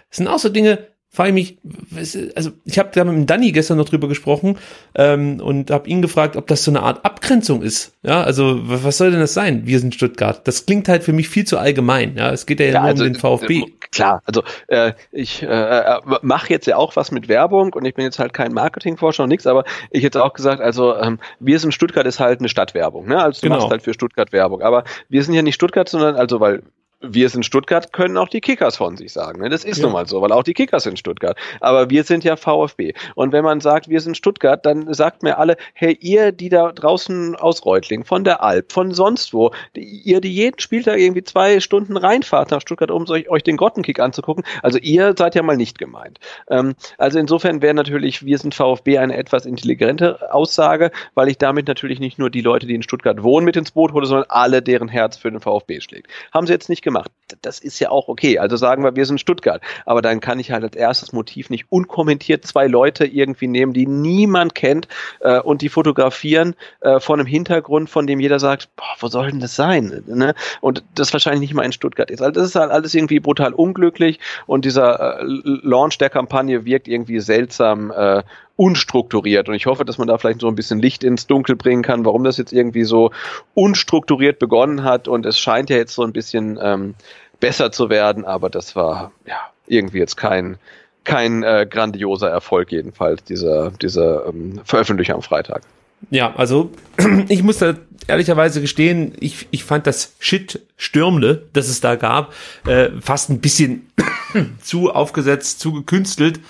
[0.09, 0.79] Das sind auch so Dinge,
[1.15, 1.59] frage ich
[1.95, 4.59] mich, also ich habe da mit dem Danny gestern noch drüber gesprochen
[4.97, 7.97] ähm, und habe ihn gefragt, ob das so eine Art Abgrenzung ist.
[8.03, 9.65] Ja, also was soll denn das sein?
[9.65, 10.47] Wir sind Stuttgart.
[10.47, 12.17] Das klingt halt für mich viel zu allgemein.
[12.17, 13.61] Ja, es geht ja, ja nur also, um den VfB.
[13.61, 17.85] Äh, klar, also äh, ich äh, äh mache jetzt ja auch was mit Werbung und
[17.85, 21.21] ich bin jetzt halt kein Marketingforscher und nichts, aber ich hätte auch gesagt, also ähm,
[21.39, 23.07] wir sind Stuttgart ist halt eine Stadtwerbung.
[23.07, 23.23] Ne?
[23.23, 23.61] Also du genau.
[23.61, 24.63] machst halt für Stuttgart Werbung.
[24.63, 26.65] Aber wir sind ja nicht Stuttgart, sondern also weil
[27.09, 29.41] wir sind Stuttgart, können auch die Kickers von sich sagen.
[29.41, 29.49] Ne?
[29.49, 29.85] Das ist ja.
[29.85, 31.37] nun mal so, weil auch die Kickers sind Stuttgart.
[31.61, 32.93] Aber wir sind ja VfB.
[33.15, 36.73] Und wenn man sagt, wir sind Stuttgart, dann sagt mir alle, hey, ihr, die da
[36.73, 41.25] draußen aus Reutling, von der Alp, von sonst wo, die, ihr, die jeden Spieltag irgendwie
[41.25, 45.43] zwei Stunden reinfahrt nach Stuttgart, um euch, euch den Grottenkick anzugucken, also ihr seid ja
[45.43, 46.19] mal nicht gemeint.
[46.49, 51.69] Ähm, also insofern wäre natürlich, wir sind VfB eine etwas intelligente Aussage, weil ich damit
[51.69, 54.63] natürlich nicht nur die Leute, die in Stuttgart wohnen, mit ins Boot hole, sondern alle,
[54.63, 56.11] deren Herz für den VfB schlägt.
[56.33, 56.94] Haben sie jetzt nicht gemacht.
[57.43, 58.39] Das ist ja auch okay.
[58.39, 59.63] Also sagen wir, wir sind Stuttgart.
[59.87, 63.87] Aber dann kann ich halt als erstes Motiv nicht unkommentiert zwei Leute irgendwie nehmen, die
[63.87, 64.89] niemand kennt
[65.21, 69.31] äh, und die fotografieren äh, vor einem Hintergrund, von dem jeder sagt, boah, wo soll
[69.31, 70.03] denn das sein?
[70.07, 70.35] Ne?
[70.61, 72.21] Und das wahrscheinlich nicht mal in Stuttgart ist.
[72.21, 76.89] Also das ist halt alles irgendwie brutal unglücklich und dieser äh, Launch der Kampagne wirkt
[76.89, 78.23] irgendwie seltsam äh,
[78.57, 79.49] unstrukturiert.
[79.49, 82.05] Und ich hoffe, dass man da vielleicht so ein bisschen Licht ins Dunkel bringen kann,
[82.05, 83.11] warum das jetzt irgendwie so
[83.55, 85.09] unstrukturiert begonnen hat.
[85.09, 86.95] Und es scheint ja jetzt so ein bisschen ähm,
[87.41, 90.59] besser zu werden, aber das war ja irgendwie jetzt kein
[91.05, 95.63] kein äh, grandioser Erfolg jedenfalls, dieser, dieser ähm, Veröffentlichung am Freitag.
[96.11, 96.71] Ja, also
[97.29, 97.75] ich muss da
[98.07, 102.33] ehrlicherweise gestehen, ich, ich fand das Shit-Stürmle, das es da gab,
[102.67, 103.91] äh, fast ein bisschen
[104.63, 106.41] zu aufgesetzt, zu gekünstelt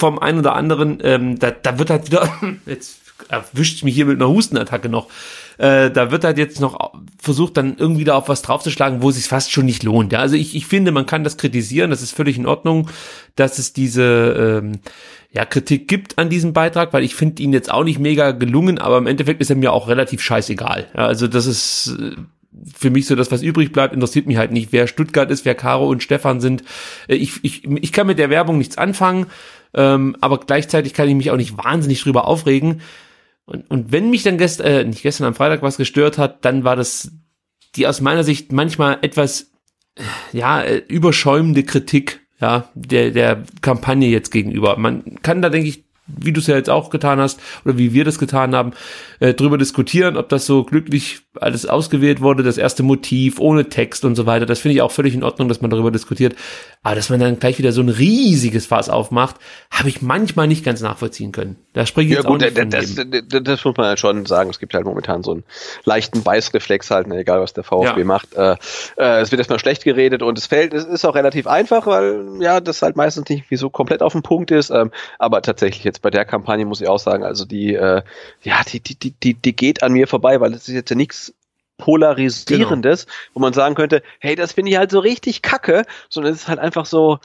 [0.00, 2.28] vom einen oder anderen, ähm, da, da wird halt wieder,
[2.66, 5.08] jetzt erwischt mich hier mit einer Hustenattacke noch,
[5.58, 9.16] äh, da wird halt jetzt noch versucht, dann irgendwie da auf was draufzuschlagen, wo es
[9.16, 10.12] sich fast schon nicht lohnt.
[10.12, 10.20] Ja?
[10.20, 12.88] Also ich, ich finde, man kann das kritisieren, das ist völlig in Ordnung,
[13.36, 14.80] dass es diese ähm,
[15.32, 18.78] ja, Kritik gibt an diesem Beitrag, weil ich finde ihn jetzt auch nicht mega gelungen,
[18.78, 20.86] aber im Endeffekt ist er mir auch relativ scheißegal.
[20.96, 22.16] Ja, also das ist äh,
[22.74, 25.54] für mich so das, was übrig bleibt, interessiert mich halt nicht, wer Stuttgart ist, wer
[25.54, 26.64] Caro und Stefan sind.
[27.06, 29.26] Äh, ich, ich, ich kann mit der Werbung nichts anfangen,
[29.74, 32.80] ähm, aber gleichzeitig kann ich mich auch nicht wahnsinnig drüber aufregen.
[33.44, 36.64] Und, und wenn mich dann gestern, äh, nicht gestern am Freitag was gestört hat, dann
[36.64, 37.12] war das
[37.76, 39.52] die aus meiner Sicht manchmal etwas,
[40.32, 44.76] ja, äh, überschäumende Kritik, ja, der, der Kampagne jetzt gegenüber.
[44.76, 47.92] Man kann da, denke ich, wie du es ja jetzt auch getan hast oder wie
[47.92, 48.72] wir das getan haben,
[49.20, 54.04] äh, drüber diskutieren, ob das so glücklich alles ausgewählt wurde, das erste Motiv ohne Text
[54.04, 54.46] und so weiter.
[54.46, 56.34] Das finde ich auch völlig in Ordnung, dass man darüber diskutiert.
[56.82, 59.36] Aber dass man dann gleich wieder so ein riesiges Fass aufmacht,
[59.70, 61.56] habe ich manchmal nicht ganz nachvollziehen können.
[61.72, 62.96] Da spreche ich ja, jetzt gut, auch nicht das,
[63.28, 64.50] das, das, muss man halt schon sagen.
[64.50, 65.44] Es gibt halt momentan so einen
[65.84, 68.04] leichten Beißreflex halt, ne, egal was der VfB ja.
[68.04, 68.34] macht.
[68.34, 68.56] Äh,
[68.96, 72.24] äh, es wird erstmal schlecht geredet und es fällt, es ist auch relativ einfach, weil
[72.40, 74.70] ja, das halt meistens nicht wie so komplett auf dem Punkt ist.
[74.70, 78.02] Ähm, aber tatsächlich jetzt bei der Kampagne muss ich auch sagen, also die, äh,
[78.42, 80.96] ja, die, die, die, die, die geht an mir vorbei, weil es ist jetzt ja
[80.96, 81.29] nichts
[81.80, 83.16] Polarisierendes, genau.
[83.34, 86.48] wo man sagen könnte, hey, das finde ich halt so richtig kacke, sondern es ist
[86.48, 87.18] halt einfach so,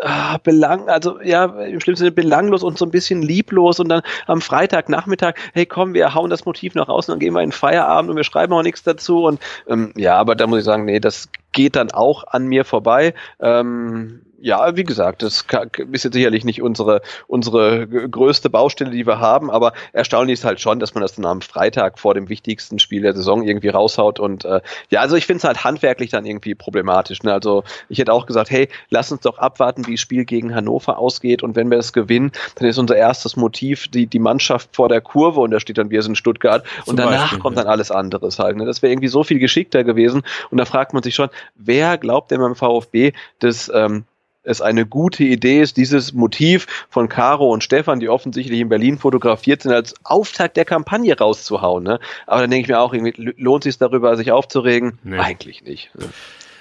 [0.00, 4.02] ah, belang, also ja, im schlimmsten Sinne belanglos und so ein bisschen lieblos und dann
[4.26, 7.52] am Freitagnachmittag, hey komm, wir hauen das Motiv nach außen und gehen wir in den
[7.52, 10.84] Feierabend und wir schreiben auch nichts dazu und ähm, ja, aber da muss ich sagen,
[10.84, 13.14] nee, das geht dann auch an mir vorbei.
[13.40, 15.46] Ähm, ja, wie gesagt, das
[15.92, 20.60] ist jetzt sicherlich nicht unsere, unsere größte Baustelle, die wir haben, aber erstaunlich ist halt
[20.60, 24.18] schon, dass man das dann am Freitag vor dem wichtigsten Spiel der Saison irgendwie raushaut
[24.18, 24.60] und äh,
[24.90, 27.22] ja, also ich finde es halt handwerklich dann irgendwie problematisch.
[27.22, 27.32] Ne?
[27.32, 30.98] Also ich hätte auch gesagt, hey, lass uns doch abwarten, wie das Spiel gegen Hannover
[30.98, 34.88] ausgeht und wenn wir es gewinnen, dann ist unser erstes Motiv die, die Mannschaft vor
[34.88, 37.68] der Kurve und da steht dann, wir sind Stuttgart und Zum danach Beispiel, kommt dann
[37.68, 38.56] alles anderes halt.
[38.56, 38.64] Ne?
[38.64, 42.30] Das wäre irgendwie so viel geschickter gewesen und da fragt man sich schon, wer glaubt
[42.30, 44.04] denn beim VfB, dass ähm,
[44.44, 48.98] es eine gute Idee ist, dieses Motiv von Caro und Stefan, die offensichtlich in Berlin
[48.98, 51.84] fotografiert sind, als Auftakt der Kampagne rauszuhauen.
[51.84, 52.00] Ne?
[52.26, 54.98] Aber dann denke ich mir auch, irgendwie, lohnt sich darüber, sich aufzuregen?
[55.04, 55.18] Nee.
[55.18, 55.94] Eigentlich nicht.
[55.94, 56.06] Ne?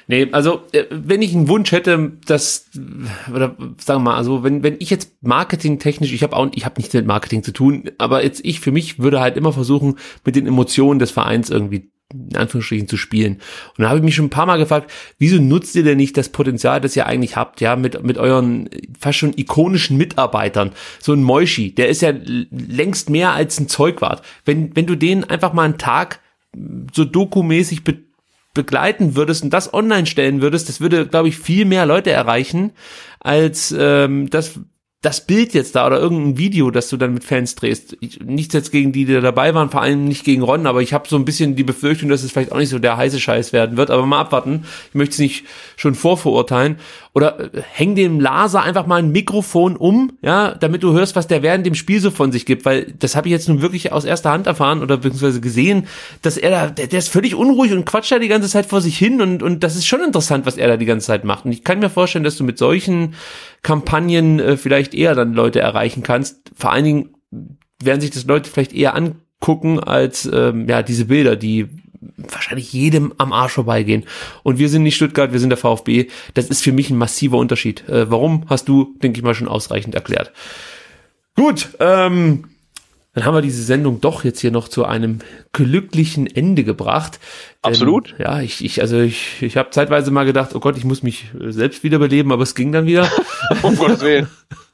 [0.07, 2.69] Nee, also äh, wenn ich einen Wunsch hätte, dass
[3.33, 6.79] oder sagen wir mal, also wenn wenn ich jetzt marketingtechnisch, ich habe auch ich habe
[6.79, 10.35] nichts mit Marketing zu tun, aber jetzt ich für mich würde halt immer versuchen mit
[10.35, 13.35] den Emotionen des Vereins irgendwie in Anführungsstrichen zu spielen.
[13.77, 16.17] Und da habe ich mich schon ein paar Mal gefragt, wieso nutzt ihr denn nicht
[16.17, 18.69] das Potenzial, das ihr eigentlich habt, ja, mit, mit euren
[18.99, 20.71] fast schon ikonischen Mitarbeitern.
[20.99, 22.13] So ein Moishi, der ist ja
[22.51, 24.23] längst mehr als ein Zeugwart.
[24.45, 26.19] Wenn, wenn du den einfach mal einen Tag
[26.93, 27.99] so dokumäßig be
[28.53, 32.73] begleiten würdest und das online stellen würdest, das würde, glaube ich, viel mehr Leute erreichen,
[33.19, 34.59] als ähm, das,
[35.01, 38.53] das Bild jetzt da oder irgendein Video, das du dann mit Fans drehst, ich, nichts
[38.53, 41.09] jetzt gegen die, die da dabei waren, vor allem nicht gegen Ron, aber ich habe
[41.09, 43.77] so ein bisschen die Befürchtung, dass es vielleicht auch nicht so der heiße Scheiß werden
[43.77, 44.65] wird, aber mal abwarten.
[44.89, 45.45] Ich möchte es nicht
[45.75, 46.77] schon vorverurteilen.
[47.13, 51.27] Oder äh, häng dem Laser einfach mal ein Mikrofon um, ja, damit du hörst, was
[51.27, 53.91] der während dem Spiel so von sich gibt, weil das habe ich jetzt nun wirklich
[53.91, 55.87] aus erster Hand erfahren oder beziehungsweise gesehen,
[56.21, 58.81] dass er da, der, der ist völlig unruhig und quatscht da die ganze Zeit vor
[58.81, 61.45] sich hin und, und das ist schon interessant, was er da die ganze Zeit macht.
[61.45, 63.15] Und ich kann mir vorstellen, dass du mit solchen
[63.61, 66.51] Kampagnen äh, vielleicht eher dann Leute erreichen kannst.
[66.55, 67.09] Vor allen Dingen
[67.81, 71.67] werden sich das Leute vielleicht eher angucken als ähm, ja diese Bilder, die
[72.17, 74.05] wahrscheinlich jedem am Arsch vorbeigehen.
[74.43, 76.07] Und wir sind nicht Stuttgart, wir sind der VfB.
[76.33, 77.87] Das ist für mich ein massiver Unterschied.
[77.87, 80.31] Äh, warum, hast du, denke ich mal, schon ausreichend erklärt.
[81.35, 82.45] Gut, ähm,
[83.13, 85.19] dann haben wir diese Sendung doch jetzt hier noch zu einem
[85.51, 87.19] glücklichen Ende gebracht.
[87.63, 88.15] Absolut.
[88.17, 91.03] Denn, ja, ich, ich, also ich, ich habe zeitweise mal gedacht, oh Gott, ich muss
[91.03, 93.07] mich selbst wiederbeleben, aber es ging dann wieder.
[93.61, 94.27] um Gottes Willen.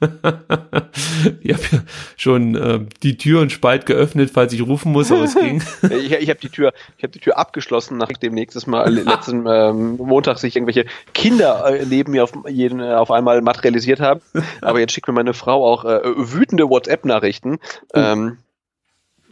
[1.40, 1.78] ich habe ja
[2.16, 5.62] schon äh, die Tür und Spalt geöffnet, falls ich rufen muss, aber es ging.
[5.82, 9.96] ich ich habe die Tür, ich habe die Tür abgeschlossen, nachdem nächstes Mal letzten ähm,
[9.96, 14.20] Montag sich irgendwelche Kinder äh, neben mir auf jeden äh, auf einmal materialisiert haben.
[14.62, 17.58] Aber jetzt schickt mir meine Frau auch äh, wütende WhatsApp-Nachrichten.
[17.92, 17.98] Oh.
[17.98, 18.38] Ähm,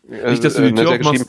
[0.03, 1.27] nicht, dass du die äh, Tür aufmachst.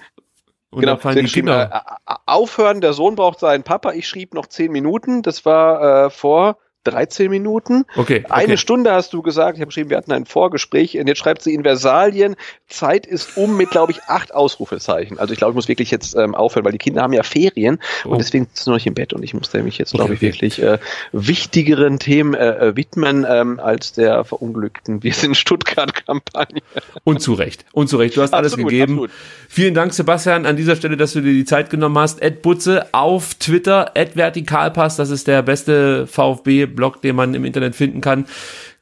[0.69, 1.85] Und genau, fallen die Kinder.
[2.05, 3.93] Äh, aufhören, der Sohn braucht seinen Papa.
[3.93, 5.21] Ich schrieb noch zehn Minuten.
[5.21, 6.57] Das war äh, vor
[6.91, 7.85] 13 Minuten.
[7.95, 8.25] Okay, okay.
[8.29, 9.57] Eine Stunde hast du gesagt.
[9.57, 10.97] Ich habe geschrieben, wir hatten ein Vorgespräch.
[10.97, 12.35] Und jetzt schreibt sie in Versalien.
[12.67, 15.19] Zeit ist um mit, glaube ich, acht Ausrufezeichen.
[15.19, 17.79] Also ich glaube, ich muss wirklich jetzt ähm, aufhören, weil die Kinder haben ja Ferien
[18.05, 18.09] oh.
[18.09, 20.27] und deswegen sind sie noch nicht im Bett und ich muss mich jetzt, glaube okay,
[20.27, 20.77] ich, wirklich äh,
[21.11, 26.61] wichtigeren Themen äh, äh, widmen ähm, als der verunglückten Wir sind Stuttgart-Kampagne.
[27.03, 27.65] Und zu Recht.
[27.71, 28.17] Und zu Recht.
[28.17, 28.93] Du hast alles gegeben.
[28.93, 29.11] Absolut.
[29.49, 32.21] Vielen Dank, Sebastian, an dieser Stelle, dass du dir die Zeit genommen hast.
[32.21, 37.43] Ed Butze auf Twitter, Ed Vertikalpass, das ist der beste VfB Blog, den man im
[37.43, 38.25] Internet finden kann.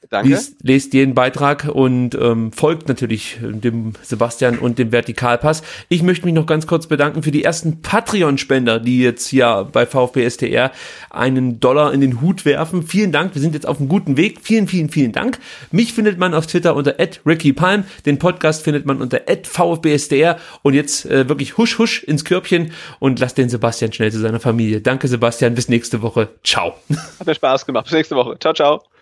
[0.10, 0.30] Danke.
[0.30, 5.64] Liest, lest jeden Beitrag und ähm, folgt natürlich dem Sebastian und dem Vertikalpass.
[5.90, 9.86] Ich möchte mich noch ganz kurz bedanken für die ersten Patreon-Spender, die jetzt hier bei
[9.86, 10.72] VfB STR
[11.10, 12.84] einen Dollar in den Hut werfen.
[12.84, 14.40] Vielen Dank, wir sind jetzt auf einem guten Weg.
[14.42, 15.40] Vielen, vielen, vielen Dank.
[15.72, 16.96] Mich findet man auf Twitter unter
[17.26, 17.86] @rickypalm.
[18.06, 20.38] Den Podcast findet man unter @vfbstr.
[20.62, 24.40] Und jetzt äh, wirklich husch husch ins Körbchen und lasst den Sebastian schnell zu seiner
[24.40, 24.82] Familie.
[24.82, 26.30] Danke Sebastian, bis nächste Woche.
[26.44, 26.76] Ciao.
[27.20, 27.86] Hat mir Spaß gemacht.
[27.86, 28.38] Bis nächste Woche.
[28.40, 28.86] Ciao, ciao.